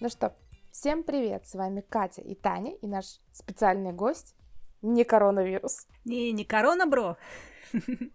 Ну 0.00 0.08
что, 0.08 0.32
всем 0.70 1.02
привет! 1.02 1.48
С 1.48 1.56
вами 1.56 1.80
Катя 1.80 2.22
и 2.22 2.36
Таня, 2.36 2.72
и 2.76 2.86
наш 2.86 3.18
специальный 3.32 3.92
гость 3.92 4.36
не 4.80 5.02
коронавирус. 5.02 5.88
Не, 6.04 6.30
не 6.30 6.44
корона, 6.44 6.86
бро. 6.86 7.16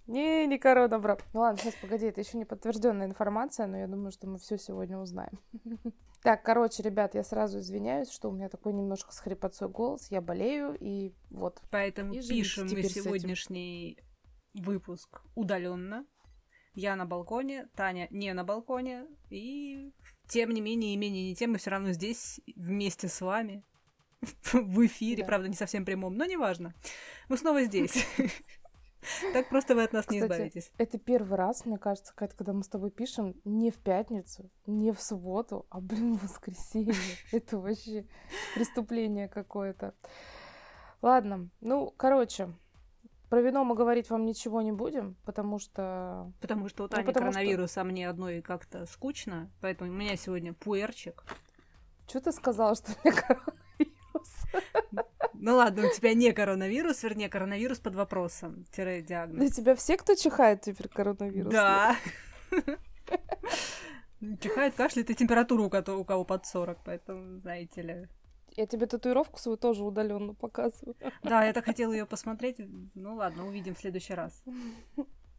Не, 0.07 0.47
не 0.47 0.57
корона, 0.57 0.97
бро. 0.97 1.17
Ну 1.33 1.41
ладно, 1.41 1.59
сейчас 1.61 1.75
погоди, 1.81 2.05
это 2.05 2.21
еще 2.21 2.37
не 2.37 2.45
подтвержденная 2.45 3.05
информация, 3.05 3.67
но 3.67 3.77
я 3.77 3.87
думаю, 3.87 4.13
что 4.13 4.27
мы 4.27 4.37
все 4.37 4.57
сегодня 4.57 4.97
узнаем. 4.97 5.39
Так, 6.23 6.41
короче, 6.43 6.81
ребят, 6.83 7.15
я 7.15 7.23
сразу 7.25 7.59
извиняюсь, 7.59 8.09
что 8.09 8.29
у 8.29 8.31
меня 8.31 8.47
такой 8.47 8.71
немножко 8.71 9.11
с 9.11 9.19
хрипотцой 9.19 9.67
голос, 9.67 10.09
я 10.09 10.21
болею, 10.21 10.73
и 10.79 11.13
вот. 11.29 11.61
Поэтому 11.69 12.13
пишем 12.13 12.69
мы 12.71 12.83
сегодняшний 12.83 13.97
выпуск 14.53 15.21
удаленно. 15.35 16.05
Я 16.75 16.95
на 16.95 17.05
балконе, 17.05 17.67
Таня 17.75 18.07
не 18.09 18.33
на 18.33 18.45
балконе, 18.45 19.05
и 19.29 19.91
тем 20.27 20.51
не 20.51 20.61
менее, 20.61 20.95
имение 20.95 21.29
не 21.29 21.35
тем, 21.35 21.51
мы 21.51 21.57
все 21.57 21.71
равно 21.71 21.91
здесь 21.91 22.39
вместе 22.55 23.07
с 23.07 23.21
вами 23.21 23.63
в 24.53 24.85
эфире, 24.85 25.23
да. 25.23 25.27
правда, 25.27 25.47
не 25.47 25.55
совсем 25.55 25.85
прямом, 25.85 26.15
но 26.15 26.25
неважно. 26.25 26.73
Мы 27.29 27.37
снова 27.37 27.63
здесь. 27.63 28.05
Так 29.33 29.49
просто 29.49 29.75
вы 29.75 29.83
от 29.83 29.91
нас 29.91 30.05
Кстати, 30.05 30.17
не 30.17 30.23
избавитесь. 30.23 30.71
Это 30.77 30.97
первый 30.97 31.35
раз, 31.37 31.65
мне 31.65 31.77
кажется, 31.77 32.13
Катя, 32.15 32.37
когда 32.37 32.53
мы 32.53 32.63
с 32.63 32.69
тобой 32.69 32.89
пишем 32.89 33.35
не 33.43 33.69
в 33.69 33.75
пятницу, 33.75 34.49
не 34.65 34.93
в 34.93 35.01
субботу, 35.01 35.65
а, 35.69 35.81
блин, 35.81 36.15
в 36.15 36.23
воскресенье. 36.23 36.95
Это 37.33 37.57
вообще 37.57 38.05
преступление 38.55 39.27
какое-то. 39.27 39.93
Ладно, 41.01 41.49
ну, 41.59 41.93
короче, 41.97 42.53
про 43.33 43.41
вино 43.41 43.63
мы 43.63 43.73
говорить 43.73 44.11
вам 44.11 44.25
ничего 44.25 44.61
не 44.61 44.71
будем, 44.71 45.15
потому 45.25 45.57
что... 45.57 46.31
Потому 46.39 46.69
что 46.69 46.83
у 46.83 46.87
Тани 46.87 47.03
ну, 47.07 47.13
коронавирус, 47.13 47.71
что... 47.71 47.81
а 47.81 47.83
мне 47.83 48.07
одной 48.07 48.43
как-то 48.43 48.85
скучно, 48.85 49.49
поэтому 49.59 49.89
у 49.89 49.93
меня 49.95 50.15
сегодня 50.17 50.53
пуэрчик. 50.53 51.23
Что 52.07 52.21
ты 52.21 52.31
сказала, 52.31 52.75
что 52.75 52.91
у 52.91 53.07
меня 53.07 53.19
коронавирус? 53.19 54.29
Ну 55.33 55.55
ладно, 55.55 55.87
у 55.87 55.91
тебя 55.91 56.13
не 56.13 56.31
коронавирус, 56.31 57.01
вернее, 57.01 57.27
коронавирус 57.27 57.79
под 57.79 57.95
вопросом, 57.95 58.65
тире 58.71 59.01
диагноз. 59.01 59.39
Для 59.39 59.49
тебя 59.49 59.75
все, 59.75 59.97
кто 59.97 60.13
чихает, 60.13 60.61
теперь 60.61 60.87
коронавирус? 60.87 61.51
Да. 61.51 61.95
Чихает, 64.41 64.75
кашляет 64.75 65.09
и 65.09 65.15
температура 65.15 65.63
у 65.63 66.05
кого 66.05 66.23
под 66.23 66.45
40, 66.45 66.83
поэтому, 66.85 67.39
знаете 67.39 67.81
ли, 67.81 68.07
я 68.55 68.65
тебе 68.65 68.85
татуировку 68.85 69.39
свою 69.39 69.57
тоже 69.57 69.83
удаленно 69.83 70.33
показываю. 70.33 70.95
Да, 71.23 71.43
я 71.45 71.53
так 71.53 71.65
хотела 71.65 71.91
ее 71.91 72.05
посмотреть. 72.05 72.57
Ну 72.95 73.15
ладно, 73.15 73.47
увидим 73.47 73.75
в 73.75 73.79
следующий 73.79 74.13
раз. 74.13 74.43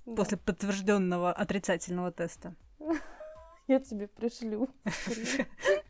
После 0.04 0.36
подтвержденного 0.36 1.32
отрицательного 1.32 2.12
теста. 2.12 2.54
Я 3.66 3.80
тебе 3.80 4.08
пришлю. 4.08 4.68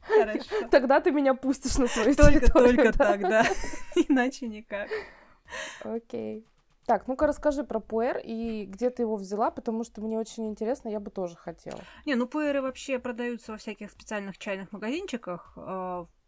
Хорошо. 0.03 0.69
Тогда 0.71 1.01
ты 1.01 1.11
меня 1.11 1.35
пустишь 1.35 1.77
на 1.77 1.89
свою 1.89 2.15
Только, 2.15 2.53
только 2.53 2.93
так, 2.93 3.21
да. 3.21 3.45
Иначе 3.97 4.47
никак. 4.47 4.89
Окей. 5.83 6.47
Так, 6.87 7.09
ну-ка 7.09 7.27
расскажи 7.27 7.65
про 7.65 7.81
пуэр 7.81 8.19
и 8.23 8.67
где 8.67 8.91
ты 8.91 9.03
его 9.03 9.17
взяла, 9.17 9.51
потому 9.51 9.85
что 9.85 10.03
мне 10.03 10.19
очень 10.19 10.47
интересно, 10.49 10.91
я 10.91 11.01
бы 11.01 11.11
тоже 11.11 11.35
хотела. 11.35 11.81
Не, 12.05 12.15
ну 12.15 12.27
пуэры 12.27 12.61
вообще 12.61 12.99
продаются 12.99 13.53
во 13.53 13.59
всяких 13.59 13.91
специальных 13.91 14.37
чайных 14.37 14.71
магазинчиках. 14.71 15.57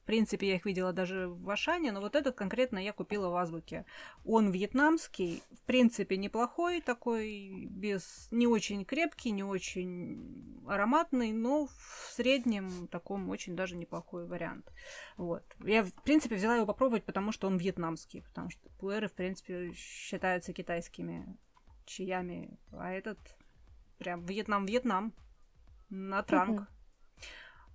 В 0.06 0.12
принципе, 0.16 0.50
я 0.50 0.54
их 0.54 0.64
видела 0.64 0.92
даже 0.92 1.26
в 1.26 1.50
Ашане, 1.50 1.90
но 1.90 2.00
вот 2.00 2.14
этот 2.14 2.36
конкретно 2.36 2.78
я 2.78 2.92
купила 2.92 3.28
в 3.28 3.34
Азбуке. 3.34 3.84
Он 4.24 4.52
вьетнамский, 4.52 5.42
в 5.50 5.62
принципе, 5.62 6.16
неплохой 6.16 6.80
такой, 6.80 7.66
без 7.68 8.28
не 8.30 8.46
очень 8.46 8.84
крепкий, 8.84 9.32
не 9.32 9.42
очень 9.42 10.62
ароматный, 10.68 11.32
но 11.32 11.66
в 11.66 12.12
среднем 12.12 12.86
таком 12.86 13.28
очень 13.30 13.56
даже 13.56 13.74
неплохой 13.74 14.28
вариант. 14.28 14.70
Вот. 15.16 15.42
Я, 15.64 15.82
в 15.82 15.92
принципе, 16.04 16.36
взяла 16.36 16.54
его 16.54 16.66
попробовать, 16.66 17.02
потому 17.02 17.32
что 17.32 17.48
он 17.48 17.56
вьетнамский, 17.56 18.22
потому 18.22 18.50
что 18.50 18.68
пуэры, 18.78 19.08
в 19.08 19.12
принципе, 19.12 19.72
считаются 19.74 20.52
китайскими 20.52 21.36
чаями, 21.84 22.60
а 22.70 22.92
этот 22.92 23.18
прям 23.98 24.24
Вьетнам-Вьетнам 24.24 25.12
на 25.90 26.22
транк. 26.22 26.68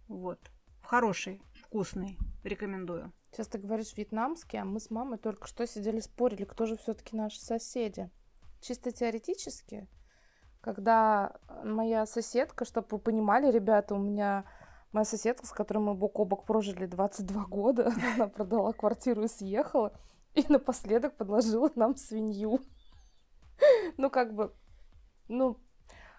Вот. 0.07 0.39
Хороший 0.81 1.41
вкусный. 1.71 2.17
Рекомендую. 2.43 3.13
Сейчас 3.31 3.47
ты 3.47 3.57
говоришь 3.57 3.95
вьетнамский, 3.95 4.59
а 4.59 4.65
мы 4.65 4.81
с 4.81 4.89
мамой 4.89 5.17
только 5.17 5.47
что 5.47 5.65
сидели 5.65 6.01
спорили, 6.01 6.43
кто 6.43 6.65
же 6.65 6.75
все-таки 6.75 7.15
наши 7.15 7.39
соседи. 7.39 8.11
Чисто 8.59 8.91
теоретически, 8.91 9.87
когда 10.59 11.37
моя 11.63 12.05
соседка, 12.05 12.65
чтобы 12.65 12.87
вы 12.91 12.99
понимали, 12.99 13.49
ребята, 13.49 13.95
у 13.95 13.99
меня 13.99 14.43
моя 14.91 15.05
соседка, 15.05 15.45
с 15.45 15.51
которой 15.51 15.77
мы 15.77 15.93
бок 15.93 16.19
о 16.19 16.25
бок 16.25 16.45
прожили 16.45 16.87
22 16.87 17.45
года, 17.45 17.93
она 18.15 18.27
продала 18.27 18.73
квартиру 18.73 19.23
и 19.23 19.29
съехала, 19.29 19.97
и 20.33 20.43
напоследок 20.49 21.15
подложила 21.15 21.71
нам 21.75 21.95
свинью. 21.95 22.59
Ну, 23.97 24.09
как 24.09 24.33
бы, 24.33 24.55
ну, 25.27 25.57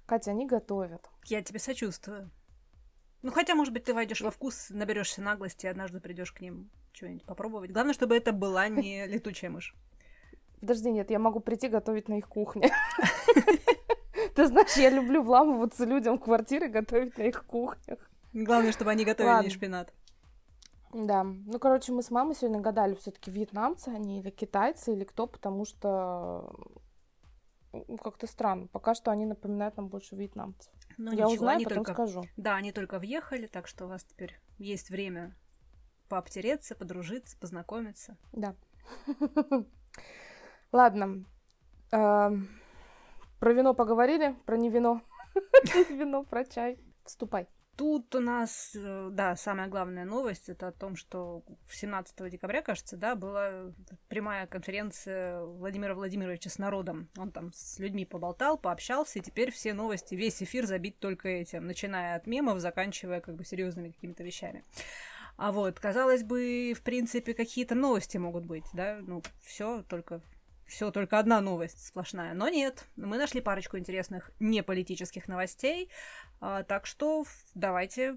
Катя, 0.06 0.30
они 0.30 0.46
готовят. 0.46 1.10
Я 1.24 1.42
тебе 1.42 1.58
сочувствую. 1.58 2.30
Ну, 3.22 3.30
хотя, 3.30 3.54
может 3.54 3.72
быть, 3.72 3.84
ты 3.84 3.94
войдешь 3.94 4.20
во 4.20 4.30
вкус, 4.30 4.68
наберешься 4.70 5.22
наглости, 5.22 5.66
и 5.66 5.68
однажды 5.68 6.00
придешь 6.00 6.32
к 6.32 6.40
ним 6.40 6.70
что-нибудь 6.92 7.24
попробовать. 7.24 7.70
Главное, 7.70 7.94
чтобы 7.94 8.16
это 8.16 8.32
была 8.32 8.68
не 8.68 9.06
летучая 9.08 9.50
мышь. 9.50 9.74
Подожди, 10.60 10.90
нет, 10.90 11.10
я 11.10 11.18
могу 11.18 11.40
прийти 11.40 11.68
готовить 11.68 12.08
на 12.08 12.18
их 12.18 12.28
кухне. 12.28 12.70
Ты 14.34 14.46
знаешь, 14.46 14.76
я 14.76 14.90
люблю 14.90 15.22
вламываться 15.22 15.84
людям 15.84 16.18
в 16.18 16.22
квартиры, 16.22 16.68
готовить 16.68 17.18
на 17.18 17.22
их 17.22 17.44
кухнях. 17.44 17.98
Главное, 18.32 18.72
чтобы 18.72 18.90
они 18.90 19.04
готовили 19.04 19.48
шпинат. 19.48 19.92
Да. 20.92 21.24
Ну, 21.24 21.58
короче, 21.58 21.92
мы 21.92 22.02
с 22.02 22.10
мамой 22.10 22.34
сегодня 22.34 22.60
гадали, 22.60 22.94
все-таки 22.94 23.30
вьетнамцы 23.30 23.88
они 23.88 24.20
или 24.20 24.30
китайцы, 24.30 24.92
или 24.92 25.04
кто, 25.04 25.26
потому 25.26 25.64
что 25.64 26.54
как-то 28.02 28.26
странно. 28.26 28.66
Пока 28.68 28.94
что 28.94 29.10
они 29.10 29.26
напоминают 29.26 29.76
нам 29.76 29.88
больше 29.88 30.16
вьетнамцев. 30.16 30.72
Но 30.98 31.10
ну, 31.10 31.16
Я 31.16 31.24
ничего, 31.24 31.32
узнаю, 31.32 31.64
потом 31.64 31.84
только... 31.84 31.92
скажу. 31.92 32.24
Да, 32.36 32.56
они 32.56 32.72
только 32.72 32.98
въехали, 32.98 33.46
так 33.46 33.66
что 33.66 33.86
у 33.86 33.88
вас 33.88 34.04
теперь 34.04 34.38
есть 34.58 34.90
время 34.90 35.36
пообтереться, 36.08 36.74
подружиться, 36.74 37.36
познакомиться. 37.38 38.16
Да. 38.32 38.54
Ладно. 40.72 41.24
Про 41.90 43.52
вино 43.52 43.74
поговорили, 43.74 44.36
про 44.46 44.56
не 44.56 44.70
вино. 44.70 45.02
Вино, 45.90 46.24
про 46.24 46.44
чай. 46.44 46.78
Вступай. 47.04 47.48
Тут 47.76 48.14
у 48.14 48.20
нас, 48.20 48.72
э, 48.74 49.08
да, 49.12 49.34
самая 49.34 49.66
главная 49.66 50.04
новость 50.04 50.50
это 50.50 50.68
о 50.68 50.72
том, 50.72 50.94
что 50.94 51.42
17 51.70 52.28
декабря, 52.28 52.60
кажется, 52.60 52.98
да, 52.98 53.14
была 53.14 53.72
прямая 54.08 54.46
конференция 54.46 55.40
Владимира 55.42 55.94
Владимировича 55.94 56.50
с 56.50 56.58
народом. 56.58 57.08
Он 57.16 57.32
там 57.32 57.50
с 57.54 57.78
людьми 57.78 58.04
поболтал, 58.04 58.58
пообщался, 58.58 59.18
и 59.18 59.22
теперь 59.22 59.50
все 59.50 59.72
новости, 59.72 60.14
весь 60.14 60.42
эфир 60.42 60.66
забит 60.66 60.98
только 60.98 61.28
этим, 61.28 61.66
начиная 61.66 62.16
от 62.16 62.26
мемов, 62.26 62.60
заканчивая 62.60 63.20
как 63.20 63.36
бы 63.36 63.44
серьезными 63.44 63.90
какими-то 63.90 64.22
вещами. 64.22 64.64
А 65.38 65.50
вот, 65.50 65.80
казалось 65.80 66.24
бы, 66.24 66.74
в 66.76 66.82
принципе, 66.82 67.32
какие-то 67.32 67.74
новости 67.74 68.18
могут 68.18 68.44
быть, 68.44 68.66
да, 68.74 68.98
ну, 69.00 69.22
все 69.40 69.82
только 69.88 70.20
все 70.72 70.90
только 70.90 71.18
одна 71.18 71.40
новость 71.40 71.86
сплошная. 71.86 72.32
Но 72.32 72.48
нет, 72.48 72.86
мы 72.96 73.18
нашли 73.18 73.42
парочку 73.42 73.76
интересных 73.76 74.30
неполитических 74.40 75.28
новостей. 75.28 75.90
А, 76.40 76.62
так 76.62 76.86
что 76.86 77.24
давайте 77.54 78.16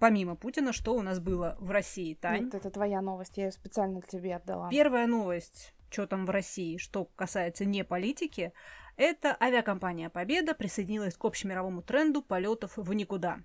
помимо 0.00 0.34
Путина, 0.34 0.72
что 0.72 0.94
у 0.94 1.02
нас 1.02 1.20
было 1.20 1.56
в 1.60 1.70
России, 1.70 2.14
Тань? 2.14 2.46
Вот 2.46 2.54
это 2.54 2.70
твоя 2.70 3.00
новость, 3.00 3.36
я 3.36 3.44
ее 3.44 3.52
специально 3.52 4.02
тебе 4.02 4.34
отдала. 4.36 4.68
Первая 4.70 5.06
новость, 5.06 5.72
что 5.88 6.08
там 6.08 6.26
в 6.26 6.30
России, 6.30 6.78
что 6.78 7.04
касается 7.04 7.64
не 7.64 7.84
политики, 7.84 8.52
это 8.96 9.36
авиакомпания 9.40 10.10
«Победа» 10.10 10.54
присоединилась 10.54 11.16
к 11.16 11.24
общемировому 11.24 11.82
тренду 11.82 12.22
полетов 12.22 12.76
в 12.76 12.92
никуда. 12.92 13.38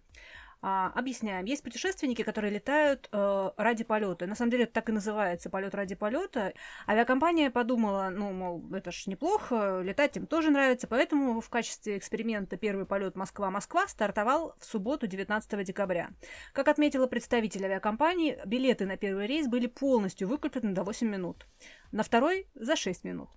А, 0.65 0.93
объясняем. 0.95 1.43
Есть 1.43 1.61
путешественники, 1.61 2.21
которые 2.21 2.49
летают 2.49 3.09
э, 3.11 3.51
ради 3.57 3.83
полета. 3.83 4.27
На 4.27 4.35
самом 4.35 4.49
деле 4.49 4.63
это 4.63 4.71
так 4.71 4.87
и 4.87 4.93
называется 4.93 5.49
полет 5.49 5.75
ради 5.75 5.93
полета. 5.93 6.53
Авиакомпания 6.87 7.49
подумала, 7.49 8.07
ну, 8.09 8.31
мол, 8.31 8.63
это 8.73 8.93
ж 8.93 9.07
неплохо, 9.07 9.81
летать 9.81 10.15
им 10.15 10.25
тоже 10.25 10.51
нравится, 10.51 10.87
поэтому 10.87 11.41
в 11.41 11.49
качестве 11.49 11.97
эксперимента 11.97 12.55
первый 12.55 12.85
полет 12.85 13.17
Москва-Москва 13.17 13.89
стартовал 13.89 14.55
в 14.57 14.63
субботу 14.63 15.05
19 15.05 15.65
декабря. 15.65 16.11
Как 16.53 16.69
отметила 16.69 17.07
представитель 17.07 17.65
авиакомпании, 17.65 18.39
билеты 18.45 18.85
на 18.85 18.95
первый 18.95 19.27
рейс 19.27 19.49
были 19.49 19.67
полностью 19.67 20.29
выкуплены 20.29 20.71
до 20.71 20.83
8 20.83 21.05
минут, 21.05 21.45
на 21.91 22.03
второй 22.03 22.47
за 22.55 22.77
6 22.77 23.03
минут. 23.03 23.29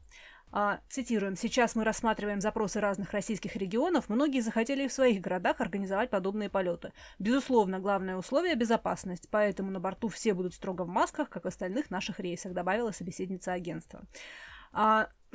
А, 0.52 0.80
цитируем, 0.88 1.36
сейчас 1.36 1.74
мы 1.74 1.84
рассматриваем 1.84 2.40
запросы 2.40 2.80
разных 2.80 3.12
российских 3.12 3.56
регионов. 3.56 4.08
Многие 4.08 4.40
захотели 4.40 4.86
в 4.86 4.92
своих 4.92 5.20
городах 5.20 5.60
организовать 5.60 6.10
подобные 6.10 6.48
полеты. 6.48 6.92
Безусловно, 7.18 7.78
главное 7.78 8.16
условие– 8.16 8.54
безопасность, 8.56 9.28
поэтому 9.30 9.70
на 9.70 9.80
борту 9.80 10.08
все 10.08 10.34
будут 10.34 10.54
строго 10.54 10.82
в 10.82 10.88
масках, 10.88 11.28
как 11.28 11.44
в 11.44 11.48
остальных 11.48 11.90
наших 11.90 12.20
рейсах, 12.20 12.52
добавила 12.52 12.92
собеседница 12.92 13.52
агентства. 13.52 14.02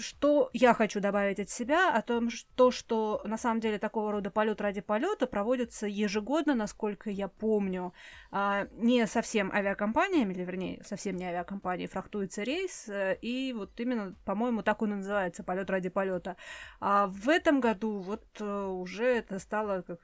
А, 0.01 0.03
что 0.03 0.49
я 0.53 0.73
хочу 0.73 0.99
добавить 0.99 1.39
от 1.39 1.49
себя, 1.49 1.93
о 1.93 2.01
том, 2.01 2.29
что, 2.29 2.71
что 2.71 3.21
на 3.25 3.37
самом 3.37 3.59
деле 3.59 3.77
такого 3.77 4.11
рода 4.11 4.29
полет 4.29 4.61
ради 4.61 4.81
полета 4.81 5.27
проводится 5.27 5.87
ежегодно, 5.87 6.55
насколько 6.55 7.09
я 7.09 7.27
помню, 7.27 7.93
а, 8.31 8.67
не 8.73 9.07
совсем 9.07 9.51
авиакомпаниями, 9.51 10.33
или 10.33 10.43
вернее, 10.43 10.83
совсем 10.83 11.15
не 11.15 11.25
авиакомпанией, 11.25 11.87
фрахтуется 11.87 12.43
рейс, 12.43 12.89
э, 12.89 13.17
и 13.21 13.53
вот 13.53 13.79
именно, 13.79 14.15
по-моему, 14.25 14.63
так 14.63 14.81
он 14.81 14.93
и 14.93 14.95
называется, 14.97 15.43
полет 15.43 15.69
ради 15.69 15.89
полета. 15.89 16.35
А 16.79 17.07
в 17.07 17.29
этом 17.29 17.59
году 17.61 17.99
вот 17.99 18.25
э, 18.39 18.65
уже 18.65 19.05
это 19.05 19.39
стало 19.39 19.81
как 19.81 19.99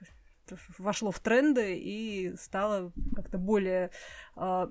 вошло 0.78 1.12
в 1.12 1.20
тренды 1.20 1.78
и 1.78 2.34
стало 2.38 2.94
как-то 3.16 3.38
более 3.38 3.92
э, 4.38 4.68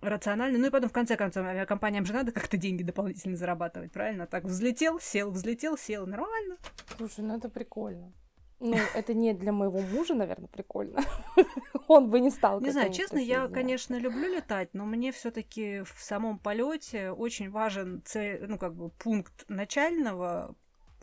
рационально. 0.00 0.58
Ну 0.58 0.66
и 0.66 0.70
потом, 0.70 0.88
в 0.88 0.92
конце 0.92 1.16
концов, 1.16 1.46
авиакомпаниям 1.46 2.04
же 2.04 2.12
надо 2.12 2.32
как-то 2.32 2.56
деньги 2.56 2.82
дополнительно 2.82 3.36
зарабатывать, 3.36 3.92
правильно? 3.92 4.26
Так, 4.26 4.44
взлетел, 4.44 5.00
сел, 5.00 5.30
взлетел, 5.30 5.76
сел, 5.76 6.06
нормально. 6.06 6.56
Слушай, 6.96 7.24
ну 7.24 7.36
это 7.36 7.48
прикольно. 7.48 8.12
Ну, 8.58 8.76
это 8.94 9.12
не 9.12 9.34
для 9.34 9.52
моего 9.52 9.80
мужа, 9.80 10.14
наверное, 10.14 10.48
прикольно. 10.48 11.02
Он 11.88 12.08
бы 12.08 12.20
не 12.20 12.30
стал. 12.30 12.60
Не 12.60 12.70
знаю, 12.70 12.90
честно, 12.90 13.18
я, 13.18 13.48
конечно, 13.48 13.96
люблю 13.96 14.34
летать, 14.34 14.70
но 14.72 14.86
мне 14.86 15.12
все-таки 15.12 15.82
в 15.82 16.00
самом 16.00 16.38
полете 16.38 17.10
очень 17.10 17.50
важен 17.50 18.02
цель, 18.04 18.46
ну, 18.48 18.56
как 18.56 18.74
бы 18.74 18.88
пункт 18.90 19.44
начального 19.48 20.54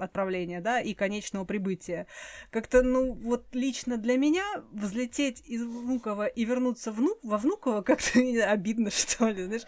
отправления, 0.03 0.61
да, 0.61 0.79
и 0.79 0.93
конечного 0.93 1.45
прибытия. 1.45 2.07
Как-то, 2.49 2.81
ну, 2.81 3.13
вот 3.13 3.45
лично 3.53 3.97
для 3.97 4.17
меня 4.17 4.43
взлететь 4.71 5.41
из 5.45 5.63
Внуково 5.63 6.27
и 6.27 6.45
вернуться 6.45 6.91
вну... 6.91 7.17
во 7.23 7.37
Внуково 7.37 7.81
как-то 7.81 8.19
обидно, 8.47 8.89
что 8.91 9.29
ли, 9.29 9.45
знаешь. 9.45 9.65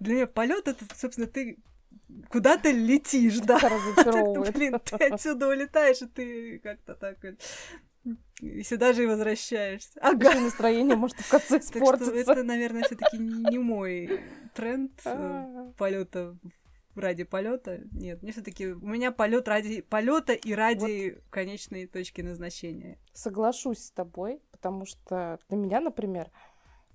Для 0.00 0.14
меня 0.14 0.26
полет 0.26 0.68
это, 0.68 0.84
собственно, 0.94 1.26
ты 1.26 1.58
куда 2.28 2.56
ты 2.56 2.72
летишь, 2.72 3.38
да. 3.40 3.58
Ты, 3.58 4.52
блин, 4.52 4.80
ты 4.84 5.06
отсюда 5.06 5.48
улетаешь, 5.48 6.02
и 6.02 6.06
ты 6.06 6.58
как-то 6.58 6.94
так 6.94 7.18
и 7.24 8.62
сюда 8.62 8.92
же 8.92 9.04
и 9.04 9.06
возвращаешься. 9.06 9.98
Ага. 10.00 10.30
Еще 10.30 10.40
настроение 10.40 10.96
может 10.96 11.18
в 11.18 11.30
конце 11.30 11.58
испортиться. 11.58 12.12
Так 12.12 12.22
что 12.22 12.32
это, 12.32 12.42
наверное, 12.42 12.82
все 12.82 12.96
таки 12.96 13.18
не 13.18 13.58
мой 13.58 14.20
тренд 14.54 14.92
э, 15.04 15.72
полета 15.78 16.36
ради 16.94 17.24
полета. 17.24 17.80
Нет, 17.92 18.22
мне 18.22 18.32
все-таки 18.32 18.68
у 18.68 18.86
меня 18.86 19.12
полет 19.12 19.48
ради 19.48 19.80
полета 19.82 20.32
и 20.32 20.52
ради 20.52 21.14
вот. 21.14 21.24
конечной 21.30 21.86
точки 21.86 22.20
назначения. 22.20 22.98
Соглашусь 23.12 23.84
с 23.84 23.90
тобой, 23.90 24.40
потому 24.50 24.86
что 24.86 25.38
для 25.48 25.58
меня, 25.58 25.80
например, 25.80 26.30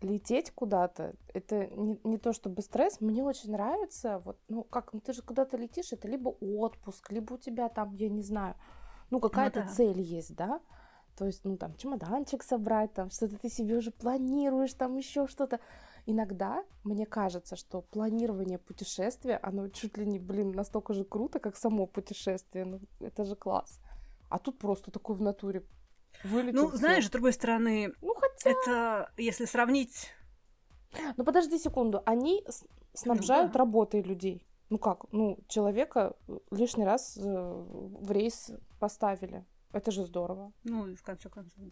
лететь 0.01 0.51
куда-то, 0.51 1.13
это 1.34 1.68
не, 1.68 2.00
не 2.04 2.18
то 2.18 2.34
чтобы 2.34 2.62
стресс, 2.62 3.01
мне 3.01 3.24
очень 3.24 3.51
нравится, 3.51 4.19
вот, 4.19 4.38
ну 4.48 4.63
как, 4.63 4.94
ну 4.94 5.01
ты 5.01 5.13
же 5.13 5.22
куда-то 5.22 5.57
летишь, 5.57 5.92
это 5.92 6.07
либо 6.07 6.30
отпуск, 6.30 7.12
либо 7.12 7.34
у 7.34 7.38
тебя 7.38 7.69
там, 7.69 7.94
я 7.95 8.10
не 8.10 8.22
знаю, 8.22 8.56
ну 9.10 9.19
какая-то 9.19 9.62
ну, 9.62 9.66
да. 9.66 9.72
цель 9.74 10.00
есть, 10.00 10.36
да, 10.36 10.62
то 11.18 11.25
есть, 11.25 11.44
ну 11.44 11.57
там 11.57 11.75
чемоданчик 11.75 12.44
собрать, 12.44 12.94
там 12.94 13.10
что-то 13.12 13.38
ты 13.38 13.50
себе 13.50 13.75
уже 13.75 13.92
планируешь, 13.92 14.74
там 14.74 14.95
еще 14.95 15.28
что-то, 15.28 15.60
иногда 16.06 16.63
мне 16.84 17.06
кажется, 17.06 17.56
что 17.56 17.81
планирование 17.81 18.57
путешествия, 18.57 19.40
оно 19.42 19.68
чуть 19.69 19.98
ли 19.98 20.06
не, 20.06 20.19
блин, 20.19 20.51
настолько 20.51 20.94
же 20.94 21.04
круто, 21.04 21.40
как 21.40 21.56
само 21.56 21.88
путешествие. 21.88 22.66
Ну, 22.66 22.80
это 23.00 23.24
же 23.24 23.36
класс. 23.36 23.80
А 24.30 24.40
тут 24.40 24.60
просто 24.60 24.92
такой 24.92 25.16
в 25.16 25.22
натуре 25.22 25.63
вылетел. 26.24 26.69
Ну, 26.69 26.75
знаешь, 26.75 27.07
с 27.07 27.10
другой 27.10 27.34
стороны, 27.34 27.94
ну, 28.01 28.13
хотя... 28.16 28.51
это, 28.51 29.12
если 29.18 29.46
сравнить... 29.46 30.10
Ну, 31.18 31.24
подожди 31.24 31.57
секунду. 31.60 32.02
Они 32.06 32.44
снабжают 32.94 33.48
ну, 33.48 33.54
да. 33.54 33.60
работой 33.60 34.02
людей. 34.02 34.45
Ну 34.69 34.78
как? 34.78 35.12
Ну, 35.12 35.40
человека 35.48 36.16
лишний 36.52 36.86
раз 36.86 37.18
э, 37.18 37.22
в 37.22 38.12
рейс 38.12 38.52
поставили. 38.80 39.45
Это 39.72 39.92
же 39.92 40.06
здорово. 40.06 40.52
Ну, 40.63 40.88
и 40.88 40.95
в 40.95 41.04
конце 41.04 41.30
концов. 41.30 41.63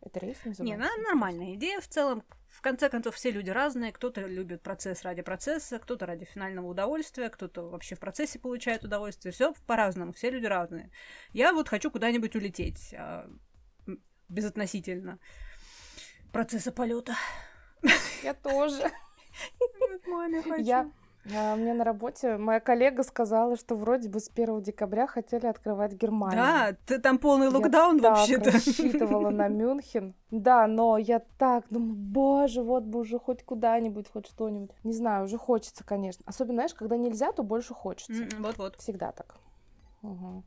Это 0.00 0.20
рейс 0.20 0.38
называется? 0.44 0.62
Не, 0.62 0.76
ну, 0.76 1.02
нормальная 1.02 1.54
идея 1.54 1.80
в 1.80 1.88
целом. 1.88 2.24
В 2.48 2.60
конце 2.60 2.88
концов, 2.88 3.14
все 3.14 3.30
люди 3.30 3.50
разные. 3.50 3.92
Кто-то 3.92 4.22
любит 4.22 4.62
процесс 4.62 5.02
ради 5.02 5.22
процесса, 5.22 5.78
кто-то 5.78 6.06
ради 6.06 6.24
финального 6.24 6.66
удовольствия, 6.66 7.28
кто-то 7.28 7.68
вообще 7.68 7.94
в 7.94 8.00
процессе 8.00 8.38
получает 8.38 8.84
удовольствие. 8.84 9.32
Все 9.32 9.52
по-разному, 9.66 10.12
все 10.12 10.30
люди 10.30 10.46
разные. 10.46 10.90
Я 11.32 11.52
вот 11.52 11.68
хочу 11.68 11.90
куда-нибудь 11.90 12.36
улететь. 12.36 12.94
А, 12.94 13.28
безотносительно 14.28 15.18
процесса 16.32 16.72
полета. 16.72 17.14
Я 18.22 18.34
тоже. 18.34 18.90
Маме 20.06 20.42
хочу. 20.42 20.64
Я 20.64 20.92
а, 21.34 21.56
мне 21.56 21.74
на 21.74 21.84
работе 21.84 22.36
моя 22.36 22.60
коллега 22.60 23.02
сказала, 23.02 23.56
что 23.56 23.74
вроде 23.76 24.08
бы 24.08 24.20
с 24.20 24.30
1 24.30 24.62
декабря 24.62 25.06
хотели 25.06 25.46
открывать 25.46 25.92
Германию. 25.94 26.38
Да, 26.38 26.76
ты 26.86 26.98
там 26.98 27.18
полный 27.18 27.48
локдаун 27.48 27.98
я 27.98 28.10
вообще-то. 28.10 28.50
Я 28.50 28.52
рассчитывала 28.52 29.30
на 29.30 29.48
Мюнхен. 29.48 30.14
Да, 30.30 30.66
но 30.66 30.98
я 30.98 31.20
так 31.38 31.64
думаю, 31.70 31.94
боже, 31.94 32.62
вот 32.62 32.84
бы 32.84 33.00
уже 33.00 33.18
хоть 33.18 33.42
куда-нибудь, 33.44 34.10
хоть 34.10 34.26
что-нибудь. 34.26 34.70
Не 34.84 34.92
знаю, 34.92 35.24
уже 35.24 35.38
хочется, 35.38 35.84
конечно. 35.84 36.22
Особенно, 36.26 36.54
знаешь, 36.54 36.74
когда 36.74 36.96
нельзя, 36.96 37.32
то 37.32 37.42
больше 37.42 37.74
хочется. 37.74 38.24
Вот-вот. 38.38 38.76
Всегда 38.76 39.12
так. 39.12 39.36
Угу. 40.02 40.44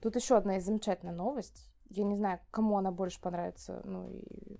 Тут 0.00 0.16
еще 0.16 0.36
одна 0.36 0.60
замечательная 0.60 1.14
новость. 1.14 1.68
Я 1.90 2.04
не 2.04 2.16
знаю, 2.16 2.40
кому 2.50 2.76
она 2.76 2.90
больше 2.90 3.20
понравится, 3.20 3.80
ну 3.84 4.10
и 4.10 4.58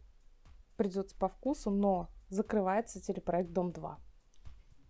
придется 0.77 1.17
по 1.17 1.29
вкусу, 1.29 1.71
но 1.71 2.09
закрывается 2.29 3.01
телепроект 3.01 3.51
Дом 3.51 3.73
2. 3.73 3.99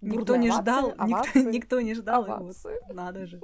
Никто 0.19 0.37
не 0.37 0.51
ждал, 0.51 0.95
никто, 1.07 1.39
никто 1.41 1.81
не 1.81 1.95
ждал 1.95 2.25
овации. 2.25 2.75
его. 2.75 2.95
Надо 2.95 3.27
же. 3.27 3.41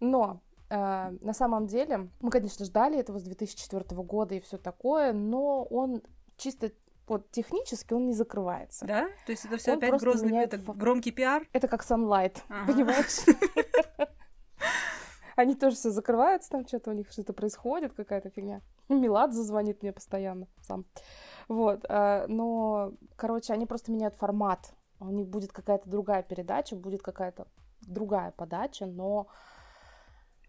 Но 0.00 0.40
э, 0.68 1.16
на 1.20 1.32
самом 1.32 1.66
деле 1.66 2.10
мы, 2.20 2.30
конечно, 2.30 2.64
ждали 2.64 2.98
этого 2.98 3.18
с 3.18 3.22
2004 3.22 3.84
года 4.02 4.34
и 4.34 4.40
все 4.40 4.58
такое, 4.58 5.12
но 5.12 5.64
он 5.64 6.02
чисто 6.36 6.70
вот 7.06 7.30
технически 7.30 7.94
он 7.94 8.06
не 8.06 8.12
закрывается. 8.12 8.84
Да? 8.84 9.08
То 9.26 9.32
есть 9.32 9.44
это 9.44 9.56
все 9.58 9.74
опять 9.74 10.00
грозный, 10.00 10.30
меняет... 10.30 10.54
это 10.54 10.72
громкий 10.72 11.12
пиар? 11.12 11.46
Это 11.52 11.68
как 11.68 11.84
Sunlight, 11.84 12.38
ага. 12.48 12.66
понимаешь? 12.72 13.24
Они 15.36 15.54
тоже 15.54 15.76
все 15.76 15.90
закрываются, 15.90 16.50
там 16.50 16.66
что-то 16.66 16.90
у 16.90 16.94
них 16.94 17.10
что-то 17.10 17.32
происходит, 17.32 17.92
какая-то 17.92 18.30
фигня. 18.30 18.62
Милад 18.88 19.34
зазвонит 19.34 19.82
мне 19.82 19.92
постоянно 19.92 20.48
сам. 20.62 20.86
Вот, 21.46 21.84
э, 21.88 22.26
но, 22.26 22.92
короче, 23.16 23.52
они 23.52 23.66
просто 23.66 23.92
меняют 23.92 24.14
формат 24.16 24.72
у 25.00 25.10
них 25.10 25.28
будет 25.28 25.52
какая-то 25.52 25.88
другая 25.88 26.22
передача, 26.22 26.76
будет 26.76 27.02
какая-то 27.02 27.46
другая 27.82 28.30
подача, 28.32 28.86
но... 28.86 29.28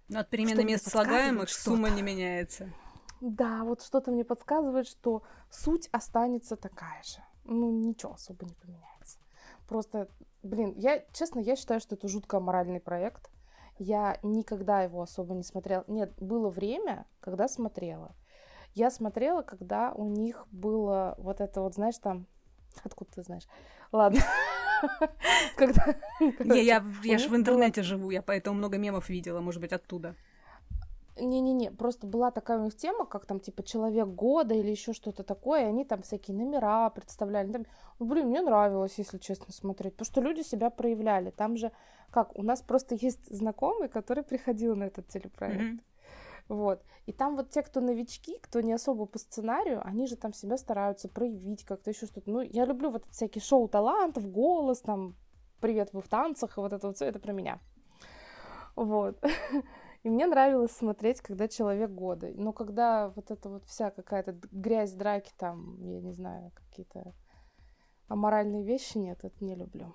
Но 0.10 0.20
от 0.20 0.30
перемены 0.30 0.64
мест 0.64 0.90
слагаемых 0.90 1.50
сумма 1.50 1.90
не 1.90 2.02
меняется. 2.02 2.72
Да, 3.20 3.64
вот 3.64 3.82
что-то 3.82 4.12
мне 4.12 4.24
подсказывает, 4.24 4.88
что 4.88 5.24
суть 5.50 5.90
останется 5.92 6.56
такая 6.56 7.02
же. 7.04 7.20
Ну, 7.44 7.72
ничего 7.72 8.14
особо 8.14 8.46
не 8.46 8.54
поменяется. 8.54 9.20
Просто, 9.68 10.08
блин, 10.44 10.74
я, 10.78 11.04
честно, 11.14 11.40
я 11.40 11.56
считаю, 11.56 11.80
что 11.80 11.96
это 11.96 12.08
жутко 12.08 12.40
моральный 12.40 12.80
проект. 12.80 13.30
Я 13.80 14.18
никогда 14.24 14.82
его 14.82 15.02
особо 15.02 15.34
не 15.34 15.44
смотрела. 15.44 15.84
Нет, 15.88 16.14
было 16.18 16.50
время, 16.50 17.06
когда 17.20 17.48
смотрела. 17.48 18.16
Я 18.74 18.92
смотрела, 18.92 19.42
когда 19.42 19.92
у 19.94 20.06
них 20.06 20.48
было 20.52 21.16
вот 21.18 21.42
это 21.42 21.62
вот, 21.62 21.74
знаешь, 21.74 21.98
там 21.98 22.28
Откуда 22.84 23.12
ты 23.16 23.24
знаешь? 23.24 23.48
Ладно. 23.92 24.20
Когда... 25.56 25.96
Не, 26.20 26.64
я, 26.64 26.84
я 27.04 27.18
же 27.18 27.30
в 27.30 27.36
интернете 27.36 27.84
живу, 27.84 28.12
я 28.12 28.22
поэтому 28.22 28.58
много 28.58 28.78
мемов 28.78 29.10
видела, 29.10 29.42
может 29.42 29.62
быть, 29.62 29.74
оттуда. 29.74 30.16
Не-не-не, 31.20 31.72
просто 31.72 32.06
была 32.06 32.32
такая 32.32 32.60
у 32.60 32.64
них 32.64 32.76
тема, 32.76 33.06
как 33.06 33.26
там, 33.26 33.40
типа, 33.40 33.64
человек 33.64 34.08
года 34.08 34.54
или 34.54 34.70
еще 34.70 34.94
что-то 34.94 35.24
такое, 35.24 35.62
и 35.62 35.70
они 35.70 35.84
там 35.84 36.02
всякие 36.04 36.38
номера 36.38 36.90
представляли. 36.92 37.52
Там, 37.52 37.66
ну, 38.00 38.06
блин, 38.06 38.28
мне 38.28 38.42
нравилось, 38.42 38.94
если 38.98 39.18
честно, 39.18 39.52
смотреть, 39.52 39.96
потому 39.96 40.06
что 40.06 40.22
люди 40.22 40.42
себя 40.42 40.70
проявляли. 40.70 41.32
Там 41.32 41.58
же, 41.58 41.72
как, 42.12 42.38
у 42.38 42.44
нас 42.44 42.62
просто 42.62 42.96
есть 42.96 43.26
знакомый, 43.36 43.90
который 43.90 44.24
приходил 44.24 44.76
на 44.76 44.86
этот 44.86 45.08
телепроект. 45.08 45.62
Mm-hmm. 45.62 45.80
Вот. 46.50 46.84
И 47.06 47.12
там 47.12 47.36
вот 47.36 47.50
те, 47.50 47.62
кто 47.62 47.82
новички, 47.82 48.38
кто 48.40 48.62
не 48.62 48.74
особо 48.74 49.06
по 49.06 49.20
сценарию, 49.20 49.82
они 49.86 50.08
же 50.08 50.16
там 50.16 50.34
себя 50.34 50.58
стараются 50.58 51.10
проявить 51.10 51.66
как-то 51.66 51.90
еще 51.90 52.06
что-то. 52.06 52.30
Ну, 52.30 52.42
я 52.42 52.66
люблю 52.66 52.90
вот 52.90 53.06
всякие 53.12 53.42
шоу 53.42 53.68
талантов, 53.68 54.30
голос, 54.30 54.82
там, 54.82 55.16
привет, 55.60 55.92
вы 55.94 56.02
в 56.02 56.08
танцах, 56.08 56.58
и 56.58 56.62
вот 56.62 56.74
это 56.74 56.88
вот 56.88 56.96
все, 56.96 57.06
это 57.06 57.20
про 57.20 57.34
меня. 57.34 57.60
Вот. 58.76 59.22
И 60.04 60.10
мне 60.10 60.28
нравилось 60.28 60.72
смотреть, 60.72 61.20
когда 61.20 61.48
человек 61.48 61.90
года. 61.90 62.32
Но 62.34 62.54
когда 62.54 63.10
вот 63.10 63.32
это 63.32 63.50
вот 63.50 63.66
вся 63.66 63.90
какая-то 63.90 64.38
грязь, 64.52 64.94
драки, 64.94 65.34
там, 65.36 65.84
я 65.84 66.00
не 66.00 66.14
знаю, 66.14 66.52
какие-то 66.54 67.14
аморальные 68.08 68.64
вещи, 68.64 68.98
нет, 68.98 69.20
это 69.24 69.44
не 69.44 69.56
люблю. 69.56 69.94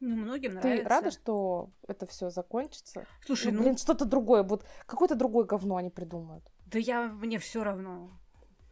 Ну, 0.00 0.16
многим 0.16 0.54
нравится. 0.54 0.82
Ты 0.82 0.88
рада, 0.88 1.10
что 1.10 1.70
это 1.86 2.06
все 2.06 2.30
закончится? 2.30 3.04
Слушай, 3.26 3.52
ну, 3.52 3.58
ну... 3.58 3.64
блин, 3.64 3.76
что-то 3.76 4.04
другое 4.04 4.42
будет. 4.42 4.64
Какое-то 4.86 5.14
другое 5.14 5.44
говно 5.44 5.76
они 5.76 5.90
придумают. 5.90 6.44
Да 6.66 6.78
я, 6.78 7.08
мне 7.08 7.38
все 7.38 7.64
равно. 7.64 8.10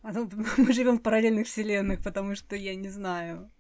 А 0.03 0.13
то 0.13 0.29
мы 0.57 0.73
живем 0.73 0.99
в 0.99 1.03
параллельных 1.03 1.47
вселенных, 1.47 2.03
потому 2.03 2.35
что 2.37 2.55
я 2.55 2.75
не 2.75 2.89
знаю. 2.89 3.51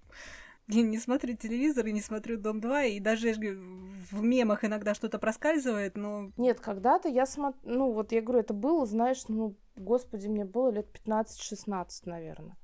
Я 0.68 0.82
не 0.82 0.98
смотрю 0.98 1.36
телевизор 1.36 1.86
и 1.86 1.92
не 1.92 2.00
смотрю 2.00 2.38
Дом 2.38 2.60
2, 2.60 2.84
и 2.84 3.00
даже 3.00 3.34
в 3.34 4.20
мемах 4.20 4.64
иногда 4.64 4.94
что-то 4.94 5.18
проскальзывает, 5.18 5.96
но... 5.96 6.32
Нет, 6.36 6.58
когда-то 6.58 7.08
я 7.08 7.24
смотрю... 7.24 7.60
Ну, 7.62 7.92
вот 7.92 8.10
я 8.10 8.20
говорю, 8.20 8.40
это 8.40 8.52
было, 8.52 8.84
знаешь, 8.84 9.22
ну, 9.28 9.54
господи, 9.76 10.26
мне 10.26 10.44
было 10.44 10.70
лет 10.70 10.88
15-16, 11.06 11.86
наверное. 12.06 12.56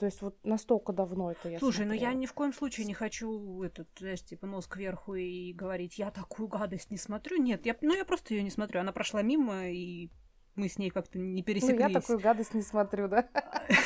То 0.00 0.06
есть 0.06 0.22
вот 0.22 0.34
настолько 0.46 0.94
давно 0.94 1.30
это 1.30 1.50
я 1.50 1.58
Слушай, 1.58 1.84
смотрела. 1.84 2.00
ну 2.04 2.08
я 2.08 2.14
ни 2.14 2.24
в 2.24 2.32
коем 2.32 2.54
случае 2.54 2.86
не 2.86 2.94
хочу 2.94 3.62
этот, 3.62 3.86
знаешь, 3.98 4.24
типа 4.24 4.46
нос 4.46 4.66
кверху 4.66 5.14
и 5.14 5.52
говорить, 5.52 5.98
я 5.98 6.10
такую 6.10 6.48
гадость 6.48 6.90
не 6.90 6.96
смотрю. 6.96 7.36
Нет, 7.36 7.66
я, 7.66 7.76
ну 7.82 7.94
я 7.94 8.06
просто 8.06 8.32
ее 8.32 8.42
не 8.42 8.48
смотрю. 8.48 8.80
Она 8.80 8.92
прошла 8.92 9.20
мимо, 9.20 9.68
и 9.68 10.08
мы 10.54 10.70
с 10.70 10.78
ней 10.78 10.88
как-то 10.88 11.18
не 11.18 11.42
пересеклись. 11.42 11.78
Ну, 11.78 11.88
я 11.88 12.00
такую 12.00 12.18
гадость 12.18 12.54
не 12.54 12.62
смотрю, 12.62 13.08
да? 13.08 13.28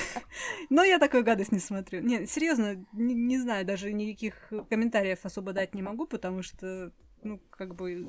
Но 0.71 0.85
я 0.85 1.01
такую 1.01 1.25
гадость 1.25 1.51
не 1.51 1.59
смотрю. 1.59 2.01
Нет, 2.01 2.31
серьезно, 2.31 2.87
не, 2.93 3.15
не 3.15 3.39
знаю, 3.39 3.67
даже 3.67 3.93
никаких 3.93 4.53
комментариев 4.71 5.19
особо 5.25 5.53
дать 5.53 5.75
не 5.75 5.83
могу, 5.83 6.07
потому 6.07 6.45
что, 6.45 6.93
ну, 7.25 7.41
как 7.51 7.75
бы, 7.75 8.07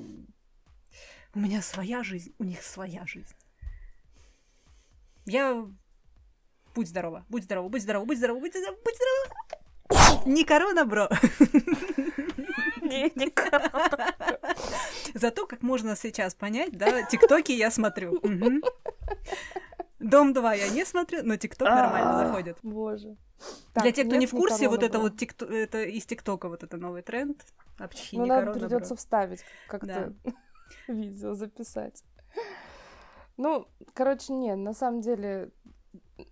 у 1.33 1.39
меня 1.39 1.63
своя 1.63 2.03
жизнь, 2.03 2.35
у 2.37 2.43
них 2.43 2.61
своя 2.61 3.07
жизнь. 3.07 3.33
Я 5.25 5.67
Будь 6.75 6.87
здорова, 6.89 7.25
будь 7.29 7.43
здорова, 7.43 7.69
будь 7.69 7.81
здорова, 7.81 8.05
будь 8.05 8.17
здорова, 8.17 8.39
будь 8.39 8.51
здорова, 8.53 8.77
будь 8.83 8.95
здорова. 8.95 10.21
Не 10.25 10.43
корона, 10.43 10.85
бро. 10.85 11.07
Не, 12.81 13.11
не 13.15 13.29
корона. 13.29 14.13
Зато, 15.13 15.47
как 15.47 15.61
можно 15.63 15.95
сейчас 15.95 16.35
понять, 16.35 16.77
да, 16.77 17.03
тиктоки 17.03 17.51
я 17.53 17.71
смотрю. 17.71 18.19
Дом 19.99 20.33
2 20.33 20.53
я 20.55 20.69
не 20.69 20.85
смотрю, 20.85 21.23
но 21.23 21.37
ТикТок 21.37 21.67
нормально 21.69 22.21
А, 22.21 22.25
заходит. 22.25 22.57
Боже. 22.63 23.15
Для 23.75 23.91
тех, 23.91 24.07
кто 24.07 24.15
не 24.17 24.27
в 24.27 24.33
нет, 24.33 24.41
курсе, 24.41 24.67
вот 24.67 24.83
это 24.83 24.99
вот 24.99 25.21
это 25.21 25.83
из 25.83 26.05
ТикТока 26.05 26.49
вот 26.49 26.63
это 26.63 26.77
новый 26.77 27.01
тренд. 27.01 27.43
Апчхи, 27.79 28.17
Ну, 28.17 28.25
не 28.25 28.41
бро. 28.41 28.53
придется 28.53 28.95
вставить 28.95 29.43
как-то 29.67 30.13
видео 30.87 31.33
записать. 31.33 32.03
Ну, 33.37 33.67
короче, 33.93 34.33
не, 34.33 34.55
на 34.55 34.73
самом 34.73 35.01
деле, 35.01 35.49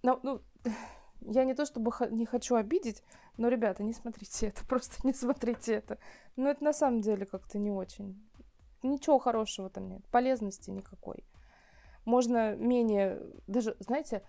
ну, 0.01 0.19
ну, 0.23 0.41
я 1.21 1.43
не 1.43 1.53
то 1.53 1.65
чтобы 1.65 1.91
не 2.11 2.25
хочу 2.25 2.55
обидеть, 2.55 3.03
но, 3.37 3.47
ребята, 3.47 3.83
не 3.83 3.93
смотрите 3.93 4.47
это, 4.47 4.65
просто 4.67 4.95
не 5.05 5.13
смотрите 5.13 5.73
это. 5.75 5.97
Ну, 6.35 6.49
это 6.49 6.63
на 6.63 6.73
самом 6.73 7.01
деле 7.01 7.25
как-то 7.25 7.57
не 7.57 7.71
очень. 7.71 8.21
Ничего 8.81 9.17
хорошего 9.17 9.69
там 9.69 9.87
нет, 9.87 10.05
полезности 10.11 10.69
никакой. 10.69 11.23
Можно 12.05 12.55
менее, 12.55 13.21
даже, 13.47 13.77
знаете, 13.79 14.23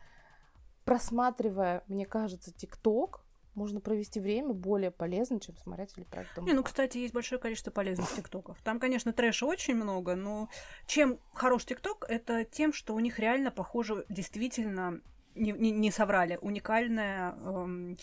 просматривая, 0.85 1.83
мне 1.89 2.07
кажется, 2.07 2.53
ТикТок, 2.53 3.25
можно 3.55 3.81
провести 3.81 4.21
время 4.21 4.53
более 4.53 4.91
полезно, 4.91 5.41
чем 5.41 5.57
смотря 5.57 5.87
телепроект 5.87 6.35
«Дом 6.35 6.45
Не, 6.45 6.53
ну, 6.53 6.63
2». 6.63 6.65
кстати, 6.65 6.99
есть 6.99 7.15
большое 7.15 7.41
количество 7.41 7.71
полезных 7.71 8.09
тиктоков. 8.17 8.61
Там, 8.63 8.81
конечно, 8.81 9.13
трэша 9.13 9.47
очень 9.47 9.75
много, 9.75 10.15
но 10.15 10.49
чем 10.87 11.19
хорош 11.33 11.65
тикток, 11.65 12.05
это 12.09 12.45
тем, 12.45 12.73
что 12.73 12.95
у 12.95 13.01
них 13.01 13.19
реально, 13.19 13.51
похоже, 13.51 14.05
действительно 14.09 15.01
не, 15.35 15.53
не, 15.53 15.71
не 15.71 15.91
соврали. 15.91 16.39
Уникальная, 16.41 17.33
эм, 17.33 17.97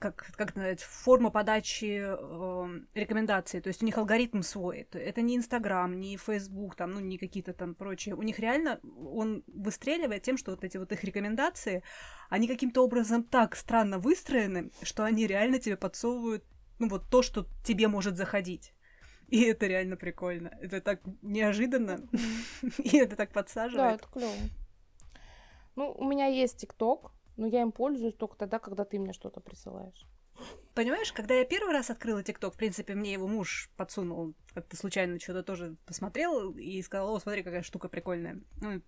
как, 0.00 0.32
как 0.36 0.50
сказать, 0.50 0.82
форма 0.82 1.30
подачи 1.30 2.00
эм, 2.02 2.86
рекомендаций. 2.94 3.60
То 3.60 3.68
есть 3.68 3.82
у 3.82 3.86
них 3.86 3.96
алгоритм 3.98 4.42
свой. 4.42 4.88
Это- 4.92 5.22
не 5.22 5.36
Инстаграм, 5.36 5.98
не 5.98 6.16
Фейсбук, 6.16 6.74
там, 6.74 6.90
ну, 6.92 7.00
не 7.00 7.18
какие-то 7.18 7.52
там 7.52 7.74
прочие. 7.74 8.14
У 8.14 8.22
них 8.22 8.38
реально 8.38 8.80
он 9.14 9.42
выстреливает 9.46 10.22
тем, 10.22 10.36
что 10.36 10.50
вот 10.50 10.64
эти 10.64 10.76
вот 10.76 10.92
их 10.92 11.04
рекомендации, 11.04 11.82
они 12.28 12.48
каким-то 12.48 12.84
образом 12.84 13.22
так 13.24 13.56
странно 13.56 13.98
выстроены, 13.98 14.70
что 14.82 15.04
они 15.04 15.26
реально 15.26 15.58
тебе 15.58 15.76
подсовывают, 15.76 16.44
ну, 16.78 16.88
вот 16.88 17.08
то, 17.10 17.22
что 17.22 17.46
тебе 17.64 17.88
может 17.88 18.16
заходить. 18.16 18.74
И 19.28 19.42
это 19.44 19.66
реально 19.68 19.96
прикольно. 19.96 20.50
Это 20.60 20.80
так 20.80 21.00
неожиданно. 21.22 22.00
И 22.78 22.96
это 22.98 23.14
так 23.16 23.28
Да, 23.28 23.34
подсаживает. 23.34 24.00
это 24.00 24.08
клево. 24.08 24.34
Ну, 25.76 25.92
у 25.92 26.04
меня 26.04 26.26
есть 26.26 26.58
ТикТок, 26.58 27.12
но 27.36 27.46
я 27.46 27.62
им 27.62 27.72
пользуюсь 27.72 28.14
только 28.14 28.36
тогда, 28.36 28.58
когда 28.58 28.84
ты 28.84 28.98
мне 28.98 29.12
что-то 29.12 29.40
присылаешь. 29.40 30.06
Понимаешь, 30.74 31.12
когда 31.12 31.34
я 31.34 31.44
первый 31.44 31.72
раз 31.72 31.90
открыла 31.90 32.22
ТикТок, 32.22 32.54
в 32.54 32.56
принципе, 32.56 32.94
мне 32.94 33.12
его 33.12 33.26
муж 33.26 33.70
подсунул, 33.76 34.34
как-то 34.54 34.76
случайно 34.76 35.18
что-то 35.18 35.42
тоже 35.42 35.76
посмотрел 35.84 36.52
и 36.52 36.80
сказал, 36.82 37.14
о, 37.14 37.20
смотри, 37.20 37.42
какая 37.42 37.62
штука 37.62 37.88
прикольная. 37.88 38.40
Ну, 38.60 38.80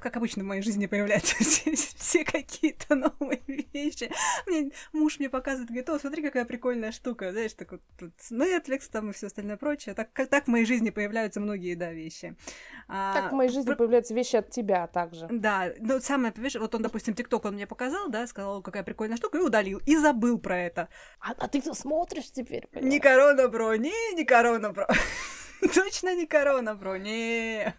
как 0.00 0.16
обычно 0.16 0.44
в 0.44 0.46
моей 0.46 0.62
жизни 0.62 0.86
появляются 0.86 1.36
все, 1.44 1.74
все 1.74 2.24
какие-то 2.24 2.94
новые 2.94 3.40
вещи. 3.72 4.10
Мне, 4.46 4.70
муж 4.92 5.18
мне 5.18 5.28
показывает, 5.28 5.68
говорит, 5.68 5.88
о, 5.90 5.98
смотри, 5.98 6.22
какая 6.22 6.44
прикольная 6.44 6.92
штука, 6.92 7.32
знаешь, 7.32 7.52
так 7.54 7.72
вот, 7.72 7.80
тут 7.98 8.12
Netflix 8.30 8.88
там 8.90 9.10
и 9.10 9.12
все 9.12 9.26
остальное 9.26 9.56
прочее. 9.56 9.94
Так, 9.94 10.12
как, 10.12 10.28
так 10.28 10.44
в 10.44 10.48
моей 10.48 10.64
жизни 10.64 10.90
появляются 10.90 11.40
многие, 11.40 11.74
да, 11.74 11.92
вещи. 11.92 12.36
А, 12.88 13.14
Так 13.14 13.32
в 13.32 13.34
моей 13.34 13.50
жизни 13.50 13.66
про- 13.66 13.76
появляются 13.76 14.14
вещи 14.14 14.36
от 14.36 14.50
тебя 14.50 14.86
также. 14.86 15.26
да, 15.30 15.72
ну 15.80 16.00
самое, 16.00 16.32
понимаешь, 16.32 16.54
вот 16.54 16.74
он, 16.74 16.82
допустим, 16.82 17.14
ТикТок 17.14 17.44
он 17.44 17.54
мне 17.54 17.66
показал, 17.66 18.08
да, 18.08 18.26
сказал, 18.26 18.62
какая 18.62 18.82
прикольная 18.82 19.16
штука, 19.16 19.38
и 19.38 19.40
удалил, 19.40 19.80
и 19.86 19.96
забыл 19.96 20.38
про 20.38 20.58
это. 20.58 20.88
А, 21.20 21.32
а 21.36 21.48
ты 21.48 21.62
смотришь 21.74 22.30
теперь? 22.30 22.68
Не 22.72 22.98
понимаешь? 22.98 23.02
корона, 23.02 23.48
бро, 23.48 23.74
не, 23.76 24.14
не 24.14 24.24
корона, 24.24 24.72
бро. 24.72 24.86
Точно 25.74 26.14
не 26.14 26.26
корона, 26.26 26.74
бро, 26.74 26.96
не. 26.96 27.74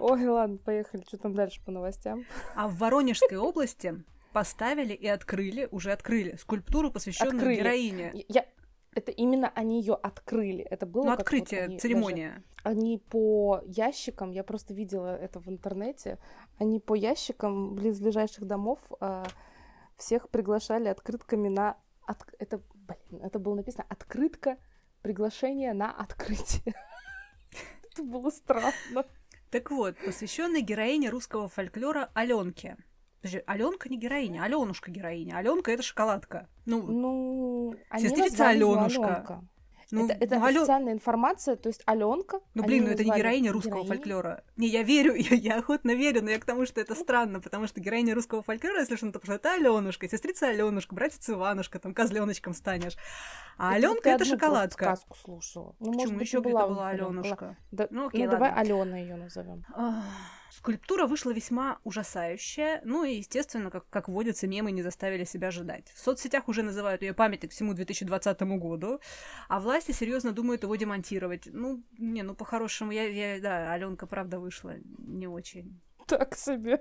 Ой, 0.00 0.26
ладно, 0.26 0.58
поехали. 0.58 1.02
Что 1.06 1.18
там 1.18 1.34
дальше 1.34 1.60
по 1.64 1.70
новостям? 1.70 2.24
А 2.54 2.68
в 2.68 2.76
Воронежской 2.78 3.36
области 3.36 4.02
поставили 4.32 4.92
и 4.92 5.06
открыли, 5.06 5.68
уже 5.70 5.92
открыли, 5.92 6.36
скульптуру, 6.36 6.90
посвященную 6.90 7.36
Открыли. 7.38 7.56
героине. 7.60 8.24
Я... 8.28 8.44
Это 8.94 9.12
именно 9.12 9.52
они 9.54 9.80
ее 9.80 9.94
открыли. 9.94 10.62
Это 10.64 10.86
было 10.86 11.02
Ну, 11.04 11.08
как 11.10 11.18
вот 11.18 11.22
открытие, 11.22 11.64
они 11.64 11.78
церемония. 11.78 12.28
даже- 12.30 12.44
они 12.76 12.98
по 12.98 13.60
ящикам, 13.66 14.30
я 14.32 14.42
просто 14.42 14.72
видела 14.74 15.14
это 15.16 15.38
в 15.38 15.48
интернете, 15.48 16.18
они 16.58 16.80
по 16.80 16.94
ящикам 16.94 17.74
близлежащих 17.74 18.44
домов 18.46 18.78
а, 19.00 19.24
всех 19.96 20.30
приглашали 20.30 20.88
открытками 20.88 21.48
на... 21.48 21.76
от- 22.06 22.34
Это, 22.38 22.60
блин, 22.74 23.22
это 23.22 23.38
было 23.38 23.54
написано 23.54 23.84
«Открытка 23.90 24.56
приглашение 25.02 25.74
на 25.74 25.92
открытие». 25.92 26.74
Это 27.96 28.02
было 28.02 28.30
странно. 28.30 29.06
Так 29.50 29.70
вот, 29.70 29.96
посвященный 30.04 30.60
героине 30.60 31.08
русского 31.08 31.48
фольклора 31.48 32.10
Аленке. 32.14 32.76
Подожди, 33.22 33.42
Аленка 33.46 33.88
не 33.88 33.96
героиня, 33.96 34.42
Аленушка 34.42 34.90
героиня. 34.90 35.38
Аленка 35.38 35.70
это 35.72 35.82
шоколадка. 35.82 36.48
Ну, 36.66 36.82
Ну, 36.82 37.74
Сестрица 37.98 38.48
Алёнушка. 38.50 39.02
Алёнка. 39.06 39.44
Ну, 39.90 40.04
это 40.06 40.14
это 40.14 40.38
ну, 40.38 40.46
Алё- 40.46 40.60
официальная 40.62 40.92
информация, 40.92 41.56
то 41.56 41.68
есть 41.68 41.82
Аленка. 41.86 42.40
Ну, 42.54 42.64
блин, 42.64 42.84
ну 42.84 42.90
это 42.90 43.04
не 43.04 43.10
героиня 43.10 43.52
русского 43.52 43.84
фольклора. 43.84 44.42
Не, 44.56 44.66
я 44.68 44.82
верю, 44.82 45.14
я, 45.16 45.36
я 45.36 45.58
охотно 45.58 45.94
верю, 45.94 46.22
но 46.22 46.30
я 46.30 46.38
к 46.38 46.44
тому, 46.44 46.66
что 46.66 46.80
это 46.80 46.94
странно, 46.94 47.40
потому 47.40 47.66
что 47.66 47.80
героиня 47.80 48.14
русского 48.14 48.42
фольклора, 48.42 48.80
если 48.80 48.96
что, 48.96 49.06
то 49.12 49.18
потому 49.20 49.38
что 49.38 49.48
это 49.48 49.54
Аленушка, 49.54 50.08
сестрица 50.08 50.48
Аленушка, 50.48 50.94
братец 50.94 51.28
Иванушка, 51.30 51.78
там 51.78 51.94
козленочком 51.94 52.54
станешь. 52.54 52.96
А 53.58 53.74
Аленка 53.74 54.10
это 54.10 54.24
шоколадка. 54.24 54.84
сказку 54.84 55.16
слушала. 55.16 55.74
Ну, 55.78 55.92
Почему 55.92 56.20
еще 56.20 56.40
была 56.40 56.62
где-то 56.62 56.74
была 56.74 56.88
Алёнка. 56.88 57.20
Аленушка? 57.20 57.56
Да, 57.70 57.86
Ну, 57.90 58.00
ну, 58.02 58.08
окей, 58.08 58.26
давай 58.26 58.50
ладно. 58.50 58.60
Алена 58.60 58.98
ее 58.98 59.16
назовем. 59.16 59.64
Скульптура 60.56 61.06
вышла 61.06 61.32
весьма 61.32 61.78
ужасающая, 61.84 62.80
ну 62.82 63.04
и, 63.04 63.16
естественно, 63.16 63.70
как, 63.70 63.88
как 63.90 64.08
водится, 64.08 64.46
мемы 64.46 64.72
не 64.72 64.82
заставили 64.82 65.24
себя 65.24 65.48
ожидать. 65.48 65.92
В 65.94 65.98
соцсетях 65.98 66.48
уже 66.48 66.62
называют 66.62 67.02
ее 67.02 67.12
памятник 67.12 67.50
всему 67.50 67.74
2020 67.74 68.40
году, 68.58 68.98
а 69.48 69.60
власти 69.60 69.92
серьезно 69.92 70.32
думают 70.32 70.62
его 70.62 70.74
демонтировать. 70.74 71.46
Ну, 71.52 71.82
не, 71.98 72.22
ну 72.22 72.34
по-хорошему, 72.34 72.90
я, 72.90 73.02
я, 73.06 73.40
да, 73.40 73.70
Аленка 73.72 74.06
правда 74.06 74.40
вышла 74.40 74.74
не 74.98 75.26
очень. 75.26 75.78
Так 76.06 76.34
себе. 76.36 76.78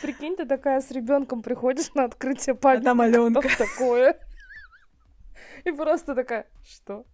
Прикинь, 0.00 0.36
ты 0.36 0.46
такая 0.46 0.80
с 0.80 0.90
ребенком 0.90 1.42
приходишь 1.42 1.92
на 1.94 2.04
открытие 2.04 2.54
А 2.54 2.56
памятника. 2.56 2.90
там 2.90 3.00
Аленка. 3.02 3.48
Такое? 3.58 4.18
И 5.64 5.72
просто 5.72 6.14
такая, 6.14 6.46
что? 6.64 7.04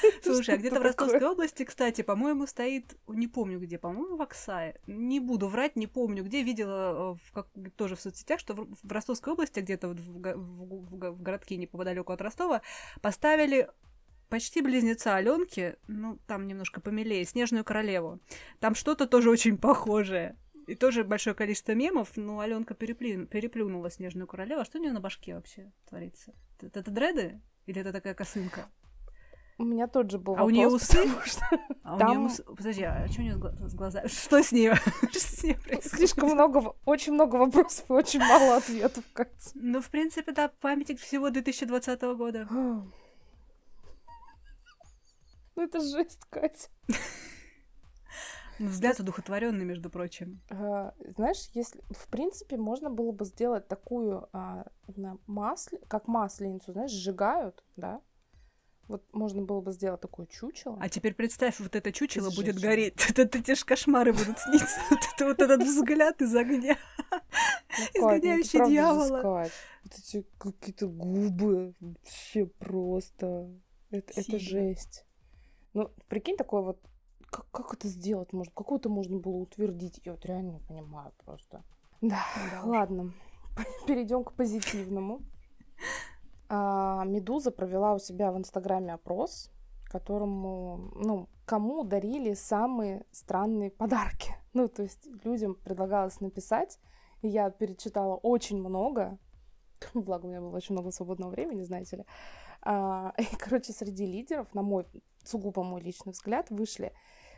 Слушай, 0.22 0.54
а 0.54 0.58
где-то 0.58 0.80
в? 0.80 0.82
Ростовской 0.82 1.24
области, 1.24 1.64
кстати, 1.64 2.02
по-моему, 2.02 2.46
стоит, 2.46 2.96
не 3.08 3.28
помню 3.28 3.58
где, 3.60 3.78
по-моему, 3.78 4.16
в 4.16 4.22
Оксае. 4.22 4.80
Не 4.86 5.20
буду 5.20 5.48
врать, 5.48 5.76
не 5.76 5.86
помню 5.86 6.24
где. 6.24 6.42
Видела 6.42 7.14
э, 7.14 7.16
в 7.24 7.32
как- 7.32 7.48
тоже 7.76 7.96
в 7.96 8.00
соцсетях, 8.00 8.40
что 8.40 8.54
в, 8.54 8.68
в 8.82 8.92
Ростовской 8.92 9.32
области, 9.32 9.60
где-то 9.60 9.88
вот 9.88 9.98
в, 10.00 10.12
в 10.12 10.36
в 10.36 11.12
в 11.12 11.22
городке 11.22 11.56
неподалеку 11.56 12.12
от 12.12 12.20
Ростова, 12.20 12.62
поставили 13.00 13.68
почти 14.28 14.62
близнеца 14.62 15.14
Аленки, 15.16 15.76
ну, 15.88 16.18
там 16.26 16.46
немножко 16.46 16.80
помилее, 16.80 17.24
Снежную 17.24 17.64
королеву. 17.64 18.18
Там 18.60 18.74
что-то 18.74 19.06
тоже 19.06 19.28
очень 19.30 19.58
похожее. 19.58 20.36
И 20.66 20.74
тоже 20.74 21.04
большое 21.04 21.34
количество 21.34 21.72
мемов, 21.72 22.16
но 22.16 22.38
Аленка 22.40 22.74
переплю- 22.74 23.26
переплюнула 23.26 23.90
Снежную 23.90 24.26
королеву. 24.26 24.62
А 24.62 24.64
что 24.64 24.78
у 24.78 24.80
нее 24.80 24.92
на 24.92 25.00
башке 25.00 25.34
вообще 25.34 25.72
творится? 25.88 26.32
Это, 26.60 26.80
это 26.80 26.90
дреды? 26.90 27.40
Или 27.66 27.80
это 27.80 27.92
такая 27.92 28.14
косынка? 28.14 28.66
У 29.58 29.64
меня 29.64 29.86
тот 29.86 30.10
же 30.10 30.18
был 30.18 30.32
А 30.34 30.44
у 30.44 30.46
вопрос, 30.46 30.52
нее 30.52 30.68
усы? 30.68 31.08
что 31.24 31.44
А 31.84 31.96
у 31.96 31.98
Там- 31.98 32.08
нее 32.10 32.18
усы... 32.26 32.42
Подожди, 32.44 32.82
а 32.84 33.06
что 33.08 33.20
у 33.20 33.24
нее 33.24 33.34
с 33.34 33.38
гла- 33.38 33.52
с 33.54 33.74
глазами? 33.74 34.06
Что 34.08 34.42
с 34.42 34.50
ней? 34.52 34.74
Что 35.10 35.18
с 35.20 35.42
ней 35.44 35.54
происходит? 35.54 35.84
слишком 35.98 36.30
много, 36.30 36.74
очень 36.84 37.12
много 37.12 37.36
вопросов 37.36 37.84
и 37.88 37.92
очень 37.92 38.20
мало 38.20 38.56
ответов, 38.56 39.04
Катя. 39.12 39.30
Ну, 39.54 39.80
в 39.80 39.88
принципе, 39.90 40.32
да, 40.32 40.48
памятник 40.60 40.98
всего 41.00 41.30
2020 41.30 42.00
года. 42.16 42.48
Ну 45.54 45.62
это 45.64 45.80
жесть, 45.80 46.20
Катя. 46.30 46.68
Ну, 48.58 48.68
взгляд 48.68 48.98
удухотворенный, 49.00 49.64
между 49.66 49.90
прочим. 49.90 50.40
А, 50.50 50.94
Знаешь, 51.16 51.48
если 51.52 51.82
в 51.90 52.08
принципе 52.08 52.56
можно 52.56 52.88
было 52.90 53.12
бы 53.12 53.24
сделать 53.26 53.68
такую 53.68 54.28
а, 54.32 54.64
масле, 55.26 55.78
как 55.88 56.08
масленицу, 56.08 56.72
знаешь, 56.72 56.90
сжигают, 56.90 57.62
да? 57.76 58.00
Вот 58.92 59.02
можно 59.14 59.40
было 59.40 59.62
бы 59.62 59.72
сделать 59.72 60.02
такое 60.02 60.26
чучело. 60.26 60.76
А 60.78 60.90
теперь 60.90 61.14
представь, 61.14 61.58
вот 61.60 61.74
это 61.74 61.90
чучело 61.92 62.28
Из 62.28 62.36
будет 62.36 62.60
гореть. 62.60 62.94
Это 63.16 63.38
эти 63.38 63.54
ж 63.54 63.64
кошмары 63.64 64.12
будут 64.12 64.38
сниться. 64.38 64.78
Вот 64.90 65.00
это 65.14 65.24
вот 65.24 65.40
этот 65.40 65.62
взгляд 65.62 66.20
из 66.20 66.36
огня. 66.36 66.76
Изгоняющий 67.94 68.68
дьявола. 68.68 69.48
Вот 69.84 69.98
эти 69.98 70.26
какие-то 70.36 70.88
губы 70.88 71.72
вообще 71.80 72.44
просто. 72.44 73.50
Это, 73.90 74.38
жесть. 74.38 75.06
Ну, 75.72 75.90
прикинь, 76.08 76.36
такое 76.36 76.60
вот, 76.60 76.78
как, 77.30 77.50
как 77.50 77.72
это 77.72 77.88
сделать 77.88 78.34
можно? 78.34 78.52
Как 78.54 78.70
это 78.72 78.90
можно 78.90 79.18
было 79.18 79.36
утвердить? 79.36 80.02
Я 80.04 80.12
вот 80.12 80.26
реально 80.26 80.50
не 80.50 80.60
понимаю 80.60 81.12
просто. 81.24 81.64
Да, 82.02 82.22
Да 82.50 82.62
ладно. 82.64 83.14
Перейдем 83.86 84.22
к 84.22 84.34
позитивному. 84.34 85.22
А, 86.54 87.04
Медуза 87.06 87.50
провела 87.50 87.94
у 87.94 87.98
себя 87.98 88.30
в 88.30 88.36
Инстаграме 88.36 88.92
опрос, 88.92 89.50
которому, 89.86 90.92
ну, 90.96 91.30
кому 91.46 91.82
дарили 91.82 92.34
самые 92.34 93.06
странные 93.10 93.70
подарки. 93.70 94.34
Ну, 94.54 94.68
то 94.68 94.82
есть 94.82 95.08
людям 95.24 95.54
предлагалось 95.54 96.20
написать, 96.20 96.78
и 97.22 97.28
я 97.28 97.48
перечитала 97.48 98.16
очень 98.16 98.58
много, 98.58 99.18
благо 99.94 100.26
у 100.26 100.28
меня 100.28 100.42
было 100.42 100.54
очень 100.54 100.74
много 100.74 100.90
свободного 100.90 101.30
времени, 101.30 101.62
знаете 101.62 101.96
ли. 101.96 102.04
А, 102.60 103.14
и, 103.18 103.24
короче, 103.38 103.72
среди 103.72 104.04
лидеров, 104.04 104.52
на 104.52 104.60
мой 104.60 104.84
сугубо 105.24 105.62
мой 105.62 105.80
личный 105.80 106.12
взгляд, 106.12 106.50
вышли 106.50 106.92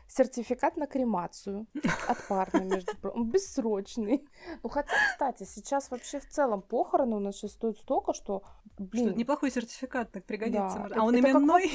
сертификат 0.08 0.76
на 0.76 0.87
кремацию 0.87 1.66
от 2.08 2.26
парня, 2.28 2.64
между 2.64 2.96
прочим, 2.96 3.30
бессрочный. 3.30 4.28
Ну, 4.62 4.68
хотя, 4.68 4.92
кстати, 5.12 5.44
сейчас 5.44 5.90
вообще 5.90 6.20
в 6.20 6.28
целом 6.28 6.62
похороны 6.62 7.16
у 7.16 7.20
нас 7.20 7.37
сейчас 7.37 7.52
стоят 7.52 7.78
столько, 7.78 8.12
что, 8.14 8.42
Что 8.76 8.84
блин, 8.84 9.16
неплохой 9.16 9.50
сертификат 9.50 10.12
так 10.12 10.25
пригодится. 10.25 10.78
Да, 10.78 10.87
это- 10.87 11.00
А 11.00 11.04
он 11.04 11.14
это 11.14 11.23
как 11.26 11.37
именной? 11.37 11.70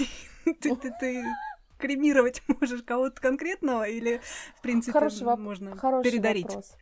Ты 0.62 0.76
ты- 0.76 0.94
ты 1.00 1.24
кремировать 1.78 2.42
можешь 2.48 2.84
кого-то 2.84 3.22
конкретного 3.22 3.88
или, 3.88 4.22
в 4.58 4.62
принципе, 4.62 4.92
Хороший 4.94 5.26
воп- 5.26 5.38
можно 5.38 5.78
Хороший 5.78 6.12
передарить? 6.12 6.44
вопрос. 6.46 6.74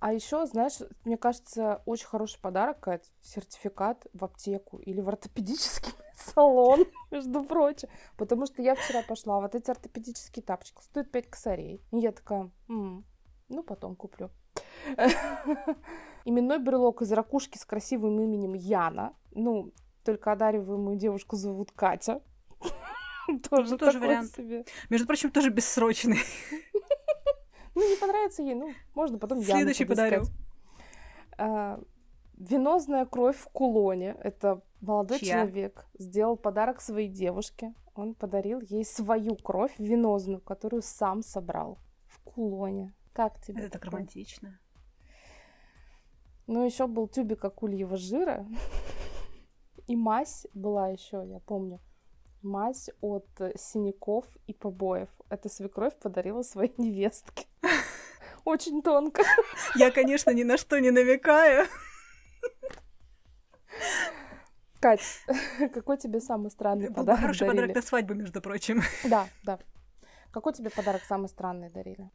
А 0.00 0.12
еще, 0.12 0.44
знаешь, 0.46 0.78
мне 1.04 1.16
кажется, 1.16 1.82
очень 1.86 2.06
хороший 2.06 2.38
подарок, 2.40 2.80
Кать, 2.80 3.10
сертификат 3.22 4.06
в 4.12 4.22
аптеку 4.24 4.78
или 4.78 5.00
в 5.00 5.08
ортопедический 5.08 5.92
салон, 6.16 6.84
между 7.10 7.42
прочим. 7.44 7.88
Потому 8.16 8.46
что 8.46 8.62
я 8.62 8.74
вчера 8.74 9.02
пошла, 9.02 9.40
вот 9.40 9.54
эти 9.54 9.70
ортопедические 9.70 10.42
тапочки 10.42 10.82
стоят 10.82 11.10
5 11.10 11.30
косарей. 11.30 11.80
И 11.92 11.98
я 11.98 12.12
такая, 12.12 12.50
«М, 12.68 13.04
ну, 13.48 13.62
потом 13.62 13.96
куплю. 13.96 14.30
Именной 16.24 16.58
брелок 16.58 17.02
из 17.02 17.12
ракушки 17.12 17.58
с 17.58 17.64
красивым 17.64 18.20
именем 18.20 18.54
Яна. 18.54 19.14
Ну, 19.32 19.72
только 20.04 20.32
одариваемую 20.32 20.96
девушку 20.96 21.36
зовут 21.36 21.72
Катя. 21.72 22.22
Тоже 23.50 23.72
Ну, 23.72 23.78
тоже 23.78 23.98
вариант. 24.00 24.32
себе. 24.34 24.64
Между 24.90 25.06
прочим, 25.06 25.30
тоже 25.30 25.48
бессрочный. 25.50 26.18
Ну, 27.74 27.88
не 27.90 27.96
понравится 27.96 28.42
ей, 28.42 28.54
ну, 28.54 28.72
можно 28.94 29.18
потом 29.18 29.38
Яну 29.38 29.52
Следующий 29.52 29.84
подарю. 29.86 30.24
А, 31.38 31.80
венозная 32.36 33.06
кровь 33.06 33.36
в 33.36 33.48
кулоне. 33.48 34.14
Это 34.22 34.60
молодой 34.84 35.18
Чья? 35.18 35.34
человек 35.34 35.86
сделал 35.98 36.36
подарок 36.36 36.80
своей 36.80 37.08
девушке. 37.08 37.74
Он 37.94 38.14
подарил 38.14 38.60
ей 38.60 38.84
свою 38.84 39.36
кровь 39.36 39.74
венозную, 39.78 40.40
которую 40.40 40.82
сам 40.82 41.22
собрал 41.22 41.78
в 42.06 42.20
кулоне. 42.22 42.92
Как 43.12 43.40
тебе? 43.40 43.62
Это 43.62 43.72
так 43.72 43.82
такое? 43.82 43.98
романтично. 43.98 44.58
Ну, 46.46 46.64
еще 46.64 46.86
был 46.86 47.08
тюбик 47.08 47.44
акульего 47.44 47.96
жира. 47.96 48.46
И 49.86 49.96
мазь 49.96 50.46
была 50.54 50.88
еще, 50.88 51.24
я 51.26 51.40
помню. 51.40 51.80
Мазь 52.42 52.90
от 53.00 53.26
синяков 53.56 54.26
и 54.46 54.52
побоев. 54.52 55.08
Эта 55.30 55.48
свекровь 55.48 55.98
подарила 55.98 56.42
своей 56.42 56.74
невестке. 56.78 57.46
Очень 58.44 58.82
тонко. 58.82 59.22
Я, 59.76 59.90
конечно, 59.90 60.30
ни 60.30 60.42
на 60.42 60.58
что 60.58 60.78
не 60.78 60.90
намекаю. 60.90 61.66
Кать, 64.84 65.24
какой 65.72 65.96
тебе 65.96 66.20
самый 66.20 66.50
странный 66.50 66.88
Был 66.88 66.90
бы 66.90 66.96
подарок 66.96 67.20
хороший 67.22 67.38
дарили? 67.46 67.56
подарок 67.56 67.76
на 67.76 67.82
свадьбу, 67.82 68.14
между 68.14 68.42
прочим. 68.42 68.82
Да, 69.04 69.26
да. 69.42 69.58
Какой 70.30 70.52
тебе 70.52 70.68
подарок 70.68 71.02
самый 71.04 71.28
странный 71.28 71.70
дарили? 71.70 72.10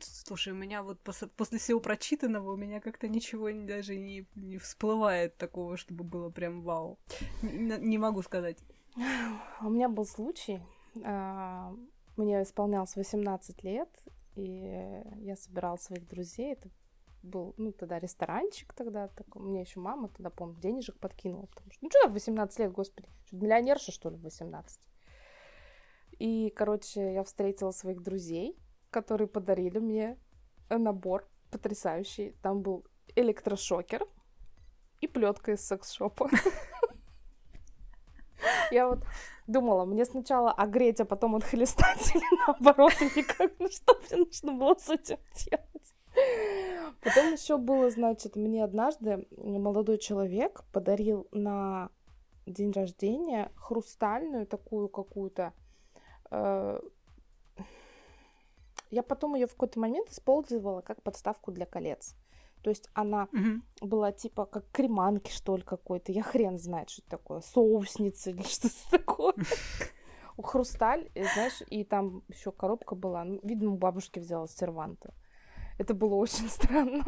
Слушай, 0.00 0.54
у 0.54 0.56
меня 0.56 0.82
вот 0.82 0.98
пос- 1.04 1.28
после 1.36 1.58
всего 1.58 1.78
прочитанного 1.78 2.52
у 2.52 2.56
меня 2.56 2.80
как-то 2.80 3.06
ничего 3.06 3.50
даже 3.52 3.96
не, 3.96 4.26
не 4.34 4.56
всплывает 4.56 5.36
такого, 5.36 5.76
чтобы 5.76 6.04
было 6.04 6.30
прям 6.30 6.62
вау. 6.62 6.98
Не, 7.42 7.76
не 7.78 7.98
могу 7.98 8.22
сказать. 8.22 8.56
У 9.60 9.68
меня 9.68 9.90
был 9.90 10.06
случай. 10.06 10.62
а, 11.04 11.74
Мне 12.16 12.42
исполнялось 12.44 12.96
18 12.96 13.62
лет, 13.62 13.90
и 14.36 15.02
я 15.18 15.36
собирала 15.36 15.76
своих 15.76 16.08
друзей. 16.08 16.52
Это 16.54 16.70
был, 17.26 17.54
ну, 17.56 17.72
тогда 17.72 17.98
ресторанчик 17.98 18.72
тогда. 18.72 19.08
такой. 19.08 19.42
Мне 19.42 19.60
еще 19.60 19.80
мама 19.80 20.08
тогда, 20.08 20.30
помню, 20.30 20.56
денежек 20.60 20.98
подкинула. 20.98 21.46
Потому 21.46 21.72
что, 21.72 21.84
ну, 21.84 21.90
что 21.90 22.08
в 22.08 22.12
18 22.12 22.58
лет, 22.58 22.72
господи? 22.72 23.08
Что, 23.26 23.36
миллионерша, 23.36 23.92
что 23.92 24.10
ли, 24.10 24.16
в 24.16 24.22
18? 24.22 24.80
И, 26.18 26.50
короче, 26.56 27.12
я 27.12 27.22
встретила 27.22 27.70
своих 27.72 28.02
друзей, 28.02 28.58
которые 28.90 29.28
подарили 29.28 29.78
мне 29.78 30.18
набор 30.70 31.28
потрясающий. 31.50 32.32
Там 32.42 32.62
был 32.62 32.86
электрошокер 33.14 34.06
и 35.00 35.06
плетка 35.06 35.52
из 35.52 35.66
секс-шопа. 35.66 36.30
Я 38.70 38.88
вот 38.88 39.04
думала, 39.46 39.84
мне 39.84 40.04
сначала 40.04 40.52
огреть, 40.52 41.00
а 41.00 41.04
потом 41.04 41.36
отхлестать 41.36 42.14
или 42.14 42.46
наоборот, 42.46 42.94
или 43.00 43.22
как, 43.22 43.52
ну 43.58 43.68
что 43.68 43.98
мне 44.10 44.24
нужно 44.24 44.52
было 44.52 44.74
с 44.74 44.88
этим 44.88 45.18
делать. 45.34 45.94
Потом 47.02 47.32
еще 47.32 47.56
было, 47.56 47.90
значит, 47.90 48.36
мне 48.36 48.64
однажды 48.64 49.26
молодой 49.36 49.98
человек 49.98 50.64
подарил 50.72 51.28
на 51.30 51.90
день 52.46 52.72
рождения 52.72 53.50
хрустальную 53.56 54.46
такую 54.46 54.88
какую-то. 54.88 55.52
э, 56.30 56.80
Я 58.90 59.02
потом 59.02 59.34
ее 59.34 59.46
в 59.46 59.52
какой-то 59.52 59.80
момент 59.80 60.10
использовала 60.10 60.80
как 60.80 61.02
подставку 61.02 61.50
для 61.52 61.66
колец. 61.66 62.14
То 62.62 62.70
есть 62.70 62.88
она 62.94 63.28
Мгм. 63.32 63.62
была 63.80 64.12
типа 64.12 64.44
как 64.46 64.68
креманки, 64.70 65.30
что 65.30 65.56
ли, 65.56 65.62
какой-то. 65.62 66.12
Я 66.12 66.22
хрен 66.22 66.58
знает, 66.58 66.90
что 66.90 67.02
это 67.02 67.10
такое. 67.10 67.40
Соусница 67.40 68.30
или 68.30 68.42
что-то 68.48 68.90
такое. 68.90 69.34
У 70.36 70.42
Хрусталь, 70.42 71.10
и, 71.14 71.24
знаешь, 71.24 71.62
и 71.68 71.84
там 71.84 72.22
еще 72.28 72.52
коробка 72.52 72.94
была. 72.94 73.24
Ну, 73.24 73.40
видимо, 73.42 73.72
у 73.72 73.76
бабушки 73.76 74.18
взяла 74.20 74.46
с 74.46 74.56
серванта. 74.56 75.14
Это 75.78 75.94
было 75.94 76.14
очень 76.14 76.48
странно. 76.48 77.04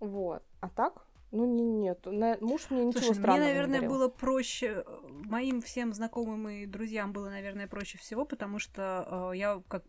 Вот. 0.00 0.42
А 0.60 0.68
так? 0.68 1.06
Ну, 1.30 1.46
не, 1.46 1.64
нет. 1.64 2.06
На- 2.06 2.38
Муж 2.40 2.66
мне 2.70 2.84
ничего 2.84 3.00
Слушай, 3.00 3.10
мне, 3.14 3.20
странного 3.22 3.40
не 3.40 3.46
наверное, 3.54 3.80
дарил. 3.80 3.90
было 3.90 4.08
проще, 4.08 4.84
э, 4.86 4.98
моим 5.24 5.60
всем 5.62 5.92
знакомым 5.92 6.48
и 6.48 6.66
друзьям 6.66 7.12
было, 7.12 7.28
наверное, 7.28 7.66
проще 7.66 7.98
всего, 7.98 8.24
потому 8.24 8.58
что 8.58 9.30
э, 9.32 9.36
я, 9.36 9.62
как 9.68 9.84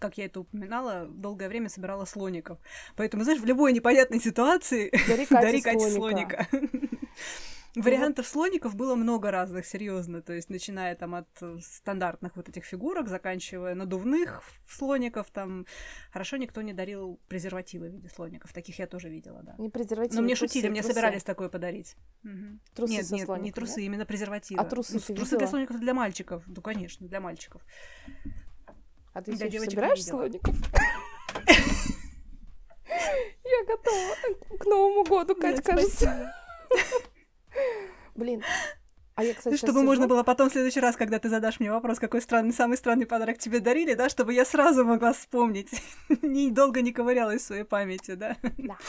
как 0.00 0.18
я 0.18 0.24
это 0.24 0.40
упоминала, 0.40 1.06
долгое 1.06 1.48
время 1.48 1.68
собирала 1.68 2.04
слоников. 2.06 2.58
Поэтому, 2.96 3.22
знаешь, 3.22 3.40
в 3.40 3.44
любой 3.44 3.72
непонятной 3.72 4.18
ситуации 4.28 4.90
дари 5.30 5.60
Кате 5.62 5.90
слоника. 5.90 6.48
Вариантов 7.76 8.26
слоников 8.26 8.74
было 8.74 8.94
много 8.94 9.30
разных, 9.30 9.66
серьезно. 9.66 10.22
То 10.22 10.32
есть, 10.32 10.48
начиная 10.50 10.94
там 10.96 11.14
от 11.14 11.28
э, 11.42 11.58
стандартных 11.60 12.34
вот 12.36 12.48
этих 12.48 12.64
фигурок, 12.64 13.08
заканчивая 13.08 13.74
надувных 13.74 14.42
слоников, 14.66 15.30
там 15.30 15.66
хорошо 16.10 16.38
никто 16.38 16.62
не 16.62 16.72
дарил 16.72 17.20
презервативы 17.28 17.88
в 17.88 17.92
виде 17.92 18.08
слоников. 18.08 18.52
Таких 18.54 18.78
я 18.78 18.86
тоже 18.86 19.10
видела, 19.10 19.42
да. 19.42 19.54
Не 19.58 19.68
презервативы, 19.68 20.16
Но 20.16 20.22
мне 20.22 20.34
трусы, 20.34 20.54
шутили, 20.54 20.68
мне 20.70 20.80
трусы. 20.80 20.94
собирались 20.94 21.22
такое 21.22 21.48
подарить. 21.50 21.96
Мгм. 22.22 22.60
Трусы 22.74 22.92
нет, 22.92 23.02
нет, 23.02 23.10
не 23.12 23.24
слоником, 23.26 23.52
трусы, 23.54 23.80
нет? 23.80 23.86
именно 23.88 24.06
презервативы. 24.06 24.60
А 24.60 24.64
трусы 24.64 24.94
Ну, 24.94 25.00
трусы 25.00 25.12
видела? 25.12 25.38
для 25.38 25.46
слоников 25.48 25.78
для 25.80 25.94
мальчиков. 25.94 26.42
Ну, 26.46 26.62
конечно, 26.62 27.06
для 27.06 27.20
мальчиков. 27.20 27.60
А 29.12 29.22
ты 29.22 29.32
Для 29.32 29.48
девочек 29.48 29.72
не 29.72 29.76
собираешь 29.76 30.04
слоников? 30.04 30.54
Я 33.44 33.64
готова 33.66 34.14
к 34.58 34.64
Новому 34.64 35.04
году, 35.04 35.34
Кать, 35.36 35.62
кажется. 35.62 36.32
Блин, 38.14 38.42
А 39.14 39.24
я, 39.24 39.34
кстати, 39.34 39.56
чтобы 39.56 39.80
сижу... 39.80 39.86
можно 39.86 40.06
было 40.06 40.22
потом 40.22 40.48
в 40.48 40.52
следующий 40.52 40.80
раз, 40.80 40.96
когда 40.96 41.18
ты 41.18 41.28
задашь 41.28 41.60
мне 41.60 41.70
вопрос, 41.70 41.98
какой 41.98 42.20
странный, 42.20 42.52
самый 42.52 42.76
странный 42.76 43.06
подарок 43.06 43.38
тебе 43.38 43.60
дарили, 43.60 43.94
да, 43.94 44.08
чтобы 44.08 44.34
я 44.34 44.44
сразу 44.44 44.84
могла 44.84 45.12
вспомнить. 45.12 45.70
Недолго 46.22 46.80
не 46.82 46.92
ковырялась 46.92 47.42
в 47.42 47.46
своей 47.46 47.64
памяти, 47.64 48.14
да? 48.14 48.36
Да. 48.58 48.76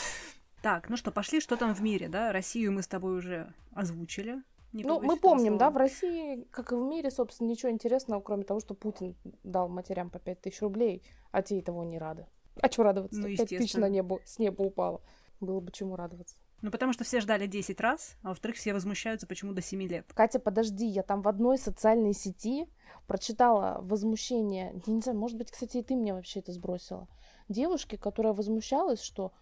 Так, 0.64 0.90
ну 0.90 0.98
что, 0.98 1.12
пошли, 1.12 1.40
что 1.40 1.56
там 1.56 1.74
в 1.76 1.82
мире, 1.82 2.10
да? 2.10 2.34
Россию 2.34 2.74
мы 2.74 2.82
с 2.82 2.88
тобой 2.88 3.16
уже 3.16 3.54
озвучили. 3.74 4.42
Не 4.74 4.84
ну, 4.84 5.00
мы 5.00 5.16
помним, 5.16 5.58
да, 5.58 5.70
в 5.70 5.78
России, 5.78 6.46
как 6.52 6.72
и 6.72 6.76
в 6.76 6.82
мире, 6.82 7.10
собственно, 7.10 7.48
ничего 7.48 7.72
интересного, 7.72 8.22
кроме 8.22 8.44
того, 8.44 8.60
что 8.60 8.74
Путин 8.74 9.16
дал 9.44 9.70
матерям 9.70 10.10
по 10.10 10.20
5 10.20 10.42
тысяч 10.42 10.62
рублей, 10.62 11.04
а 11.32 11.42
те 11.42 11.60
и 11.60 11.62
того 11.62 11.84
не 11.84 11.98
рады. 11.98 12.26
А 12.62 12.70
чего 12.70 12.84
радоваться? 12.84 13.20
Ну, 13.20 13.28
5 13.28 13.50
тысяч 13.50 13.76
на 13.76 13.88
небо, 13.88 14.20
с 14.26 14.40
неба 14.40 14.62
упало. 14.62 15.02
Было 15.40 15.60
бы 15.62 15.72
чему 15.72 15.96
радоваться. 15.96 16.36
Ну, 16.62 16.72
потому 16.72 16.92
что 16.94 17.04
все 17.04 17.20
ждали 17.20 17.46
10 17.46 17.80
раз, 17.82 18.16
а 18.24 18.30
во-вторых, 18.30 18.58
все 18.58 18.74
возмущаются, 18.74 19.28
почему 19.28 19.54
до 19.54 19.62
7 19.62 19.82
лет. 19.84 20.12
Катя, 20.14 20.40
подожди, 20.40 20.88
я 20.88 21.04
там 21.04 21.22
в 21.22 21.28
одной 21.28 21.58
социальной 21.58 22.14
сети 22.14 22.68
прочитала 23.06 23.80
возмущение, 23.82 24.82
я 24.86 24.94
не 24.94 25.02
знаю, 25.02 25.18
может 25.20 25.38
быть, 25.38 25.52
кстати, 25.52 25.78
и 25.78 25.84
ты 25.84 25.96
мне 25.96 26.14
вообще 26.14 26.40
это 26.40 26.52
сбросила, 26.52 27.08
девушки, 27.48 27.96
которая 27.96 28.34
возмущалась, 28.34 29.02
что 29.02 29.34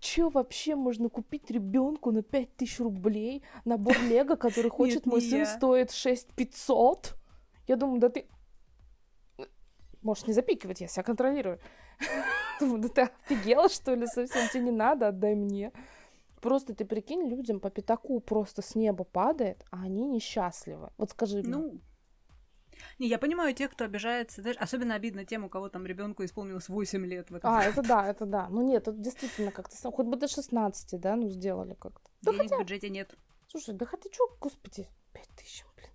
Че 0.00 0.30
вообще 0.30 0.76
можно 0.76 1.08
купить 1.08 1.50
ребенку 1.50 2.12
на 2.12 2.22
5000 2.22 2.80
рублей? 2.80 3.42
Набор 3.64 3.98
Лего, 4.02 4.36
который 4.36 4.70
хочет 4.70 5.06
мой 5.06 5.20
сын, 5.20 5.44
стоит 5.44 5.90
6500. 5.90 7.16
Я 7.66 7.76
думаю, 7.76 8.00
да 8.00 8.08
ты... 8.08 8.26
Можешь 10.02 10.26
не 10.26 10.32
запикивать, 10.32 10.80
я 10.80 10.86
себя 10.86 11.02
контролирую. 11.02 11.58
Думаю, 12.60 12.82
да 12.82 12.88
ты 12.88 13.02
офигела, 13.02 13.68
что 13.68 13.94
ли, 13.94 14.06
совсем 14.06 14.48
тебе 14.48 14.64
не 14.66 14.70
надо, 14.70 15.08
отдай 15.08 15.34
мне. 15.34 15.72
Просто 16.40 16.74
ты 16.74 16.84
прикинь, 16.84 17.28
людям 17.28 17.60
по 17.60 17.70
пятаку 17.70 18.20
просто 18.20 18.62
с 18.62 18.74
неба 18.74 19.04
падает, 19.04 19.64
а 19.70 19.82
они 19.82 20.06
несчастливы. 20.06 20.90
Вот 20.96 21.10
скажи 21.10 21.38
мне. 21.38 21.48
Ну, 21.48 21.80
не, 22.98 23.08
я 23.08 23.18
понимаю 23.18 23.54
тех, 23.54 23.70
кто 23.70 23.84
обижается. 23.84 24.42
Знаешь, 24.42 24.56
особенно 24.58 24.94
обидно 24.94 25.24
тем, 25.24 25.44
у 25.44 25.48
кого 25.48 25.68
там 25.68 25.86
ребенку 25.86 26.24
исполнилось 26.24 26.68
8 26.68 27.06
лет. 27.06 27.30
В 27.30 27.34
этом. 27.34 27.52
А, 27.52 27.64
это 27.64 27.82
да, 27.82 28.06
это 28.06 28.26
да. 28.26 28.48
Ну 28.48 28.62
нет, 28.62 28.88
это 28.88 28.96
действительно 28.96 29.50
как-то... 29.50 29.90
Хоть 29.90 30.06
бы 30.06 30.16
до 30.16 30.28
16, 30.28 31.00
да, 31.00 31.16
ну 31.16 31.28
сделали 31.28 31.74
как-то. 31.74 32.10
Да 32.22 32.32
Денег 32.32 32.44
хотя... 32.44 32.56
в 32.56 32.60
бюджете 32.60 32.88
нет. 32.88 33.14
Слушай, 33.48 33.74
да 33.74 33.86
хотя 33.86 34.10
что, 34.12 34.28
господи, 34.40 34.88
5 35.12 35.28
тысяч, 35.36 35.64
блин. 35.76 35.90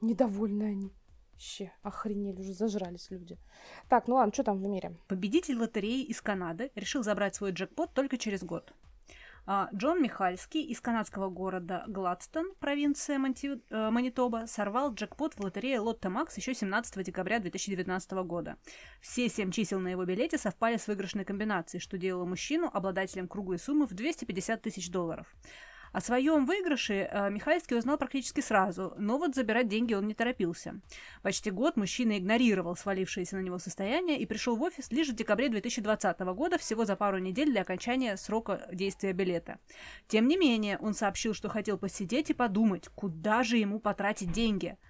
Недовольны 0.00 0.64
они. 0.64 0.92
Вообще, 1.32 1.72
охренели, 1.82 2.40
уже 2.40 2.52
зажрались 2.52 3.10
люди. 3.10 3.36
Так, 3.88 4.06
ну 4.06 4.14
ладно, 4.14 4.32
что 4.32 4.44
там 4.44 4.62
в 4.62 4.66
мире? 4.68 4.96
Победитель 5.08 5.58
лотереи 5.58 6.04
из 6.04 6.22
Канады 6.22 6.70
решил 6.76 7.02
забрать 7.02 7.34
свой 7.34 7.50
джекпот 7.50 7.92
только 7.94 8.16
через 8.16 8.44
год. 8.44 8.72
А, 9.44 9.68
Джон 9.74 10.00
Михальский 10.00 10.62
из 10.62 10.80
канадского 10.80 11.28
города 11.28 11.84
Гладстон, 11.88 12.54
провинция 12.60 13.18
Монти... 13.18 13.60
Э, 13.70 13.90
Манитоба, 13.90 14.46
сорвал 14.46 14.94
джекпот 14.94 15.34
в 15.34 15.40
лотерее 15.40 15.80
Лотто 15.80 16.10
Макс 16.10 16.36
еще 16.36 16.54
17 16.54 17.04
декабря 17.04 17.40
2019 17.40 18.12
года. 18.24 18.56
Все 19.00 19.28
семь 19.28 19.50
чисел 19.50 19.80
на 19.80 19.88
его 19.88 20.04
билете 20.04 20.38
совпали 20.38 20.76
с 20.76 20.86
выигрышной 20.86 21.24
комбинацией, 21.24 21.80
что 21.80 21.98
делало 21.98 22.24
мужчину 22.24 22.70
обладателем 22.72 23.26
круглой 23.26 23.58
суммы 23.58 23.86
в 23.86 23.94
250 23.94 24.62
тысяч 24.62 24.90
долларов. 24.90 25.26
О 25.92 26.00
своем 26.00 26.46
выигрыше 26.46 27.08
э, 27.10 27.30
Михайловский 27.30 27.76
узнал 27.76 27.98
практически 27.98 28.40
сразу, 28.40 28.94
но 28.96 29.18
вот 29.18 29.34
забирать 29.34 29.68
деньги 29.68 29.92
он 29.92 30.06
не 30.06 30.14
торопился. 30.14 30.80
Почти 31.22 31.50
год 31.50 31.76
мужчина 31.76 32.18
игнорировал 32.18 32.76
свалившееся 32.76 33.36
на 33.36 33.40
него 33.40 33.58
состояние 33.58 34.18
и 34.18 34.24
пришел 34.24 34.56
в 34.56 34.62
офис 34.62 34.90
лишь 34.90 35.10
в 35.10 35.14
декабре 35.14 35.50
2020 35.50 36.18
года, 36.20 36.56
всего 36.56 36.86
за 36.86 36.96
пару 36.96 37.18
недель 37.18 37.50
для 37.50 37.60
окончания 37.60 38.16
срока 38.16 38.66
действия 38.72 39.12
билета. 39.12 39.58
Тем 40.08 40.28
не 40.28 40.38
менее, 40.38 40.78
он 40.78 40.94
сообщил, 40.94 41.34
что 41.34 41.50
хотел 41.50 41.76
посидеть 41.76 42.30
и 42.30 42.34
подумать, 42.34 42.88
куда 42.88 43.42
же 43.42 43.58
ему 43.58 43.78
потратить 43.78 44.32
деньги– 44.32 44.78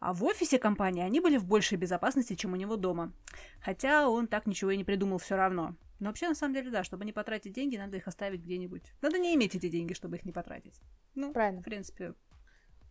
а 0.00 0.14
в 0.14 0.24
офисе 0.24 0.58
компании 0.58 1.02
они 1.02 1.20
были 1.20 1.36
в 1.36 1.44
большей 1.44 1.76
безопасности, 1.76 2.34
чем 2.34 2.54
у 2.54 2.56
него 2.56 2.76
дома. 2.76 3.12
Хотя 3.60 4.08
он 4.08 4.28
так 4.28 4.46
ничего 4.46 4.70
и 4.70 4.76
не 4.78 4.84
придумал 4.84 5.18
все 5.18 5.36
равно. 5.36 5.76
Но 6.00 6.08
вообще, 6.08 6.28
на 6.28 6.34
самом 6.34 6.54
деле, 6.54 6.70
да, 6.70 6.82
чтобы 6.82 7.04
не 7.04 7.12
потратить 7.12 7.52
деньги, 7.52 7.76
надо 7.76 7.98
их 7.98 8.08
оставить 8.08 8.40
где-нибудь. 8.40 8.82
Надо 9.02 9.18
не 9.18 9.34
иметь 9.34 9.54
эти 9.54 9.68
деньги, 9.68 9.92
чтобы 9.92 10.16
их 10.16 10.24
не 10.24 10.32
потратить. 10.32 10.80
Ну, 11.14 11.32
правильно. 11.32 11.60
В 11.60 11.64
принципе. 11.64 12.14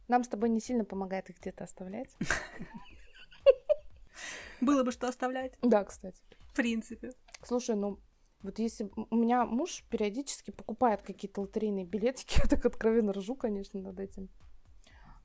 Нам 0.08 0.24
с 0.24 0.28
тобой 0.28 0.50
не 0.50 0.60
сильно 0.60 0.86
помогает 0.86 1.30
их 1.30 1.40
где-то 1.40 1.64
оставлять. 1.64 2.16
Было 4.62 4.84
бы 4.84 4.92
что 4.92 5.08
оставлять. 5.08 5.58
Да, 5.62 5.84
кстати. 5.84 6.22
В 6.40 6.56
принципе. 6.56 7.12
Слушай, 7.44 7.76
ну, 7.76 8.00
вот 8.42 8.60
если 8.60 8.90
у 9.10 9.16
меня 9.16 9.46
муж 9.46 9.84
периодически 9.90 10.52
покупает 10.52 11.02
какие-то 11.02 11.42
лотерейные 11.42 11.86
билетики, 11.86 12.40
я 12.44 12.50
так 12.50 12.66
откровенно 12.66 13.14
ржу, 13.14 13.36
конечно, 13.36 13.80
над 13.80 14.00
этим. 14.00 14.30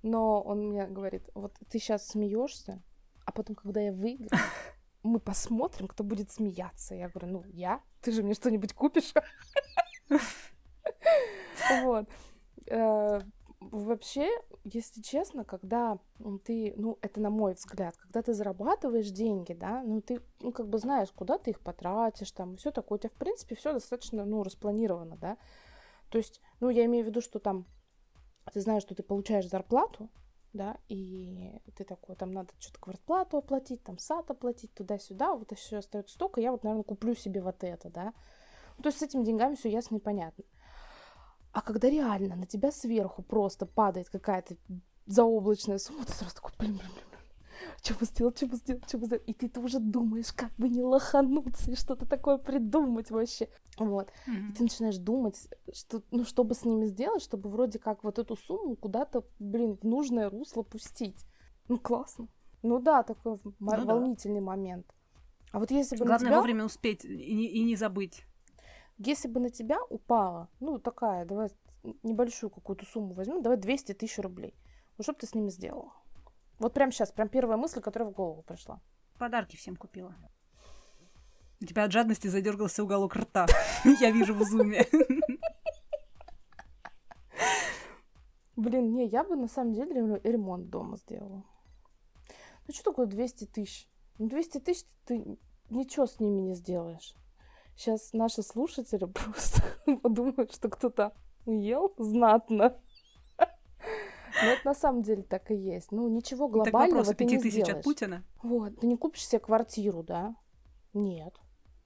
Но 0.03 0.43
он 0.43 0.69
мне 0.69 0.87
говорит, 0.87 1.29
вот 1.35 1.55
ты 1.71 1.79
сейчас 1.79 2.09
смеешься, 2.09 2.83
а 3.25 3.33
потом, 3.33 3.57
когда 3.57 3.81
я 3.81 3.93
выиграю, 3.93 4.31
мы 5.05 5.21
посмотрим, 5.21 5.87
кто 5.87 6.03
будет 6.03 6.31
смеяться. 6.33 6.95
Я 6.95 7.09
говорю, 7.09 7.29
ну, 7.29 7.45
я? 7.47 7.81
Ты 8.01 8.11
же 8.11 8.23
мне 8.23 8.35
что-нибудь 8.35 8.73
купишь? 8.73 9.13
Вот. 11.83 12.07
Э, 12.67 13.21
вообще, 13.61 14.29
если 14.65 15.01
честно, 15.01 15.45
когда 15.45 15.99
ты, 16.45 16.75
ну, 16.77 16.99
это 17.01 17.21
на 17.21 17.31
мой 17.31 17.55
взгляд, 17.55 17.97
когда 17.97 18.23
ты 18.23 18.35
зарабатываешь 18.35 19.11
деньги, 19.11 19.53
да, 19.53 19.83
ну, 19.83 20.01
ты, 20.01 20.21
ну, 20.41 20.53
как 20.53 20.69
бы 20.69 20.79
знаешь, 20.79 21.11
куда 21.13 21.39
ты 21.39 21.51
их 21.51 21.61
потратишь, 21.61 22.33
там, 22.33 22.57
все 22.57 22.71
такое, 22.71 22.99
у 22.99 23.01
тебя, 23.01 23.11
в 23.11 23.19
принципе, 23.19 23.55
все 23.55 23.73
достаточно, 23.73 24.25
ну, 24.25 24.43
распланировано, 24.43 25.17
да. 25.17 25.39
То 26.11 26.19
есть, 26.19 26.41
ну, 26.61 26.71
я 26.71 26.85
имею 26.85 27.05
в 27.05 27.09
виду, 27.09 27.21
что 27.21 27.39
там 27.39 27.67
ты 28.53 28.61
знаешь, 28.61 28.83
что 28.83 28.95
ты 28.95 29.03
получаешь 29.03 29.49
зарплату, 29.49 30.11
да, 30.55 30.79
и 30.89 31.61
ты 31.77 31.85
такой, 31.85 32.17
там 32.17 32.33
надо 32.33 32.53
что-то 32.59 32.81
квартплату 32.81 33.37
оплатить, 33.37 33.83
там 33.83 33.99
сад 33.99 34.31
оплатить, 34.31 34.73
туда-сюда, 34.73 35.35
вот 35.35 35.53
еще 35.53 35.79
остается 35.79 36.15
столько, 36.15 36.41
я 36.41 36.53
вот, 36.53 36.65
наверное, 36.65 36.85
куплю 36.85 37.15
себе 37.15 37.43
вот 37.43 37.63
это, 37.63 37.91
да. 37.91 38.15
Ну, 38.77 38.83
то 38.83 38.89
есть 38.89 39.01
с 39.01 39.03
этими 39.03 39.25
деньгами 39.25 39.57
все 39.57 39.71
ясно 39.71 39.97
и 39.97 40.01
понятно. 40.01 40.45
А 41.53 41.61
когда 41.61 41.89
реально 41.91 42.37
на 42.37 42.47
тебя 42.47 42.73
сверху 42.73 43.23
просто 43.23 43.67
падает 43.67 44.09
какая-то 44.09 44.57
заоблачная 45.07 45.79
сумма, 45.79 46.05
ты 46.05 46.13
сразу 46.13 46.35
такой, 46.35 46.53
блин, 46.59 46.77
блин, 46.77 46.91
блин, 46.93 47.14
что 47.85 47.95
бы 47.95 48.07
сделать, 48.07 48.37
что 48.39 48.47
бы 48.47 48.57
сделать, 48.57 48.89
что 48.89 48.99
бы 48.99 49.07
сделать. 49.07 49.25
И 49.27 49.35
ты 49.35 49.61
уже 49.61 49.79
думаешь, 49.79 50.33
как 50.33 50.51
бы 50.57 50.71
не 50.71 50.83
лохануться 50.83 51.71
и 51.71 51.77
что-то 51.77 52.07
такое 52.07 52.39
придумать 52.39 53.11
вообще. 53.11 53.49
Вот. 53.79 54.11
Mm-hmm. 54.27 54.51
И 54.51 54.53
ты 54.55 54.63
начинаешь 54.63 54.97
думать, 54.97 55.49
что, 55.73 56.03
ну, 56.11 56.25
что 56.25 56.45
бы 56.45 56.55
с 56.55 56.65
ними 56.65 56.87
сделать, 56.87 57.23
чтобы 57.23 57.51
вроде 57.51 57.79
как 57.79 58.03
вот 58.03 58.19
эту 58.19 58.37
сумму 58.37 58.75
куда-то, 58.77 59.25
блин, 59.39 59.77
в 59.77 59.85
нужное 59.85 60.31
русло 60.31 60.63
пустить. 60.63 61.27
Ну, 61.69 61.79
классно. 61.79 62.29
Ну 62.63 62.79
да, 62.79 63.03
такой 63.03 63.37
ну, 63.45 63.53
волнительный 63.61 64.41
да. 64.41 64.47
момент. 64.47 64.87
А 65.53 65.59
вот 65.59 65.71
если 65.71 65.97
бы 65.97 66.07
Главное 66.07 66.25
на 66.25 66.31
тебя... 66.31 66.39
вовремя 66.39 66.65
успеть 66.65 67.05
и 67.05 67.35
не, 67.35 67.47
и 67.47 67.63
не 67.65 67.77
забыть. 67.77 68.25
Если 68.97 69.29
бы 69.29 69.41
на 69.41 69.51
тебя 69.51 69.79
упала, 69.91 70.49
ну, 70.59 70.79
такая, 70.79 71.27
давай 71.27 71.51
небольшую 72.03 72.49
какую-то 72.49 72.87
сумму 72.87 73.13
возьмем, 73.13 73.43
давай 73.43 73.59
200 73.59 73.93
тысяч 73.93 74.19
рублей. 74.19 74.55
Ну, 74.97 75.03
что 75.03 75.13
бы 75.13 75.19
ты 75.19 75.27
с 75.27 75.35
ними 75.35 75.51
сделала? 75.51 75.93
Вот 76.59 76.73
прямо 76.75 76.93
сейчас, 76.93 77.13
прям 77.13 77.29
первая 77.29 77.57
мысль, 77.57 77.81
которая 77.81 78.09
в 78.11 78.13
голову 78.13 78.43
пришла. 78.43 78.81
Подарки 79.19 79.57
всем 79.57 79.77
купила. 79.77 80.15
У 81.61 81.67
тебя 81.67 81.85
от 81.85 81.93
жадности 81.93 82.29
задергался 82.29 82.83
уголок 82.85 83.17
рта. 83.17 83.47
Я 84.01 84.11
вижу 84.11 84.35
в 84.35 84.43
зуме. 84.45 84.87
Блин, 88.57 88.95
не, 88.95 89.07
я 89.07 89.25
бы 89.25 89.35
на 89.35 89.49
самом 89.49 89.73
деле 89.73 90.21
ремонт 90.23 90.71
дома 90.71 90.97
сделала. 90.97 91.43
Ну 92.67 92.75
что 92.75 92.85
такое 92.85 93.07
200 93.07 93.47
тысяч? 93.47 93.89
Ну 94.19 94.29
200 94.29 94.61
тысяч 94.61 94.87
ты 95.05 95.39
ничего 95.71 96.07
с 96.07 96.21
ними 96.21 96.41
не 96.41 96.55
сделаешь. 96.55 97.17
Сейчас 97.77 98.13
наши 98.13 98.43
слушатели 98.43 99.05
просто 99.13 99.63
подумают, 100.03 100.55
что 100.55 100.69
кто-то 100.69 101.13
уел 101.47 101.95
знатно. 101.99 102.79
Ну, 104.45 104.51
это 104.51 104.67
на 104.67 104.75
самом 104.75 105.03
деле 105.03 105.23
так 105.23 105.51
и 105.51 105.55
есть. 105.55 105.93
Ну, 105.93 106.09
ничего 106.09 106.49
глобального 106.49 107.05
так 107.05 107.17
ты 107.17 107.25
не 107.25 107.39
тысяч 107.39 107.53
сделаешь. 107.53 107.77
от 107.77 107.83
Путина? 107.85 108.25
Вот, 108.43 108.81
ты 108.81 108.87
не 108.87 108.97
купишь 108.97 109.27
себе 109.27 109.41
квартиру, 109.41 110.03
да? 110.03 110.35
Нет. 110.93 111.35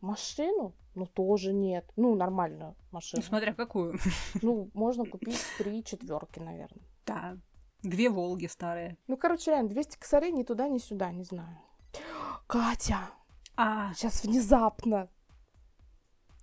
Машину? 0.00 0.74
Ну, 0.94 1.06
тоже 1.06 1.52
нет. 1.52 1.90
Ну, 1.96 2.14
нормальную 2.14 2.74
машину. 2.90 3.22
Ну, 3.22 3.28
смотря 3.28 3.54
какую. 3.54 3.98
Ну, 4.42 4.70
можно 4.74 5.04
купить 5.04 5.40
три 5.58 5.84
четверки, 5.84 6.38
наверное. 6.38 6.84
Да. 7.06 7.36
Две 7.82 8.10
Волги 8.10 8.46
старые. 8.46 8.96
Ну, 9.06 9.16
короче, 9.16 9.52
реально, 9.52 9.70
200 9.70 9.98
косарей 9.98 10.32
ни 10.32 10.42
туда, 10.42 10.68
ни 10.68 10.78
сюда, 10.78 11.12
не 11.12 11.22
знаю. 11.22 11.56
Катя! 12.46 13.10
А. 13.56 13.92
Сейчас 13.94 14.24
внезапно. 14.24 15.08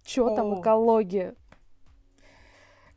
Чё 0.04 0.36
там 0.36 0.62
экология? 0.62 1.36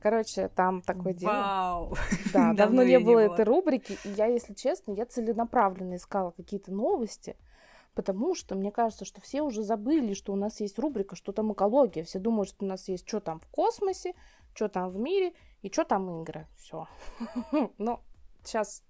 Короче, 0.00 0.48
там 0.48 0.80
такое 0.82 1.12
дело. 1.12 1.32
Вау! 1.32 1.94
Да, 2.32 2.52
давно 2.56 2.84
не 2.84 3.00
было 3.00 3.18
этой 3.18 3.44
рубрики. 3.44 3.98
И 4.04 4.10
я, 4.10 4.26
если 4.26 4.54
честно, 4.54 4.92
я 4.92 5.06
целенаправленно 5.06 5.96
искала 5.96 6.30
какие-то 6.30 6.72
новости, 6.72 7.36
потому 7.94 8.34
что 8.34 8.54
мне 8.54 8.70
кажется, 8.70 9.04
что 9.04 9.20
все 9.20 9.42
уже 9.42 9.62
забыли, 9.62 10.14
что 10.14 10.32
у 10.32 10.36
нас 10.36 10.60
есть 10.60 10.78
рубрика 10.78 11.16
«Что 11.16 11.32
там 11.32 11.52
экология?». 11.52 12.04
Все 12.04 12.20
думают, 12.20 12.48
что 12.48 12.64
у 12.64 12.68
нас 12.68 12.88
есть 12.88 13.08
«Что 13.08 13.20
там 13.20 13.40
в 13.40 13.48
космосе?», 13.48 14.14
«Что 14.54 14.68
там 14.68 14.90
в 14.90 14.98
мире?» 14.98 15.34
и 15.62 15.70
«Что 15.70 15.84
там 15.84 16.22
игры?». 16.22 16.46
Все. 16.56 16.86
Но 17.78 18.00
сейчас 18.44 18.84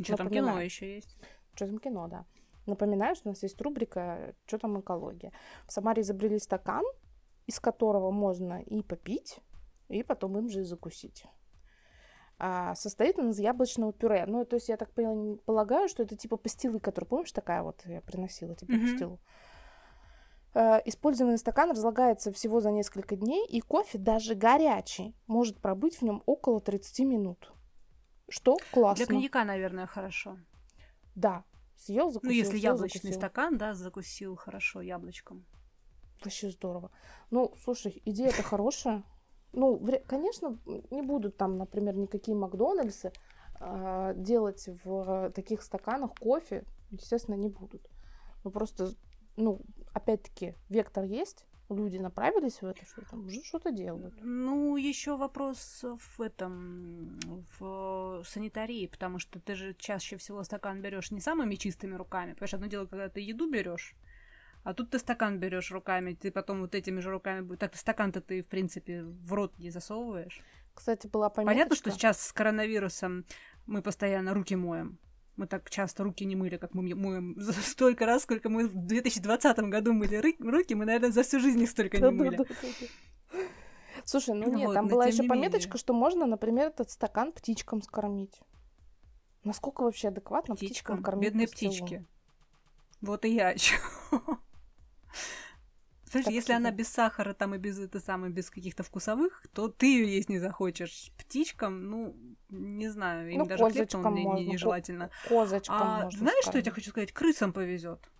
Что 0.00 0.16
там 0.16 0.30
кино 0.30 0.60
еще 0.60 0.94
есть? 0.94 1.18
Что 1.54 1.66
там 1.66 1.78
кино, 1.78 2.06
да. 2.06 2.24
Напоминаю, 2.66 3.16
что 3.16 3.28
у 3.28 3.32
нас 3.32 3.42
есть 3.42 3.60
рубрика 3.60 4.36
«Что 4.46 4.58
там 4.58 4.78
экология?». 4.78 5.32
В 5.66 5.72
Самаре 5.72 6.02
изобрели 6.02 6.38
стакан, 6.38 6.84
из 7.48 7.58
которого 7.58 8.12
можно 8.12 8.62
и 8.62 8.82
попить, 8.82 9.40
и 9.88 10.02
потом 10.02 10.38
им 10.38 10.48
же 10.48 10.60
и 10.60 10.64
закусить. 10.64 11.24
А, 12.38 12.74
состоит 12.74 13.18
он 13.18 13.30
из 13.30 13.38
яблочного 13.38 13.92
пюре. 13.92 14.24
Ну, 14.26 14.44
то 14.44 14.56
есть 14.56 14.68
я 14.68 14.76
так 14.76 14.90
полагаю, 14.92 15.88
что 15.88 16.02
это 16.02 16.16
типа 16.16 16.36
пастилы, 16.36 16.80
которые, 16.80 17.08
помнишь, 17.08 17.32
такая 17.32 17.62
вот 17.62 17.82
я 17.84 18.00
приносила 18.00 18.56
тебе 18.56 18.76
mm-hmm. 18.76 18.90
пастилу. 18.90 19.20
А, 20.54 20.82
использованный 20.84 21.38
стакан 21.38 21.70
разлагается 21.70 22.32
всего 22.32 22.60
за 22.60 22.70
несколько 22.72 23.16
дней, 23.16 23.46
и 23.46 23.60
кофе, 23.60 23.98
даже 23.98 24.34
горячий, 24.34 25.14
может 25.26 25.60
пробыть 25.60 25.98
в 25.98 26.02
нем 26.02 26.22
около 26.26 26.60
30 26.60 27.06
минут. 27.06 27.52
Что 28.28 28.56
классно. 28.72 29.04
Для 29.04 29.14
коньяка, 29.14 29.44
наверное, 29.44 29.86
хорошо. 29.86 30.38
Да. 31.14 31.44
Съел, 31.76 32.10
закусил. 32.10 32.30
Ну, 32.30 32.36
если 32.36 32.58
съел, 32.58 32.74
яблочный 32.74 32.98
закусил. 33.00 33.20
стакан, 33.20 33.58
да, 33.58 33.74
закусил 33.74 34.36
хорошо 34.36 34.80
яблочком. 34.80 35.44
Вообще 36.24 36.50
здорово. 36.50 36.90
Ну, 37.30 37.54
слушай, 37.62 38.00
идея-то 38.04 38.42
хорошая. 38.42 39.04
Ну, 39.52 39.80
конечно, 40.06 40.58
не 40.90 41.02
будут 41.02 41.36
там, 41.36 41.58
например, 41.58 41.96
никакие 41.96 42.36
Макдональдсы 42.36 43.12
э, 43.60 44.14
делать 44.16 44.68
в 44.84 45.30
таких 45.34 45.62
стаканах 45.62 46.14
кофе. 46.14 46.64
Естественно, 46.90 47.36
не 47.36 47.48
будут. 47.48 47.88
Ну, 48.44 48.50
просто, 48.50 48.90
ну, 49.36 49.60
опять-таки, 49.92 50.54
вектор 50.68 51.04
есть. 51.04 51.46
Люди 51.68 51.96
направились 51.96 52.60
в 52.60 52.66
это, 52.66 52.84
что 52.84 53.02
там 53.08 53.26
уже 53.26 53.42
что-то 53.42 53.70
делают. 53.70 54.14
Ну, 54.20 54.76
еще 54.76 55.16
вопрос 55.16 55.82
в 55.82 56.20
этом, 56.20 57.18
в 57.58 58.22
санитарии, 58.26 58.86
потому 58.86 59.18
что 59.18 59.40
ты 59.40 59.54
же 59.54 59.74
чаще 59.74 60.16
всего 60.16 60.42
стакан 60.44 60.82
берешь 60.82 61.10
не 61.10 61.20
самыми 61.20 61.54
чистыми 61.54 61.94
руками. 61.94 62.32
Понимаешь, 62.32 62.54
одно 62.54 62.66
дело, 62.66 62.86
когда 62.86 63.08
ты 63.08 63.20
еду 63.20 63.50
берешь, 63.50 63.94
а 64.64 64.74
тут 64.74 64.90
ты 64.90 64.98
стакан 64.98 65.38
берешь 65.38 65.70
руками, 65.72 66.14
ты 66.14 66.30
потом 66.30 66.60
вот 66.60 66.74
этими 66.74 67.00
же 67.00 67.10
руками... 67.10 67.56
Так 67.56 67.74
стакан-то 67.74 68.20
ты, 68.20 68.42
в 68.42 68.48
принципе, 68.48 69.02
в 69.02 69.32
рот 69.32 69.58
не 69.58 69.70
засовываешь. 69.70 70.40
Кстати, 70.74 71.08
была 71.08 71.30
пометочка. 71.30 71.52
Понятно, 71.52 71.76
что 71.76 71.90
сейчас 71.90 72.20
с 72.24 72.32
коронавирусом 72.32 73.24
мы 73.66 73.82
постоянно 73.82 74.34
руки 74.34 74.54
моем. 74.54 74.98
Мы 75.36 75.46
так 75.46 75.68
часто 75.70 76.04
руки 76.04 76.24
не 76.24 76.36
мыли, 76.36 76.58
как 76.58 76.74
мы 76.74 76.94
моем 76.94 77.36
столько 77.64 78.06
раз, 78.06 78.22
сколько 78.22 78.48
мы 78.48 78.68
в 78.68 78.86
2020 78.86 79.58
году 79.60 79.92
мыли 79.92 80.16
руки, 80.38 80.74
мы, 80.74 80.84
наверное, 80.84 81.10
за 81.10 81.22
всю 81.22 81.40
жизнь 81.40 81.62
их 81.62 81.70
столько 81.70 81.98
не 81.98 82.10
мыли. 82.10 82.38
Слушай, 84.04 84.34
ну 84.34 84.50
нет, 84.50 84.66
вот, 84.66 84.74
там 84.74 84.88
была 84.88 85.06
еще 85.06 85.24
пометочка, 85.24 85.78
что 85.78 85.92
можно, 85.92 86.26
например, 86.26 86.68
этот 86.68 86.90
стакан 86.90 87.32
птичкам 87.32 87.82
скормить. 87.82 88.40
Насколько 89.44 89.82
вообще 89.82 90.08
адекватно 90.08 90.54
птичкам, 90.54 91.02
кормить? 91.02 91.30
Бедные 91.30 91.48
птички. 91.48 92.06
Вот 93.00 93.24
и 93.24 93.34
я 93.34 93.48
о 93.48 93.56
Знаешь, 96.12 96.26
так 96.26 96.34
если 96.34 96.52
она 96.52 96.70
без 96.70 96.88
сахара 96.88 97.32
там 97.32 97.54
и 97.54 97.58
без 97.58 97.78
это 97.78 97.98
самое, 97.98 98.30
без 98.30 98.50
каких-то 98.50 98.82
вкусовых, 98.82 99.46
то 99.54 99.68
ты 99.68 99.86
ее 99.86 100.14
есть 100.14 100.28
не 100.28 100.38
захочешь. 100.38 101.10
Птичкам, 101.16 101.88
ну, 101.88 102.16
не 102.50 102.90
знаю, 102.90 103.30
им 103.30 103.38
ну, 103.38 103.46
даже 103.46 103.64
хлеб 103.70 103.88
там 103.88 104.14
не, 104.14 104.24
не, 104.24 104.46
нежелательно. 104.46 105.10
Козочкам 105.26 105.76
а, 105.80 106.04
можно 106.04 106.18
знаешь, 106.18 106.44
что 106.44 106.58
я 106.58 106.62
тебе 106.62 106.72
хочу 106.72 106.90
сказать? 106.90 107.12
Крысам 107.12 107.54
повезет. 107.54 108.10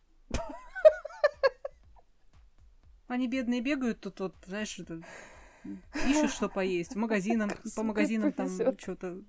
Они 3.09 3.29
бедные 3.29 3.61
бегают 3.61 4.01
тут 4.01 4.21
вот, 4.21 4.35
знаешь, 4.47 4.79
это, 4.79 5.03
ищут, 6.09 6.31
что 6.31 6.49
поесть. 6.49 6.95
В 6.95 6.99
магазинам, 6.99 7.51
по 7.77 7.83
магазинам 7.83 8.33
там 8.33 8.49
что-то. 8.79 9.21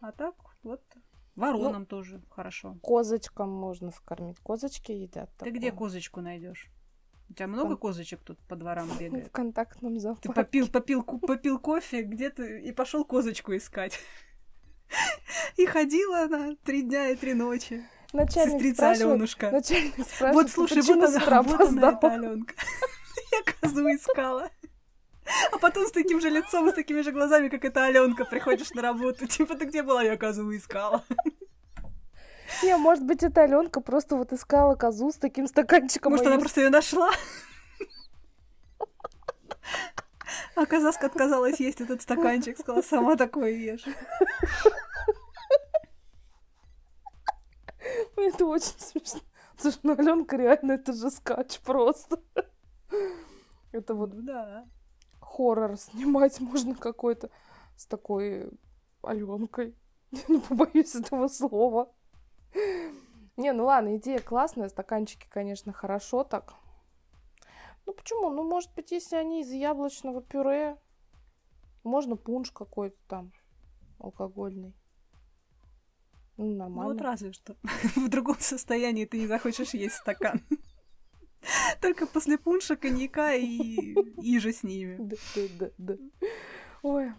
А 0.00 0.12
так, 0.12 0.34
вот, 0.62 0.82
воронам 1.36 1.82
ну, 1.82 1.86
тоже 1.86 2.22
хорошо. 2.30 2.76
Козочкам 2.82 3.50
можно 3.50 3.90
скормить. 3.90 4.38
Козочки 4.40 4.92
едят. 4.92 5.30
Ты 5.32 5.38
такое. 5.38 5.52
где 5.52 5.72
козочку 5.72 6.20
найдешь? 6.20 6.70
У 7.28 7.34
тебя 7.34 7.46
много 7.46 7.76
Кон... 7.76 7.90
козочек 7.90 8.20
тут 8.22 8.38
по 8.40 8.56
дворам 8.56 8.90
бегает? 9.00 9.28
В 9.28 9.30
контактном 9.30 9.98
зоопарке. 9.98 10.28
Ты 10.28 10.34
попил, 10.34 10.68
попил, 10.68 11.02
попил 11.02 11.58
кофе 11.58 12.02
где-то 12.02 12.44
и 12.44 12.72
пошел 12.72 13.04
козочку 13.04 13.56
искать. 13.56 13.98
И 15.56 15.64
ходила 15.64 16.24
она 16.24 16.54
три 16.64 16.82
дня 16.82 17.08
и 17.08 17.16
три 17.16 17.32
ночи. 17.32 17.82
Начальник 18.12 18.52
Сестрица 18.52 18.90
Аленушка. 18.90 19.50
Начальник 19.50 19.94
спрашивает, 19.94 20.34
вот 20.34 20.50
слушай, 20.50 20.82
вот 20.82 21.02
она, 21.02 21.42
вот 21.42 21.60
она, 21.60 21.98
Аленка. 21.98 22.54
Я 23.32 23.52
козу 23.54 23.86
искала. 23.88 24.50
А 25.52 25.58
потом 25.58 25.86
с 25.86 25.92
таким 25.92 26.20
же 26.20 26.30
лицом, 26.30 26.68
с 26.70 26.74
такими 26.74 27.02
же 27.02 27.12
глазами, 27.12 27.48
как 27.48 27.64
эта 27.64 27.84
Аленка, 27.84 28.24
приходишь 28.24 28.70
на 28.72 28.82
работу. 28.82 29.26
Типа, 29.26 29.54
ты 29.54 29.66
где 29.66 29.82
была? 29.82 30.02
Я 30.02 30.16
козу 30.16 30.54
искала. 30.54 31.04
Не, 32.62 32.76
может 32.76 33.04
быть, 33.04 33.22
эта 33.22 33.42
Аленка 33.42 33.80
просто 33.80 34.16
вот 34.16 34.32
искала 34.32 34.74
козу 34.74 35.10
с 35.10 35.16
таким 35.16 35.46
стаканчиком. 35.46 36.12
Может, 36.12 36.26
она 36.26 36.38
просто 36.38 36.60
ее 36.60 36.70
нашла? 36.70 37.10
А 40.54 40.66
казаска 40.66 41.06
отказалась 41.06 41.60
есть 41.60 41.80
этот 41.80 42.02
стаканчик, 42.02 42.58
сказала, 42.58 42.82
сама 42.82 43.16
такое 43.16 43.52
ешь. 43.52 43.84
Это 48.16 48.44
очень 48.46 48.78
смешно. 48.78 49.20
Слушай, 49.56 49.80
ну 49.82 49.92
Аленка 49.98 50.36
реально 50.36 50.72
это 50.72 50.92
же 50.92 51.10
скач 51.10 51.58
просто. 51.60 52.20
Это 53.72 53.94
вот 53.94 54.24
да. 54.24 54.66
Хоррор 55.32 55.76
снимать 55.78 56.40
можно 56.40 56.74
какой-то 56.74 57.30
с 57.76 57.86
такой 57.86 58.50
Аленкой. 59.02 59.74
Не 60.28 60.38
побоюсь 60.38 60.94
этого 60.94 61.28
слова. 61.28 61.92
Не, 63.36 63.52
ну 63.52 63.64
ладно, 63.64 63.96
идея 63.96 64.18
классная, 64.18 64.68
стаканчики, 64.68 65.26
конечно, 65.28 65.72
хорошо 65.72 66.22
так. 66.22 66.54
Ну 67.86 67.94
почему? 67.94 68.30
Ну, 68.30 68.44
может 68.44 68.72
быть, 68.74 68.92
если 68.92 69.16
они 69.16 69.40
из 69.40 69.50
яблочного 69.50 70.22
пюре, 70.22 70.76
можно 71.82 72.16
пунш 72.16 72.50
какой-то 72.50 72.96
там 73.08 73.32
алкогольный. 73.98 74.74
Ну, 76.36 76.54
нормально. 76.54 76.82
Ну, 76.82 76.88
вот 76.92 77.02
разве 77.02 77.32
что. 77.32 77.56
В 77.96 78.08
другом 78.08 78.36
состоянии 78.38 79.06
ты 79.06 79.18
не 79.18 79.26
захочешь 79.26 79.74
есть 79.74 79.96
стакан. 79.96 80.42
Только 81.82 82.06
после 82.06 82.38
пунша, 82.38 82.76
коньяка 82.76 83.34
и, 83.34 83.92
и 84.22 84.38
же 84.38 84.52
с 84.52 84.62
ними. 84.62 84.96
Да, 85.00 85.16
да, 85.58 85.70
да. 85.78 85.94
Ой. 86.82 87.12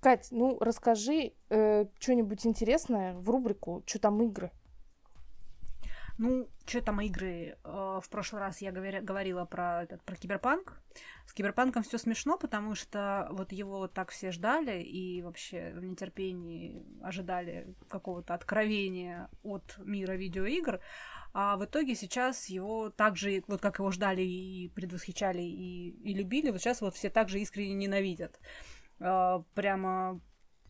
Кать, 0.00 0.28
ну 0.30 0.58
расскажи 0.58 1.32
э, 1.50 1.84
что-нибудь 1.98 2.46
интересное 2.46 3.14
в 3.14 3.28
рубрику 3.30 3.82
«Что 3.86 3.98
там 3.98 4.22
игры?» 4.22 4.50
Ну, 6.16 6.48
что 6.64 6.80
там 6.80 7.00
игры? 7.00 7.56
Э, 7.64 8.00
в 8.02 8.08
прошлый 8.08 8.40
раз 8.40 8.60
я 8.60 8.70
говорила 8.70 9.44
про, 9.44 9.82
этот, 9.82 10.02
про 10.04 10.14
киберпанк. 10.14 10.80
С 11.26 11.32
киберпанком 11.32 11.82
все 11.82 11.98
смешно, 11.98 12.38
потому 12.38 12.76
что 12.76 13.28
вот 13.32 13.50
его 13.50 13.88
так 13.88 14.10
все 14.10 14.30
ждали 14.30 14.80
и 14.80 15.22
вообще 15.22 15.72
в 15.74 15.82
нетерпении 15.82 16.84
ожидали 17.02 17.74
какого-то 17.88 18.34
откровения 18.34 19.28
от 19.42 19.76
мира 19.78 20.12
видеоигр. 20.12 20.80
А 21.32 21.56
в 21.56 21.64
итоге 21.64 21.96
сейчас 21.96 22.46
его 22.46 22.90
также, 22.90 23.42
вот 23.48 23.60
как 23.60 23.80
его 23.80 23.90
ждали 23.90 24.22
и 24.22 24.68
предвосхищали 24.68 25.42
и, 25.42 25.90
и 25.90 26.14
любили, 26.14 26.50
вот 26.50 26.60
сейчас 26.60 26.80
вот 26.80 26.94
все 26.94 27.10
также 27.10 27.40
искренне 27.40 27.74
ненавидят. 27.74 28.38
Э, 29.00 29.42
прямо 29.54 30.20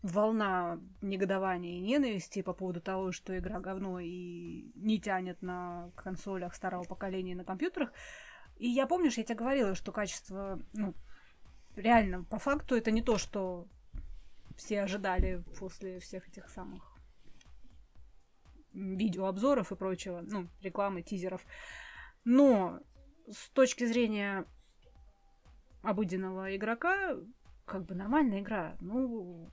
волна 0.04 0.78
негодования 1.00 1.78
и 1.78 1.80
ненависти 1.80 2.42
по 2.42 2.52
поводу 2.52 2.82
того, 2.82 3.10
что 3.10 3.36
игра 3.38 3.58
говно 3.58 4.00
и 4.00 4.70
не 4.74 5.00
тянет 5.00 5.40
на 5.40 5.90
консолях 5.96 6.54
старого 6.54 6.84
поколения 6.84 7.32
и 7.32 7.36
на 7.36 7.44
компьютерах. 7.44 7.90
И 8.58 8.68
я 8.68 8.86
помню, 8.86 9.10
что 9.10 9.22
я 9.22 9.24
тебе 9.24 9.38
говорила, 9.38 9.74
что 9.74 9.92
качество, 9.92 10.60
ну, 10.74 10.94
реально, 11.74 12.22
по 12.24 12.38
факту 12.38 12.76
это 12.76 12.90
не 12.90 13.00
то, 13.00 13.16
что 13.16 13.66
все 14.56 14.82
ожидали 14.82 15.42
после 15.58 16.00
всех 16.00 16.28
этих 16.28 16.50
самых 16.50 16.82
видеообзоров 18.74 19.72
и 19.72 19.76
прочего, 19.76 20.20
ну, 20.20 20.48
рекламы, 20.60 21.00
тизеров. 21.00 21.40
Но 22.24 22.78
с 23.26 23.48
точки 23.50 23.86
зрения 23.86 24.44
обыденного 25.82 26.54
игрока, 26.54 27.16
как 27.64 27.86
бы 27.86 27.94
нормальная 27.94 28.40
игра. 28.40 28.76
Ну, 28.80 29.50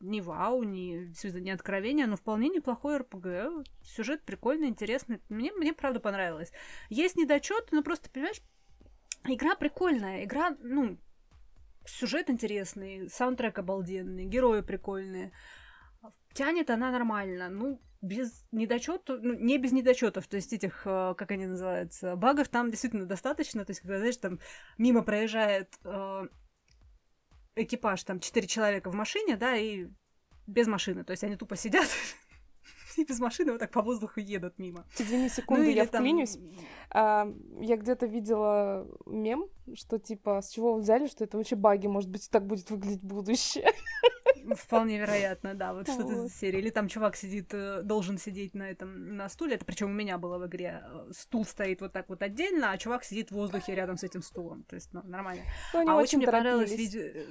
не 0.00 0.20
вау, 0.20 0.62
не, 0.62 1.12
не 1.22 1.50
откровение, 1.50 2.06
но 2.06 2.16
вполне 2.16 2.48
неплохой 2.48 2.98
РПГ. 2.98 3.66
Сюжет 3.84 4.22
прикольный, 4.24 4.68
интересный. 4.68 5.20
Мне, 5.28 5.52
мне 5.52 5.72
правда 5.72 6.00
понравилось. 6.00 6.52
Есть 6.88 7.16
недочеты, 7.16 7.68
но 7.72 7.82
просто, 7.82 8.10
понимаешь, 8.10 8.40
игра 9.24 9.54
прикольная. 9.54 10.24
Игра, 10.24 10.56
ну, 10.60 10.98
сюжет 11.84 12.30
интересный, 12.30 13.08
саундтрек 13.10 13.58
обалденный, 13.58 14.24
герои 14.24 14.62
прикольные. 14.62 15.32
Тянет 16.32 16.70
она 16.70 16.90
нормально. 16.90 17.48
Ну, 17.48 17.80
без 18.00 18.46
недочетов, 18.50 19.20
ну, 19.22 19.34
не 19.34 19.58
без 19.58 19.72
недочетов, 19.72 20.26
то 20.26 20.36
есть 20.36 20.52
этих, 20.54 20.86
э, 20.86 21.14
как 21.18 21.30
они 21.32 21.46
называются, 21.46 22.16
багов 22.16 22.48
там 22.48 22.70
действительно 22.70 23.04
достаточно. 23.04 23.64
То 23.64 23.72
есть, 23.72 23.80
когда, 23.80 23.98
знаешь, 23.98 24.16
там 24.16 24.40
мимо 24.78 25.02
проезжает 25.02 25.74
э, 25.84 26.28
экипаж, 27.56 28.02
там, 28.04 28.20
четыре 28.20 28.46
человека 28.46 28.90
в 28.90 28.94
машине, 28.94 29.36
да, 29.36 29.56
и 29.56 29.88
без 30.46 30.66
машины. 30.66 31.04
То 31.04 31.12
есть 31.12 31.24
они 31.24 31.36
тупо 31.36 31.56
сидят 31.56 31.88
и 32.96 33.04
без 33.04 33.20
машины 33.20 33.52
вот 33.52 33.58
так 33.60 33.70
по 33.70 33.82
воздуху 33.82 34.20
едут 34.20 34.58
мимо. 34.58 34.86
Извини, 34.98 35.28
секунду, 35.28 35.64
ну, 35.64 35.70
я 35.70 35.86
там... 35.86 36.02
вклинюсь. 36.02 36.38
А, 36.90 37.32
я 37.60 37.76
где-то 37.76 38.06
видела 38.06 38.86
мем, 39.06 39.48
что 39.74 39.98
типа, 39.98 40.42
с 40.42 40.50
чего 40.50 40.74
вы 40.74 40.80
взяли, 40.80 41.06
что 41.06 41.24
это 41.24 41.36
вообще 41.36 41.56
баги, 41.56 41.86
может 41.86 42.10
быть, 42.10 42.28
так 42.30 42.46
будет 42.46 42.70
выглядеть 42.70 43.02
будущее. 43.02 43.72
Вполне 44.56 44.98
вероятно, 44.98 45.54
да, 45.54 45.72
вот 45.72 45.88
что-то 45.88 46.26
из 46.26 46.34
серии. 46.34 46.58
Или 46.58 46.70
там 46.70 46.88
чувак 46.88 47.16
сидит, 47.16 47.52
э, 47.52 47.82
должен 47.82 48.18
сидеть 48.18 48.54
на 48.54 48.70
этом, 48.70 49.16
на 49.16 49.28
стуле, 49.28 49.54
это 49.54 49.64
причем 49.64 49.90
у 49.90 49.94
меня 49.94 50.18
было 50.18 50.38
в 50.38 50.46
игре, 50.46 50.82
э, 50.84 51.12
стул 51.12 51.44
стоит 51.44 51.80
вот 51.80 51.92
так 51.92 52.08
вот 52.08 52.22
отдельно, 52.22 52.72
а 52.72 52.78
чувак 52.78 53.04
сидит 53.04 53.30
в 53.30 53.34
воздухе 53.34 53.74
рядом 53.74 53.96
с 53.96 54.04
этим 54.04 54.22
стулом, 54.22 54.64
то 54.64 54.74
есть, 54.74 54.92
ну, 54.92 55.02
нормально. 55.04 55.42
Ну, 55.74 55.88
а 55.88 55.96
очень 55.96 56.18
мне 56.18 56.26
понравилось 56.26 56.72
видео... 56.72 57.00
Э, 57.00 57.26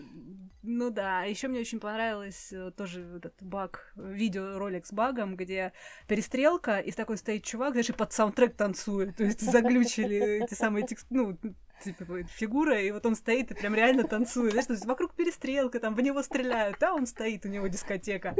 ну 0.61 0.89
да, 0.89 1.23
еще 1.23 1.47
мне 1.47 1.61
очень 1.61 1.79
понравилось 1.79 2.53
тоже 2.75 3.01
этот 3.17 3.33
баг, 3.41 3.93
видеоролик 3.95 4.85
с 4.85 4.91
багом, 4.91 5.35
где 5.37 5.71
перестрелка, 6.07 6.79
и 6.79 6.91
такой 6.91 7.17
стоит 7.17 7.43
чувак, 7.43 7.75
и 7.77 7.91
под 7.93 8.11
саундтрек 8.11 8.55
танцует, 8.55 9.15
то 9.15 9.23
есть 9.23 9.41
заглючили 9.41 10.43
эти 10.43 10.53
самые 10.53 10.85
текст... 10.85 11.07
ну, 11.09 11.37
типа 11.83 12.23
фигура, 12.23 12.81
и 12.81 12.91
вот 12.91 13.05
он 13.05 13.15
стоит 13.15 13.51
и 13.51 13.53
прям 13.53 13.75
реально 13.75 14.03
танцует. 14.03 14.51
Знаешь, 14.51 14.67
то 14.67 14.73
есть 14.73 14.85
вокруг 14.85 15.13
перестрелка, 15.13 15.79
там 15.79 15.95
в 15.95 16.01
него 16.01 16.21
стреляют, 16.23 16.77
да, 16.79 16.93
он 16.93 17.05
стоит, 17.05 17.45
у 17.45 17.49
него 17.49 17.67
дискотека. 17.67 18.35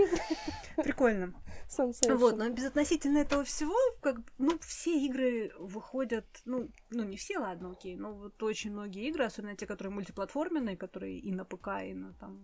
Прикольно. 0.78 1.34
Sensation. 1.68 2.16
Вот, 2.16 2.38
но 2.38 2.50
безотносительно 2.50 3.20
этого 3.20 3.44
всего, 3.44 3.76
как, 4.02 4.18
ну, 4.38 4.58
все 4.60 4.98
игры 5.06 5.52
выходят, 5.60 6.26
ну, 6.46 6.70
ну, 6.90 7.04
не 7.04 7.18
все, 7.18 7.38
ладно, 7.38 7.72
окей, 7.72 7.96
но 7.96 8.14
вот 8.14 8.42
очень 8.44 8.72
многие 8.72 9.08
игры, 9.10 9.26
особенно 9.26 9.56
те, 9.56 9.68
которые 9.68 9.94
мультиплатформенные, 9.94 10.78
которые 10.78 11.20
и 11.20 11.32
на 11.32 11.46
ПК, 11.46 11.68
и 11.84 11.94
на, 11.94 12.14
там, 12.14 12.42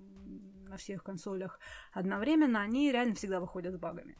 на 0.68 0.78
всех 0.78 1.04
консолях 1.04 1.60
одновременно, 1.92 2.62
они 2.62 2.92
реально 2.92 3.16
всегда 3.16 3.40
выходят 3.40 3.74
с 3.74 3.78
багами. 3.78 4.18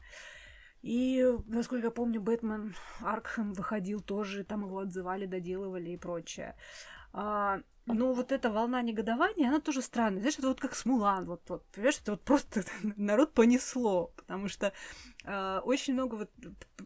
И, 0.86 1.26
насколько 1.48 1.88
я 1.88 1.92
помню, 1.92 2.22
Бэтмен 2.22 2.76
Аркхэм 3.02 3.54
выходил 3.54 4.02
тоже, 4.02 4.44
там 4.44 4.66
его 4.66 4.78
отзывали, 4.78 5.26
доделывали 5.26 5.90
и 5.90 5.98
прочее. 5.98 6.56
А, 7.18 7.62
но 7.86 8.14
вот 8.14 8.34
эта 8.34 8.52
волна 8.52 8.82
негодования, 8.82 9.48
она 9.48 9.62
тоже 9.62 9.82
странная. 9.82 10.20
Знаешь, 10.20 10.38
это 10.38 10.50
вот 10.50 10.60
как 10.60 10.76
с 10.76 10.86
Мулан. 10.86 11.26
Вот, 11.26 11.42
вот, 11.48 11.66
понимаешь, 11.68 11.98
это 12.02 12.12
вот 12.12 12.22
просто 12.22 12.66
народ 12.98 13.34
понесло. 13.34 14.12
Потому 14.18 14.50
что 14.50 14.74
э, 15.24 15.60
очень 15.64 15.94
много 15.94 16.16
вот... 16.16 16.32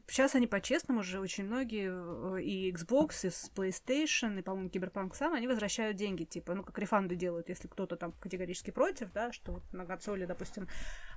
Сейчас 0.08 0.36
они 0.36 0.46
по-честному 0.46 1.02
же, 1.02 1.20
очень 1.20 1.46
многие 1.46 1.90
э, 1.90 2.44
и 2.44 2.72
Xbox, 2.72 3.26
и 3.26 3.30
PlayStation, 3.56 4.38
и, 4.38 4.44
по-моему, 4.44 4.70
Киберпанк 4.70 5.16
сам, 5.16 5.34
они 5.34 5.48
возвращают 5.48 5.98
деньги. 5.98 6.26
Типа, 6.26 6.54
ну, 6.54 6.64
как 6.64 6.78
рефанды 6.78 7.16
делают, 7.16 7.50
если 7.50 7.68
кто-то 7.68 7.96
там 7.96 8.12
категорически 8.12 8.70
против, 8.70 9.12
да, 9.12 9.32
что 9.32 9.54
вот 9.54 9.74
на 9.74 9.88
консоли, 9.88 10.26
допустим, 10.26 10.68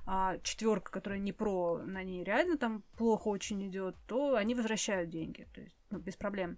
а 0.07 0.38
четверка, 0.42 0.90
которая 0.90 1.18
не 1.18 1.33
про, 1.33 1.83
на 1.85 2.03
ней 2.03 2.25
реально 2.25 2.57
там 2.57 2.83
плохо 2.96 3.29
очень 3.29 3.68
идет, 3.68 3.94
то 4.07 4.37
они 4.37 4.55
возвращают 4.55 5.11
деньги. 5.11 5.46
То 5.53 5.61
есть, 5.61 5.77
ну, 5.90 5.98
без 5.98 6.16
проблем. 6.16 6.57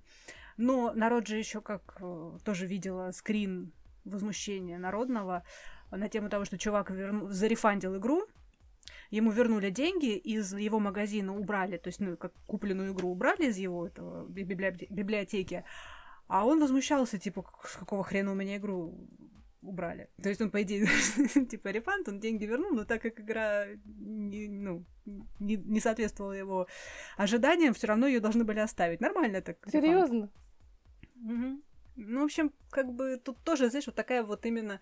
Но 0.56 0.92
народ 0.94 1.26
же 1.26 1.36
еще 1.36 1.60
как 1.60 1.96
э, 2.00 2.38
тоже 2.44 2.66
видела 2.66 3.10
скрин 3.10 3.72
возмущения 4.04 4.78
народного 4.78 5.44
на 5.90 6.08
тему 6.08 6.28
того, 6.28 6.44
что 6.44 6.58
чувак 6.58 6.90
верну... 6.90 7.28
зарефандил 7.28 7.96
игру, 7.96 8.26
ему 9.10 9.30
вернули 9.30 9.70
деньги, 9.70 10.16
из 10.16 10.54
его 10.54 10.78
магазина 10.78 11.36
убрали, 11.36 11.76
то 11.76 11.88
есть, 11.88 12.00
ну, 12.00 12.16
как 12.16 12.32
купленную 12.46 12.92
игру 12.92 13.10
убрали 13.10 13.46
из 13.46 13.56
его 13.56 13.86
этого 13.86 14.26
библиотеки, 14.28 15.64
а 16.26 16.46
он 16.46 16.60
возмущался, 16.60 17.18
типа, 17.18 17.44
с 17.64 17.76
какого 17.76 18.02
хрена 18.02 18.32
у 18.32 18.34
меня 18.34 18.56
игру 18.56 19.08
убрали. 19.62 20.08
То 20.22 20.28
есть 20.28 20.40
он, 20.40 20.50
по 20.50 20.62
идее, 20.62 20.86
типа 21.50 21.68
рефанд, 21.68 22.08
он 22.08 22.20
деньги 22.20 22.44
вернул, 22.44 22.72
но 22.72 22.84
так 22.84 23.02
как 23.02 23.20
игра 23.20 23.66
не, 23.84 24.48
ну, 24.48 24.84
не, 25.38 25.56
не 25.56 25.80
соответствовала 25.80 26.32
его 26.32 26.66
ожиданиям, 27.16 27.74
все 27.74 27.86
равно 27.86 28.06
ее 28.06 28.20
должны 28.20 28.44
были 28.44 28.58
оставить. 28.58 29.00
Нормально 29.00 29.40
так. 29.40 29.58
Серьезно? 29.70 30.30
Угу. 31.24 31.60
Ну, 31.96 32.20
в 32.20 32.24
общем, 32.24 32.52
как 32.70 32.92
бы 32.92 33.16
тут 33.16 33.38
тоже, 33.44 33.70
знаешь, 33.70 33.86
вот 33.86 33.94
такая 33.94 34.22
вот 34.22 34.44
именно 34.46 34.80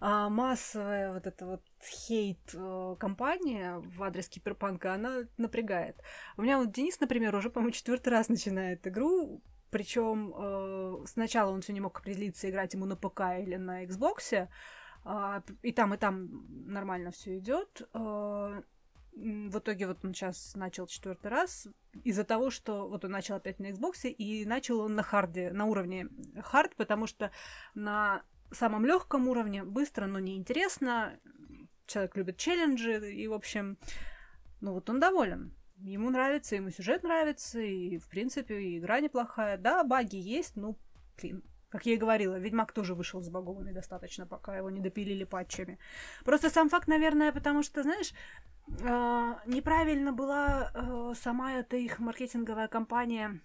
а, 0.00 0.28
массовая 0.28 1.12
вот 1.12 1.26
эта 1.26 1.46
вот 1.46 1.62
хейт-компания 1.82 3.76
э, 3.76 3.78
в 3.80 4.02
адрес 4.02 4.28
киберпанка, 4.28 4.94
она 4.94 5.24
напрягает. 5.36 5.96
У 6.36 6.42
меня 6.42 6.58
вот 6.58 6.72
Денис, 6.72 6.98
например, 7.00 7.34
уже, 7.34 7.50
по-моему, 7.50 7.72
четвертый 7.72 8.08
раз 8.10 8.28
начинает 8.28 8.86
игру, 8.86 9.42
причем 9.70 10.34
э, 10.36 11.06
сначала 11.06 11.50
он 11.50 11.60
все 11.60 11.72
не 11.72 11.80
мог 11.80 11.98
определиться, 11.98 12.48
играть 12.48 12.74
ему 12.74 12.86
на 12.86 12.96
ПК 12.96 13.20
или 13.40 13.56
на 13.56 13.84
Xbox, 13.84 14.48
э, 15.04 15.42
и 15.62 15.72
там, 15.72 15.94
и 15.94 15.96
там 15.96 16.46
нормально 16.66 17.10
все 17.10 17.38
идет. 17.38 17.82
Э, 17.92 18.62
в 19.16 19.58
итоге 19.58 19.86
вот 19.86 20.04
он 20.04 20.12
сейчас 20.12 20.54
начал 20.54 20.86
четвертый 20.86 21.28
раз 21.28 21.68
из-за 22.02 22.24
того, 22.24 22.50
что 22.50 22.88
вот 22.88 23.04
он 23.04 23.12
начал 23.12 23.36
опять 23.36 23.58
на 23.58 23.70
Xbox, 23.70 24.08
и 24.08 24.44
начал 24.44 24.80
он 24.80 24.94
на 24.94 25.02
харде, 25.02 25.52
на 25.52 25.66
уровне 25.66 26.08
хард, 26.42 26.74
потому 26.76 27.06
что 27.06 27.30
на 27.74 28.22
самом 28.50 28.84
легком 28.84 29.28
уровне 29.28 29.64
быстро, 29.64 30.06
но 30.06 30.18
неинтересно. 30.18 31.18
Человек 31.86 32.16
любит 32.16 32.36
челленджи, 32.38 33.12
и, 33.12 33.26
в 33.28 33.34
общем, 33.34 33.78
ну 34.60 34.72
вот 34.72 34.88
он 34.88 35.00
доволен. 35.00 35.54
Ему 35.76 36.10
нравится, 36.10 36.56
ему 36.56 36.70
сюжет 36.70 37.02
нравится, 37.02 37.60
и, 37.60 37.98
в 37.98 38.08
принципе, 38.08 38.78
игра 38.78 39.00
неплохая. 39.00 39.58
Да, 39.58 39.84
баги 39.84 40.16
есть, 40.16 40.56
ну, 40.56 40.78
блин, 41.20 41.42
как 41.74 41.86
я 41.86 41.94
и 41.94 41.96
говорила, 41.96 42.38
Ведьмак 42.38 42.70
тоже 42.70 42.94
вышел 42.94 43.20
сбагованный 43.20 43.72
достаточно, 43.72 44.26
пока 44.26 44.56
его 44.56 44.70
не 44.70 44.80
допилили 44.80 45.24
патчами. 45.24 45.80
Просто 46.24 46.48
сам 46.48 46.68
факт, 46.68 46.86
наверное, 46.86 47.32
потому 47.32 47.64
что, 47.64 47.82
знаешь, 47.82 48.12
э, 48.68 49.34
неправильно 49.46 50.12
была 50.12 50.70
э, 50.72 51.14
сама 51.16 51.54
эта 51.54 51.76
их 51.76 51.98
маркетинговая 51.98 52.68
кампания 52.68 53.40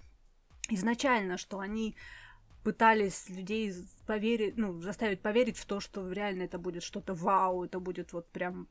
изначально, 0.70 1.38
что 1.38 1.58
они 1.58 1.96
пытались 2.64 3.30
людей 3.30 3.74
поверить, 4.06 4.58
ну, 4.58 4.80
заставить 4.80 5.24
поверить 5.24 5.58
в 5.58 5.66
то, 5.66 5.80
что 5.80 6.12
реально 6.12 6.44
это 6.44 6.60
будет 6.60 6.84
что-то 6.84 7.16
вау, 7.16 7.64
это 7.64 7.80
будет 7.80 8.14
вот 8.14 8.30
прям... 8.30 8.68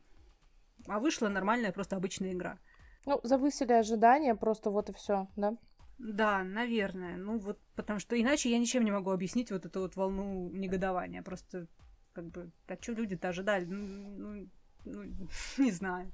А 0.87 1.01
вышла 1.01 1.27
нормальная, 1.29 1.73
просто 1.73 1.97
обычная 1.97 2.33
игра. 2.33 2.59
Ну, 3.07 3.19
завысили 3.25 3.73
ожидания, 3.73 4.37
просто 4.37 4.71
вот 4.71 4.89
и 4.89 4.93
все, 4.93 5.27
да? 5.35 5.57
Да, 5.99 6.45
наверное. 6.45 7.17
Ну 7.17 7.39
вот, 7.39 7.59
потому 7.75 7.99
что 7.99 8.21
иначе 8.21 8.51
я 8.51 8.59
ничем 8.59 8.85
не 8.85 8.93
могу 8.93 9.11
объяснить 9.11 9.51
вот 9.51 9.67
эту 9.67 9.81
вот 9.81 9.97
волну 9.97 10.49
негодования. 10.51 11.23
Просто, 11.23 11.67
как 12.13 12.27
бы, 12.27 12.51
а 12.69 12.77
что 12.81 12.93
люди-то 12.93 13.29
ожидали? 13.29 13.65
Ну, 13.65 14.17
ну, 14.17 14.49
ну 14.85 15.05
не 15.59 15.71
знаю. 15.71 16.13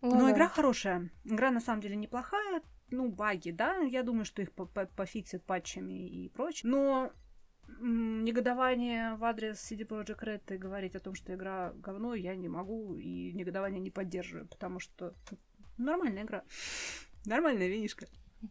Ну, 0.00 0.10
Но 0.10 0.26
да. 0.26 0.32
игра 0.32 0.48
хорошая. 0.48 1.10
Игра 1.24 1.50
на 1.50 1.60
самом 1.60 1.80
деле 1.80 1.96
неплохая. 1.96 2.62
Ну, 2.90 3.08
баги, 3.10 3.50
да, 3.50 3.76
я 3.78 4.02
думаю, 4.02 4.24
что 4.24 4.42
их 4.42 4.52
пофиксят 4.52 5.44
патчами 5.44 6.08
и 6.08 6.28
прочее. 6.28 6.70
Но 6.70 7.12
негодование 7.80 9.14
в 9.14 9.24
адрес 9.24 9.58
CD 9.58 9.86
Projekt 9.86 10.22
Red 10.22 10.54
и 10.54 10.58
говорить 10.58 10.94
о 10.94 11.00
том, 11.00 11.14
что 11.14 11.34
игра 11.34 11.72
говно, 11.74 12.14
я 12.14 12.36
не 12.36 12.48
могу, 12.48 12.96
и 12.96 13.32
негодование 13.32 13.80
не 13.80 13.90
поддерживаю, 13.90 14.46
потому 14.46 14.78
что 14.78 15.14
нормальная 15.78 16.24
игра. 16.24 16.44
Нормальная 17.24 17.68
винишка. 17.68 18.06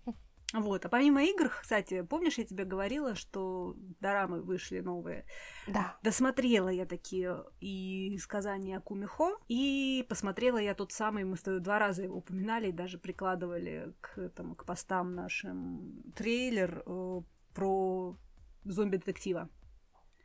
Вот. 0.54 0.86
А 0.86 0.90
помимо 0.90 1.24
игр, 1.24 1.50
кстати, 1.50 2.02
помнишь, 2.02 2.38
я 2.38 2.44
тебе 2.44 2.66
говорила, 2.66 3.16
что 3.16 3.76
дорамы 4.00 4.42
вышли 4.42 4.80
новые? 4.80 5.26
Да. 5.68 5.98
Досмотрела 6.04 6.70
я 6.70 6.86
такие 6.86 7.46
и 7.62 8.18
сказания 8.18 8.80
Кумихо, 8.82 9.38
и 9.48 10.06
посмотрела 10.10 10.58
я 10.58 10.76
тот 10.76 10.92
самый, 10.92 11.24
мы 11.24 11.38
с 11.38 11.42
тобой 11.42 11.62
два 11.62 11.80
раза 11.80 12.04
его 12.04 12.18
упоминали, 12.18 12.68
и 12.68 12.74
даже 12.74 12.98
прикладывали 12.98 13.94
к, 14.02 14.18
этому, 14.18 14.56
к 14.56 14.66
постам 14.66 15.16
нашим 15.16 16.04
трейлер 16.16 16.84
э, 16.86 17.22
про 17.54 18.18
зомби-детектива. 18.66 19.50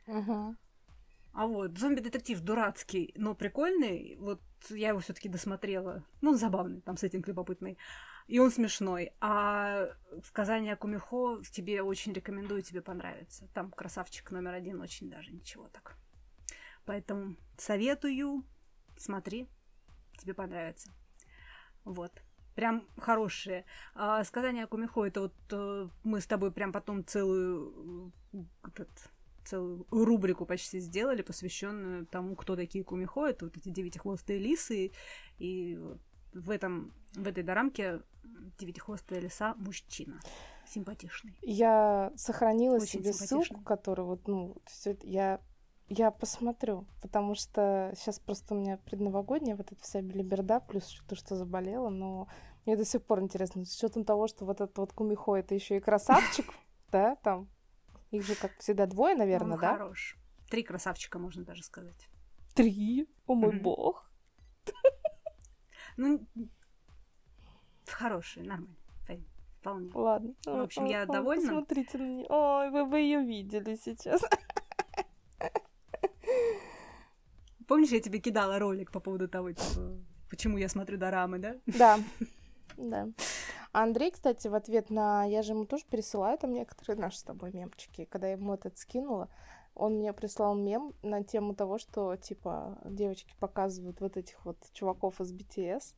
Угу. 0.07 0.55
А 1.33 1.45
вот, 1.45 1.77
зомби-детектив 1.77 2.41
дурацкий, 2.41 3.13
но 3.15 3.35
прикольный. 3.35 4.17
Вот 4.19 4.41
я 4.69 4.89
его 4.89 4.99
все 4.99 5.13
таки 5.13 5.29
досмотрела. 5.29 6.03
Ну, 6.21 6.33
забавный, 6.33 6.81
там 6.81 6.97
сеттинг 6.97 7.27
любопытный. 7.27 7.77
И 8.27 8.39
он 8.39 8.51
смешной. 8.51 9.13
А 9.21 9.87
сказание 10.25 10.75
Кумихо 10.75 11.41
тебе 11.51 11.81
очень 11.81 12.13
рекомендую, 12.13 12.61
тебе 12.61 12.81
понравится. 12.81 13.47
Там 13.53 13.71
красавчик 13.71 14.31
номер 14.31 14.53
один, 14.53 14.81
очень 14.81 15.09
даже 15.09 15.31
ничего 15.31 15.69
так. 15.69 15.97
Поэтому 16.85 17.35
советую, 17.57 18.43
смотри, 18.97 19.47
тебе 20.17 20.33
понравится. 20.33 20.91
Вот. 21.85 22.11
Прям 22.53 22.87
хорошие. 22.97 23.65
А 23.93 24.23
сказание 24.23 24.67
Кумихо, 24.67 25.05
это 25.05 25.21
вот 25.21 25.35
э, 25.51 25.87
мы 26.03 26.19
с 26.19 26.25
тобой 26.25 26.51
прям 26.51 26.73
потом 26.73 27.05
целую 27.05 28.11
э, 28.33 28.37
этот, 28.63 28.89
целую 29.45 29.85
рубрику 29.89 30.45
почти 30.45 30.79
сделали, 30.79 31.21
посвященную 31.21 32.07
тому, 32.07 32.35
кто 32.35 32.55
такие 32.55 32.83
кумихо. 32.83 33.27
Это 33.27 33.45
вот 33.45 33.55
эти 33.55 33.69
девятихвостые 33.69 34.39
лисы. 34.39 34.91
И 35.37 35.79
в, 36.33 36.49
этом, 36.49 36.93
в 37.15 37.27
этой 37.27 37.43
дорамке 37.43 38.01
девятихвостая 38.57 39.19
лиса 39.19 39.53
мужчина. 39.55 40.19
Симпатичный. 40.67 41.37
Я 41.41 42.11
сохранила 42.15 42.75
Очень 42.75 43.01
себе 43.01 43.13
ссылку, 43.13 43.61
которую 43.61 44.07
вот, 44.07 44.27
ну, 44.27 44.55
все 44.65 44.91
это 44.91 45.07
я 45.07 45.39
Я 45.87 46.11
посмотрю, 46.11 46.85
потому 47.01 47.35
что 47.35 47.93
сейчас 47.95 48.19
просто 48.19 48.53
у 48.53 48.57
меня 48.57 48.77
предновогодняя 48.77 49.55
вот 49.55 49.71
эта 49.71 49.81
вся 49.81 50.01
белиберда, 50.01 50.59
плюс 50.59 51.01
то, 51.07 51.15
что 51.15 51.35
заболела, 51.35 51.89
но 51.89 52.27
мне 52.65 52.75
до 52.75 52.83
сих 52.83 53.01
пор 53.03 53.21
интересно, 53.21 53.63
с 53.63 53.77
учетом 53.77 54.03
того, 54.03 54.27
что 54.27 54.43
вот 54.43 54.59
этот 54.59 54.77
вот 54.77 54.91
Кумихо 54.91 55.35
это 55.35 55.55
еще 55.55 55.77
и 55.77 55.79
красавчик, 55.79 56.45
да, 56.91 57.15
там, 57.23 57.47
их 58.11 58.25
же, 58.25 58.35
как 58.35 58.57
всегда, 58.59 58.85
двое, 58.85 59.15
наверное, 59.15 59.55
Он 59.55 59.61
да? 59.61 59.77
хорош. 59.77 60.17
Три 60.49 60.63
красавчика, 60.63 61.17
можно 61.19 61.45
даже 61.45 61.63
сказать. 61.63 62.09
Три? 62.53 63.07
О 63.25 63.35
мой 63.35 63.57
бог. 63.57 64.11
Ну, 65.95 66.27
хороший, 67.89 68.43
нормально. 68.43 68.75
Фейн, 69.05 69.25
Вполне. 69.59 69.91
Ладно. 69.93 70.33
В 70.45 70.59
общем, 70.61 70.85
я 70.85 71.05
довольна. 71.05 71.41
Посмотрите 71.41 71.97
на 71.97 72.07
нее. 72.07 72.25
Ой, 72.29 72.69
вы 72.69 72.85
бы 72.85 72.99
ее 72.99 73.21
видели 73.21 73.75
сейчас. 73.75 74.21
Помнишь, 77.67 77.89
я 77.89 77.99
тебе 77.99 78.19
кидала 78.19 78.59
ролик 78.59 78.91
по 78.91 78.99
поводу 78.99 79.27
того, 79.27 79.51
типа, 79.51 79.97
почему 80.29 80.57
я 80.57 80.69
смотрю 80.69 80.97
дорамы, 80.97 81.39
да? 81.39 81.55
Да. 81.65 81.99
Да. 82.77 83.09
Андрей, 83.71 84.11
кстати, 84.11 84.47
в 84.47 84.55
ответ 84.55 84.89
на... 84.89 85.25
Я 85.25 85.41
же 85.41 85.53
ему 85.53 85.65
тоже 85.65 85.83
пересылаю 85.89 86.37
там 86.37 86.53
некоторые 86.53 86.99
наши 86.99 87.17
с 87.19 87.23
тобой 87.23 87.51
мемчики. 87.51 88.05
Когда 88.05 88.27
я 88.27 88.33
ему 88.33 88.53
этот 88.53 88.77
скинула, 88.77 89.29
он 89.75 89.95
мне 89.97 90.13
прислал 90.13 90.55
мем 90.55 90.93
на 91.03 91.23
тему 91.23 91.53
того, 91.53 91.77
что, 91.77 92.15
типа, 92.15 92.79
девочки 92.85 93.35
показывают 93.39 93.99
вот 93.99 94.17
этих 94.17 94.43
вот 94.45 94.57
чуваков 94.73 95.19
из 95.21 95.33
BTS. 95.33 95.95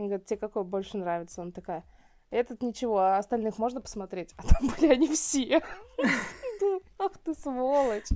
И 0.00 0.04
говорят, 0.04 0.24
тебе 0.24 0.38
какой 0.38 0.64
больше 0.64 0.96
нравится? 0.96 1.42
Он 1.42 1.52
такая, 1.52 1.84
этот 2.30 2.62
ничего, 2.62 3.00
а 3.00 3.18
остальных 3.18 3.58
можно 3.58 3.82
посмотреть? 3.82 4.34
А 4.38 4.42
там 4.44 4.68
были 4.68 4.92
они 4.92 5.08
все. 5.08 5.62
Ах 6.98 7.12
ты 7.22 7.34
сволочь. 7.34 8.08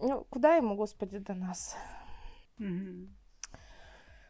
Ну, 0.00 0.26
куда 0.28 0.56
ему, 0.56 0.74
господи, 0.74 1.18
до 1.18 1.34
нас? 1.34 1.76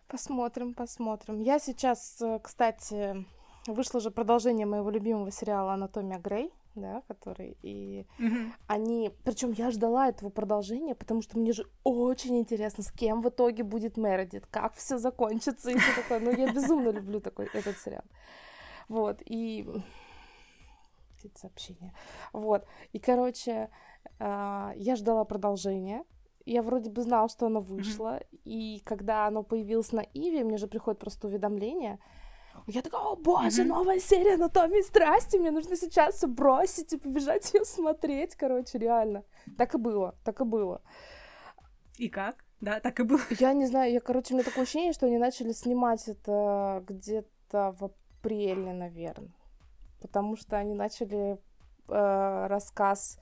Посмотрим, 0.07 0.75
посмотрим. 0.75 1.41
Я 1.41 1.59
сейчас, 1.59 2.21
э, 2.21 2.41
кстати, 2.41 3.25
вышло 3.67 3.99
же 3.99 4.11
продолжение 4.11 4.67
моего 4.67 4.91
любимого 4.91 5.31
сериала 5.31 5.73
Анатомия 5.73 6.19
Грей, 6.19 6.53
да, 6.77 7.03
который 7.09 7.57
и 7.63 8.07
Мгм. 8.19 8.53
они, 8.67 9.11
причем 9.25 9.53
я 9.53 9.71
ждала 9.71 10.09
этого 10.09 10.31
продолжения, 10.31 10.95
потому 10.95 11.23
что 11.23 11.39
мне 11.39 11.53
же 11.53 11.67
очень 11.85 12.39
интересно, 12.39 12.85
с 12.85 12.93
кем 12.93 13.23
в 13.23 13.29
итоге 13.29 13.65
будет 13.65 13.97
Мередит, 13.97 14.47
как 14.47 14.75
все 14.75 14.99
закончится 14.99 15.71
и 15.71 15.79
все 15.79 16.03
такое. 16.03 16.21
Ну, 16.21 16.31
я 16.31 16.53
безумно 16.53 16.91
люблю 16.91 17.21
такой 17.21 17.49
этот 17.53 17.79
сериал. 17.79 18.05
Вот, 18.89 19.21
и 19.25 19.67
эти 21.25 21.37
сообщения. 21.39 21.93
Вот. 22.33 22.65
И, 22.93 22.99
короче, 22.99 23.71
а, 24.19 24.73
я 24.77 24.97
ждала 24.97 25.25
продолжения. 25.25 26.05
Я 26.45 26.63
вроде 26.63 26.91
бы 26.91 27.03
знала, 27.03 27.29
что 27.29 27.47
оно 27.47 27.61
вышло. 27.61 28.21
И 28.45 28.81
когда 28.85 29.27
оно 29.27 29.43
появилось 29.43 29.93
на 29.93 30.03
Иве, 30.15 30.45
мне 30.45 30.59
же 30.59 30.69
приходит 30.69 31.01
просто 31.01 31.27
уведомление. 31.27 31.99
Я 32.67 32.83
такая, 32.83 33.01
о 33.01 33.17
боже, 33.17 33.63
Мгм. 33.63 33.69
новая 33.69 34.01
серия 34.01 34.35
«Анатомии 34.35 34.83
страсти», 34.83 35.37
мне 35.37 35.51
нужно 35.53 35.77
сейчас 35.77 36.17
все 36.17 36.27
бросить 36.27 36.93
и 36.93 36.99
побежать 36.99 37.55
ее 37.55 37.65
смотреть, 37.65 38.35
короче, 38.35 38.79
реально. 38.79 39.23
Так 39.57 39.75
и 39.75 39.79
было, 39.79 40.17
так 40.25 40.41
и 40.41 40.45
было. 40.45 40.83
И 41.97 42.09
как? 42.09 42.45
Да, 42.61 42.81
так 42.81 42.99
и 43.01 43.05
было. 43.05 43.21
Я 43.39 43.53
не 43.53 43.67
знаю, 43.67 43.93
я, 43.93 44.01
короче, 44.01 44.35
у 44.35 44.37
меня 44.37 44.45
такое 44.45 44.65
ощущение, 44.65 44.93
что 44.93 45.07
они 45.07 45.19
начали 45.19 45.53
снимать 45.53 46.09
это 46.09 46.83
где-то 46.89 47.75
в 47.79 47.85
апреле, 47.85 48.73
наверное. 48.73 49.33
Потому 50.01 50.37
что 50.37 50.57
они 50.57 50.75
начали 50.75 51.39
э, 51.89 52.47
рассказ 52.49 53.19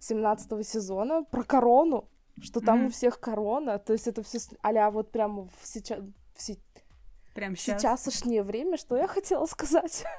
17 0.00 0.66
сезона 0.66 1.22
про 1.24 1.42
корону, 1.42 2.08
что 2.40 2.60
там 2.60 2.78
Мгм. 2.78 2.86
у 2.86 2.88
всех 2.90 3.20
корона. 3.20 3.78
То 3.78 3.92
есть 3.92 4.06
это 4.06 4.22
все 4.22 4.38
а 4.62 4.90
вот 4.90 5.10
прямо 5.12 5.44
в 5.44 5.52
сейчас, 5.62 6.00
в 6.34 6.42
се- 6.42 6.58
Прям 7.36 7.54
сейчас. 7.54 8.02
сейчасшнее 8.02 8.42
время, 8.42 8.78
что 8.78 8.96
я 8.96 9.06
хотела 9.06 9.46
сказать. 9.46 10.04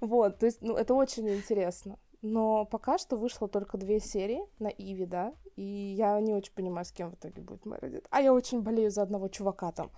Вот, 0.00 0.38
то 0.38 0.46
есть, 0.46 0.62
ну, 0.62 0.74
это 0.74 0.94
очень 0.94 1.28
интересно. 1.28 1.98
Но 2.22 2.64
пока 2.64 2.96
что 2.96 3.16
вышло 3.16 3.46
только 3.46 3.76
две 3.76 4.00
серии 4.00 4.40
на 4.58 4.68
Иви, 4.68 5.04
да, 5.04 5.34
и 5.54 5.62
я 5.62 6.18
не 6.20 6.34
очень 6.34 6.54
понимаю, 6.54 6.86
с 6.86 6.92
кем 6.92 7.10
в 7.10 7.14
итоге 7.14 7.42
будет 7.42 7.66
Мередит. 7.66 8.06
А 8.10 8.22
я 8.22 8.32
очень 8.32 8.62
болею 8.62 8.90
за 8.90 9.02
одного 9.02 9.28
чувака 9.28 9.70
там. 9.72 9.90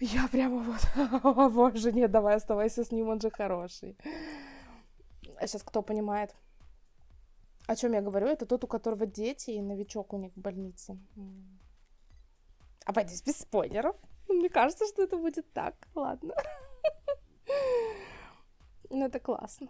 Я 0.00 0.26
прямо 0.28 0.62
вот, 0.62 0.80
о 1.22 1.50
боже, 1.50 1.92
нет, 1.92 2.10
давай 2.10 2.36
оставайся 2.36 2.82
с 2.82 2.90
ним, 2.90 3.08
он 3.08 3.20
же 3.20 3.30
хороший. 3.30 3.96
А 5.36 5.46
сейчас 5.46 5.62
кто 5.62 5.82
понимает? 5.82 6.34
О 7.66 7.76
чем 7.76 7.92
я 7.92 8.00
говорю? 8.00 8.26
Это 8.26 8.46
тот, 8.46 8.64
у 8.64 8.66
которого 8.66 9.06
дети 9.06 9.50
и 9.50 9.60
новичок 9.60 10.14
у 10.14 10.18
них 10.18 10.32
в 10.34 10.40
больнице. 10.40 10.98
Обойдись 12.86 13.22
без 13.22 13.36
спойлеров. 13.38 13.96
Мне 14.28 14.48
кажется, 14.48 14.86
что 14.86 15.02
это 15.02 15.16
будет 15.16 15.52
так. 15.52 15.74
Ладно. 15.94 16.34
Ну, 18.88 19.06
это 19.06 19.18
классно. 19.18 19.68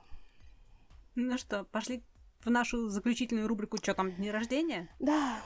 Ну 1.14 1.38
что, 1.38 1.64
пошли 1.64 2.04
в 2.40 2.50
нашу 2.50 2.90
заключительную 2.90 3.48
рубрику 3.48 3.78
«Что 3.78 3.94
там, 3.94 4.12
дни 4.12 4.30
рождения?» 4.30 4.90
Да. 4.98 5.40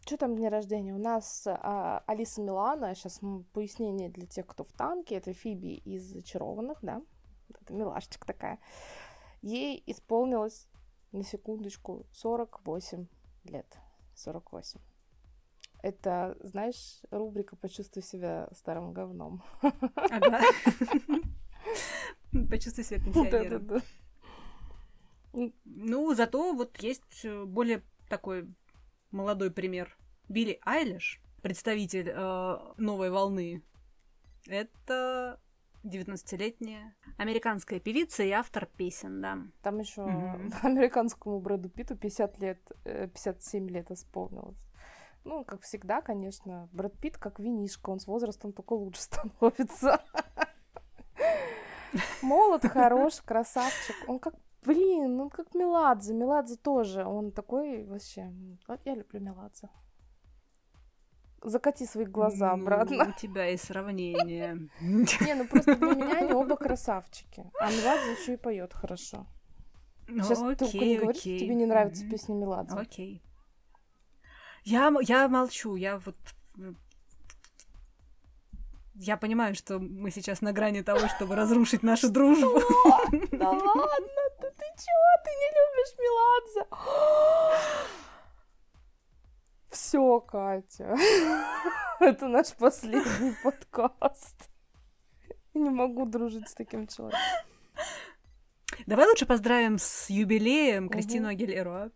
Что 0.00 0.16
там 0.16 0.36
день 0.36 0.48
рождения? 0.48 0.94
У 0.94 0.98
нас 0.98 1.46
а, 1.46 2.02
Алиса 2.06 2.42
Милана, 2.42 2.94
сейчас 2.94 3.20
пояснение 3.52 4.10
для 4.10 4.26
тех, 4.26 4.46
кто 4.46 4.64
в 4.64 4.72
танке, 4.72 5.16
это 5.16 5.32
Фиби 5.32 5.76
из 5.76 6.04
«Зачарованных», 6.04 6.78
да? 6.82 7.02
Это 7.48 7.72
милашечка 7.72 8.26
такая. 8.26 8.58
Ей 9.42 9.82
исполнилось, 9.86 10.68
на 11.12 11.24
секундочку, 11.24 12.06
48 12.12 13.06
лет. 13.44 13.78
48. 14.14 14.80
Это, 15.82 16.36
знаешь, 16.40 17.00
рубрика 17.10 17.56
«Почувствуй 17.56 18.02
себя 18.02 18.48
старым 18.52 18.92
говном». 18.92 19.42
Ага. 19.62 20.40
Почувствуй 22.50 22.84
себя 22.84 23.00
пенсионером. 23.00 23.66
Да-да-да. 23.66 23.82
Ну, 25.64 26.14
зато 26.14 26.52
вот 26.54 26.76
есть 26.78 27.24
э, 27.24 27.44
более 27.44 27.82
такой 28.08 28.52
молодой 29.10 29.50
пример. 29.50 29.96
Билли 30.28 30.60
Айлиш, 30.64 31.22
представитель 31.42 32.10
э, 32.14 32.58
новой 32.76 33.10
волны. 33.10 33.62
Это 34.46 35.40
19-летняя 35.84 36.94
американская 37.16 37.80
певица 37.80 38.22
и 38.22 38.30
автор 38.30 38.66
песен, 38.66 39.20
да. 39.20 39.38
Там 39.62 39.78
еще 39.78 40.02
Мгм. 40.02 40.52
американскому 40.62 41.40
Брэду 41.40 41.68
Питу 41.68 41.96
50 41.96 42.38
лет, 42.40 42.60
э, 42.84 43.08
57 43.08 43.68
лет 43.68 43.90
исполнилось. 43.90 44.58
Ну, 45.24 45.44
как 45.44 45.62
всегда, 45.62 46.00
конечно, 46.00 46.68
Брэд 46.72 46.98
Питт 46.98 47.18
как 47.18 47.38
винишка, 47.38 47.90
он 47.90 48.00
с 48.00 48.06
возрастом 48.06 48.52
только 48.52 48.72
лучше 48.72 49.02
становится. 49.02 50.00
Молод, 52.22 52.64
хорош, 52.66 53.20
красавчик. 53.24 53.96
Он 54.06 54.18
как, 54.18 54.34
блин, 54.62 55.20
он 55.20 55.30
как 55.30 55.54
Меладзе. 55.54 56.14
Меладзе 56.14 56.56
тоже, 56.56 57.04
он 57.04 57.32
такой 57.32 57.84
вообще... 57.84 58.32
я 58.84 58.94
люблю 58.94 59.20
Меладзе. 59.20 59.68
Закати 61.42 61.86
свои 61.86 62.04
глаза 62.04 62.54
Ну, 62.54 62.62
обратно. 62.62 63.14
У 63.16 63.18
тебя 63.18 63.46
есть 63.46 63.64
сравнение. 63.64 64.68
Не, 64.80 65.34
ну 65.34 65.46
просто 65.46 65.74
для 65.74 65.94
меня 65.94 66.18
они 66.18 66.32
оба 66.32 66.56
красавчики. 66.56 67.50
А 67.58 67.70
Меладзе 67.70 68.12
еще 68.12 68.34
и 68.34 68.36
поет 68.36 68.74
хорошо. 68.74 69.26
Сейчас 70.06 70.40
ты 70.40 70.56
только 70.56 70.78
не 70.78 70.98
говоришь, 70.98 71.20
что 71.20 71.38
тебе 71.38 71.54
не 71.54 71.66
нравится 71.66 72.06
песня 72.08 72.34
Меладзе. 72.34 72.76
Окей. 72.76 73.22
Я, 74.64 74.92
я 75.02 75.28
молчу, 75.28 75.76
я 75.76 75.98
вот... 75.98 76.16
Я 78.94 79.16
понимаю, 79.16 79.54
что 79.54 79.78
мы 79.78 80.10
сейчас 80.10 80.42
на 80.42 80.52
грани 80.52 80.82
того, 80.82 81.08
чтобы 81.08 81.34
разрушить 81.34 81.82
нашу 81.82 82.10
дружбу. 82.10 82.60
Да 83.32 83.50
ладно, 83.50 84.22
да 84.40 84.50
ты 84.50 84.66
чего? 84.76 85.10
Ты 85.24 85.30
не 85.40 85.48
любишь 85.56 85.94
Меладзе? 85.98 86.66
Все, 89.70 90.20
Катя. 90.20 90.96
Это 92.00 92.28
наш 92.28 92.52
последний 92.52 93.34
подкаст. 93.42 94.50
Не 95.54 95.70
могу 95.70 96.04
дружить 96.06 96.48
с 96.48 96.54
таким 96.54 96.86
человеком. 96.86 97.20
Давай 98.86 99.06
лучше 99.06 99.26
поздравим 99.26 99.78
с 99.78 100.10
юбилеем. 100.10 100.88
Кристину 100.88 101.28
Агилеру. 101.28 101.90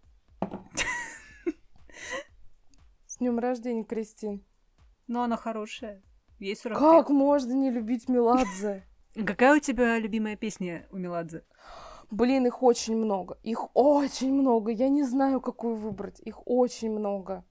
С 3.15 3.19
днем 3.19 3.39
рождения, 3.39 3.85
Кристин. 3.85 4.45
Но 5.07 5.23
она 5.23 5.37
хорошая. 5.37 6.03
Ей 6.41 6.57
45. 6.57 6.81
Как 6.81 7.11
можно 7.11 7.53
не 7.53 7.71
любить 7.71 8.09
Меладзе? 8.09 8.85
Какая 9.15 9.55
у 9.55 9.61
тебя 9.61 10.01
любимая 10.01 10.35
песня 10.35 10.89
у 10.91 10.97
Меладзе? 10.97 11.45
Блин, 12.11 12.45
их 12.45 12.61
очень 12.65 12.97
много. 12.97 13.39
Их 13.45 13.69
очень 13.77 14.35
много. 14.35 14.73
Я 14.73 14.89
не 14.89 15.05
знаю, 15.05 15.41
какую 15.41 15.77
выбрать. 15.77 16.19
Их 16.23 16.45
очень 16.45 16.91
много. 16.91 17.45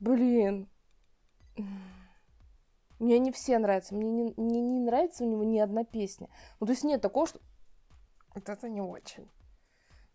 Блин. 0.00 0.68
Мне 2.98 3.20
не 3.20 3.30
все 3.30 3.60
нравятся. 3.60 3.94
Мне 3.94 4.10
не, 4.10 4.34
мне 4.36 4.60
не 4.60 4.80
нравится 4.80 5.22
у 5.22 5.28
него 5.28 5.44
ни 5.44 5.60
одна 5.60 5.84
песня. 5.84 6.28
Ну, 6.58 6.66
то 6.66 6.72
есть 6.72 6.82
нет 6.82 7.00
такого, 7.00 7.28
что... 7.28 7.38
Вот 8.34 8.48
это 8.48 8.68
не 8.68 8.80
очень. 8.80 9.30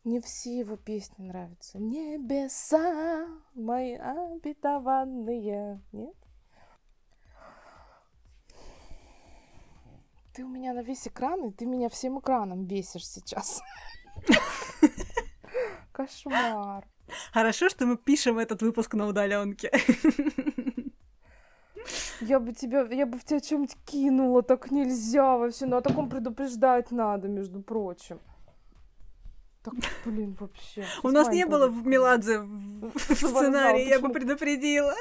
Мне 0.03 0.19
все 0.19 0.59
его 0.59 0.77
песни 0.77 1.25
нравятся. 1.25 1.77
Небеса 1.77 3.27
мои 3.53 3.93
обетованные. 3.93 5.79
Нет? 5.91 6.15
Ты 10.33 10.43
у 10.43 10.47
меня 10.47 10.73
на 10.73 10.81
весь 10.81 11.07
экран, 11.07 11.45
и 11.45 11.51
ты 11.51 11.65
меня 11.65 11.89
всем 11.89 12.19
экраном 12.19 12.65
бесишь 12.65 13.07
сейчас. 13.07 13.61
Кошмар. 15.91 16.87
Хорошо, 17.31 17.69
что 17.69 17.85
мы 17.85 17.97
пишем 17.97 18.39
этот 18.39 18.63
выпуск 18.63 18.95
на 18.95 19.05
удаленке. 19.07 19.71
Я 22.21 22.39
бы 22.39 22.53
тебя, 22.53 22.81
я 22.91 23.07
бы 23.07 23.17
в 23.17 23.23
тебя 23.23 23.39
чем-нибудь 23.39 23.75
кинула, 23.83 24.43
так 24.43 24.69
нельзя 24.69 25.37
вообще. 25.37 25.65
Ну, 25.65 25.77
о 25.77 25.81
таком 25.81 26.07
предупреждать 26.07 26.91
надо, 26.91 27.27
между 27.27 27.63
прочим. 27.63 28.19
Так, 29.63 29.75
блин, 30.05 30.35
вообще. 30.39 30.85
У 31.03 31.09
нас 31.09 31.27
не 31.29 31.45
было 31.45 31.67
в 31.67 31.85
Меладзе 31.85 32.39
в 32.39 32.91
сценарии, 32.97 33.87
я 33.87 33.99
бы 33.99 34.09
предупредила. 34.09 34.95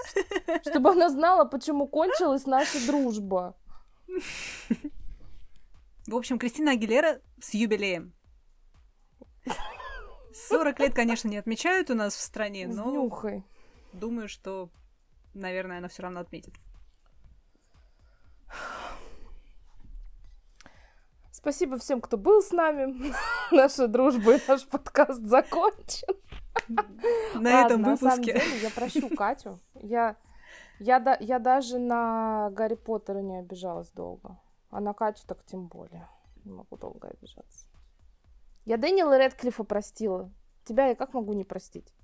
Чтобы 0.68 0.90
она 0.90 1.08
знала, 1.08 1.44
почему 1.46 1.88
кончилась 1.88 2.44
наша 2.44 2.84
дружба. 2.86 3.56
В 6.06 6.14
общем, 6.14 6.38
Кристина 6.38 6.72
Агилера 6.72 7.20
с 7.40 7.54
юбилеем. 7.54 8.12
40 10.48 10.80
лет, 10.80 10.94
конечно, 10.94 11.28
не 11.28 11.38
отмечают 11.38 11.90
у 11.90 11.94
нас 11.94 12.14
в 12.14 12.20
стране, 12.20 12.66
но... 12.66 12.90
Нюхай. 12.90 13.44
Думаю, 13.92 14.28
что, 14.28 14.70
наверное, 15.32 15.78
она 15.78 15.88
все 15.88 16.02
равно 16.02 16.20
отметит. 16.20 16.54
Спасибо 21.40 21.78
всем, 21.78 22.02
кто 22.02 22.18
был 22.18 22.42
с 22.42 22.52
нами. 22.52 23.14
Наша 23.50 23.88
дружба 23.88 24.34
и 24.34 24.40
наш 24.46 24.66
подкаст 24.66 25.22
закончен. 25.22 26.14
На 27.34 27.64
этом 27.64 27.82
выпуске. 27.82 28.42
Я 28.62 28.70
прощу 28.70 29.08
Катю. 29.16 29.58
Я, 29.74 30.16
я, 30.78 31.00
да, 31.00 31.16
я 31.18 31.38
даже 31.38 31.78
на 31.78 32.50
Гарри 32.50 32.74
Поттера 32.74 33.20
не 33.20 33.38
обижалась 33.38 33.90
долго. 33.90 34.38
А 34.68 34.80
на 34.80 34.92
Катю 34.92 35.26
так 35.26 35.42
тем 35.46 35.66
более. 35.66 36.06
Не 36.44 36.52
могу 36.52 36.76
долго 36.76 37.08
обижаться. 37.08 37.66
Я 38.66 38.76
Дэниела 38.76 39.18
Редклифа 39.18 39.64
простила. 39.64 40.30
Тебя 40.64 40.88
я 40.88 40.94
как 40.94 41.14
могу 41.14 41.32
не 41.32 41.44
простить? 41.44 41.94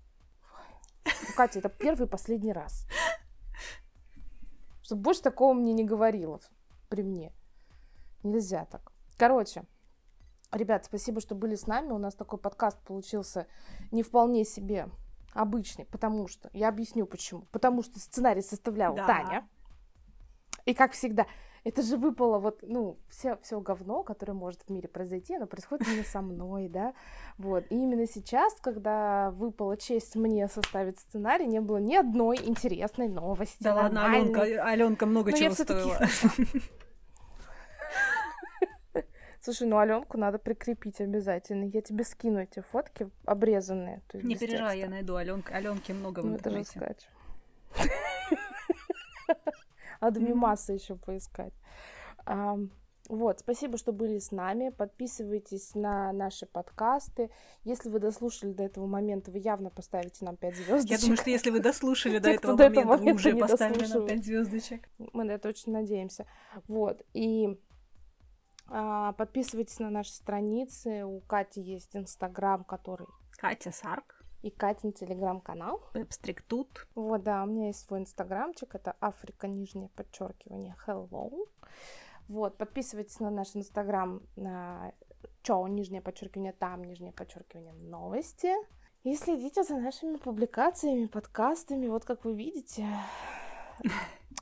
Ну, 1.05 1.35
Катя, 1.37 1.59
это 1.59 1.69
первый 1.69 2.07
и 2.07 2.11
последний 2.11 2.53
раз. 2.53 2.87
Чтобы 4.81 5.03
больше 5.03 5.21
такого 5.21 5.53
мне 5.53 5.75
не 5.75 5.85
говорила 5.85 6.41
при 6.89 7.03
мне. 7.03 7.33
Нельзя 8.23 8.65
так. 8.65 8.96
Короче, 9.17 9.65
ребят, 10.53 10.85
спасибо, 10.85 11.21
что 11.21 11.35
были 11.35 11.55
с 11.55 11.67
нами. 11.67 11.93
У 11.93 11.99
нас 11.99 12.15
такой 12.15 12.39
подкаст 12.39 12.79
получился 12.85 13.47
не 13.91 14.03
вполне 14.03 14.45
себе 14.45 14.89
обычный, 15.33 15.85
потому 15.87 16.29
что... 16.29 16.51
Я 16.53 16.69
объясню 16.69 17.07
почему. 17.07 17.43
Потому 17.53 17.83
что 17.83 17.99
сценарий 17.99 18.43
составляла 18.43 18.97
да. 18.97 19.07
Таня. 19.07 19.49
И 20.65 20.75
как 20.75 20.93
всегда, 20.93 21.27
это 21.67 21.83
же 21.83 21.97
выпало 21.97 22.39
вот, 22.39 22.61
ну, 22.63 22.99
все, 23.09 23.39
все 23.43 23.61
говно, 23.61 24.03
которое 24.05 24.35
может 24.35 24.63
в 24.63 24.71
мире 24.71 24.89
произойти, 24.89 25.35
оно 25.35 25.47
происходит 25.47 25.89
именно 25.89 26.05
со 26.05 26.21
мной, 26.21 26.69
да, 26.69 26.95
вот. 27.39 27.65
И 27.71 27.75
именно 27.75 28.07
сейчас, 28.07 28.55
когда 28.61 29.31
выпала 29.33 29.77
честь 29.77 30.15
мне 30.15 30.47
составить 30.47 31.01
сценарий, 31.01 31.47
не 31.47 31.61
было 31.61 31.79
ни 31.79 31.97
одной 31.97 32.37
интересной 32.37 33.09
новости. 33.09 33.63
Да 33.63 33.75
ладно, 33.75 34.07
Аленка, 34.07 34.43
Аленка 34.43 35.07
много 35.07 35.33
Но 35.33 35.37
чего 35.37 35.55
стоила. 35.55 36.01
Слушай, 39.47 39.69
ну 39.69 39.79
Аленку 39.79 40.19
надо 40.19 40.41
прикрепить 40.41 41.01
обязательно. 41.01 41.67
Я 41.67 41.81
тебе 41.81 42.03
скину 42.03 42.41
эти 42.41 42.59
фотки 42.59 43.09
обрезанные. 43.25 44.03
Не 44.13 44.35
переживай, 44.35 44.81
я 44.81 44.89
найду 44.89 45.15
Аленка. 45.15 45.55
Аленки 45.55 45.93
много 45.93 46.19
в 46.19 46.27
ну, 46.27 46.33
интернете. 46.33 46.73
Это 46.75 47.01
же 47.79 47.87
скач. 47.87 47.89
Надо 50.01 50.19
мимасы 50.19 50.73
еще 50.73 50.97
поискать. 50.97 51.53
Вот, 53.09 53.39
спасибо, 53.39 53.79
что 53.79 53.93
были 53.93 54.19
с 54.19 54.33
нами. 54.33 54.71
Подписывайтесь 54.71 55.77
на 55.77 56.13
наши 56.13 56.45
подкасты. 56.45 57.31
Если 57.63 57.89
вы 57.89 58.01
дослушали 58.01 58.53
до 58.53 58.65
этого 58.65 58.87
момента, 58.87 59.31
вы 59.31 59.39
явно 59.39 59.71
поставите 59.71 60.25
нам 60.25 60.37
5 60.37 60.57
звездочек. 60.57 60.91
Я 60.91 60.99
думаю, 60.99 61.17
что 61.19 61.31
если 61.31 61.51
вы 61.51 61.61
дослушали 61.61 62.19
до 62.19 62.31
этого 62.31 62.57
момента, 62.57 62.97
вы 62.97 63.13
уже 63.13 63.37
поставили 63.37 63.87
нам 63.87 64.09
5 64.09 64.25
звездочек. 64.25 64.89
Мы 65.13 65.23
на 65.23 65.31
это 65.31 65.49
очень 65.49 65.71
надеемся. 65.71 66.27
Вот, 66.67 67.05
и 67.15 67.57
подписывайтесь 68.69 69.79
на 69.79 69.91
наши 69.91 70.13
страницы. 70.13 71.05
У 71.05 71.21
Кати 71.21 71.61
есть 71.61 71.97
Инстаграм, 71.97 72.65
который... 72.65 73.07
Катя 73.39 73.71
Сарк 73.71 74.25
и 74.43 74.51
Катин 74.51 74.93
телеграм-канал. 74.93 75.83
Вебстриктут. 75.93 76.89
Вот, 76.95 77.23
да, 77.23 77.43
у 77.43 77.47
меня 77.47 77.67
есть 77.67 77.87
свой 77.87 78.01
инстаграмчик, 78.01 78.75
это 78.75 78.97
Африка, 79.01 79.47
нижнее 79.47 79.91
подчеркивание, 79.91 80.75
hello. 80.87 81.47
Вот, 82.29 82.57
подписывайтесь 82.57 83.21
на 83.21 83.31
наш 83.31 83.55
инстаграм, 83.55 84.23
на 84.37 84.93
чё, 85.43 85.67
нижнее 85.67 86.01
подчеркивание, 86.01 86.53
там, 86.53 86.83
нижнее 86.85 87.13
подчеркивание, 87.13 87.75
новости. 87.75 88.53
И 89.05 89.15
следите 89.15 89.63
за 89.63 89.77
нашими 89.77 90.17
публикациями, 90.17 91.07
подкастами. 91.07 91.87
Вот 91.87 92.05
как 92.05 92.25
вы 92.25 92.35
видите, 92.35 92.87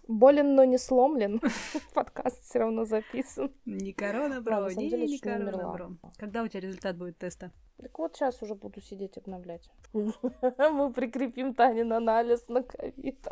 Болен, 0.06 0.54
но 0.54 0.64
не 0.64 0.78
сломлен. 0.78 1.40
Подкаст 1.94 2.42
все 2.44 2.60
равно 2.60 2.84
записан. 2.84 3.52
Не 3.64 3.92
корона, 3.92 4.40
бро, 4.40 4.70
не, 4.70 4.90
не 4.90 5.18
корона, 5.18 5.72
бро. 5.72 5.90
Когда 6.18 6.42
у 6.42 6.48
тебя 6.48 6.60
результат 6.60 6.96
будет 6.96 7.18
теста? 7.18 7.52
Так 7.80 7.98
вот 7.98 8.14
сейчас 8.14 8.42
уже 8.42 8.54
буду 8.54 8.80
сидеть 8.80 9.16
обновлять. 9.16 9.70
Мы 9.92 10.92
прикрепим 10.92 11.54
Танин 11.54 11.92
анализ 11.92 12.46
на 12.48 12.62
ковид. 12.62 13.26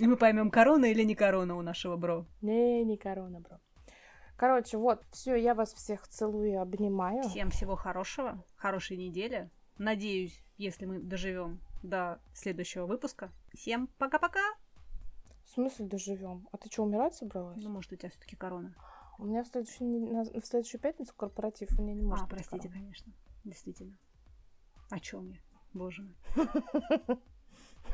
И 0.00 0.06
мы 0.06 0.16
поймем, 0.16 0.50
корона 0.50 0.86
или 0.86 1.02
не 1.02 1.14
корона 1.14 1.56
у 1.56 1.62
нашего 1.62 1.96
бро. 1.96 2.26
Не, 2.40 2.82
не 2.84 2.96
корона, 2.96 3.40
бро. 3.40 3.58
Короче, 4.36 4.78
вот, 4.78 5.04
все, 5.10 5.36
я 5.36 5.54
вас 5.54 5.74
всех 5.74 6.08
целую 6.08 6.50
и 6.50 6.54
обнимаю. 6.54 7.22
Всем 7.24 7.50
всего 7.50 7.76
хорошего, 7.76 8.42
хорошей 8.56 8.96
недели. 8.96 9.50
Надеюсь, 9.78 10.42
если 10.56 10.86
мы 10.86 10.98
доживем 10.98 11.60
до 11.82 12.20
следующего 12.32 12.86
выпуска. 12.86 13.30
Всем 13.52 13.88
пока-пока! 13.98 14.40
В 15.52 15.54
смысле 15.54 15.84
доживем? 15.84 16.48
А 16.50 16.56
ты 16.56 16.70
что, 16.70 16.82
умирать 16.82 17.14
собралась? 17.14 17.62
Ну, 17.62 17.68
может, 17.68 17.92
у 17.92 17.96
тебя 17.96 18.08
все-таки 18.08 18.36
корона. 18.36 18.74
У 19.18 19.26
меня 19.26 19.44
в 19.44 19.48
следующую, 19.48 20.40
в 20.40 20.46
следующую 20.46 20.80
пятницу 20.80 21.12
корпоратив, 21.14 21.78
у 21.78 21.82
меня 21.82 21.92
не 21.92 22.02
может 22.06 22.24
А, 22.24 22.26
простите, 22.26 22.68
корона. 22.68 22.72
конечно. 22.80 23.12
Действительно. 23.44 23.94
О 24.88 24.98
чем 24.98 25.28
я? 25.28 25.36
Боже 25.74 26.02
мой. 26.04 26.16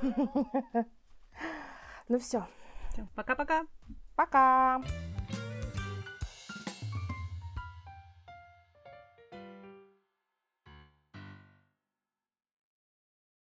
Ну 2.08 2.18
все. 2.20 2.46
Пока-пока. 3.16 3.66
Пока. 4.14 4.80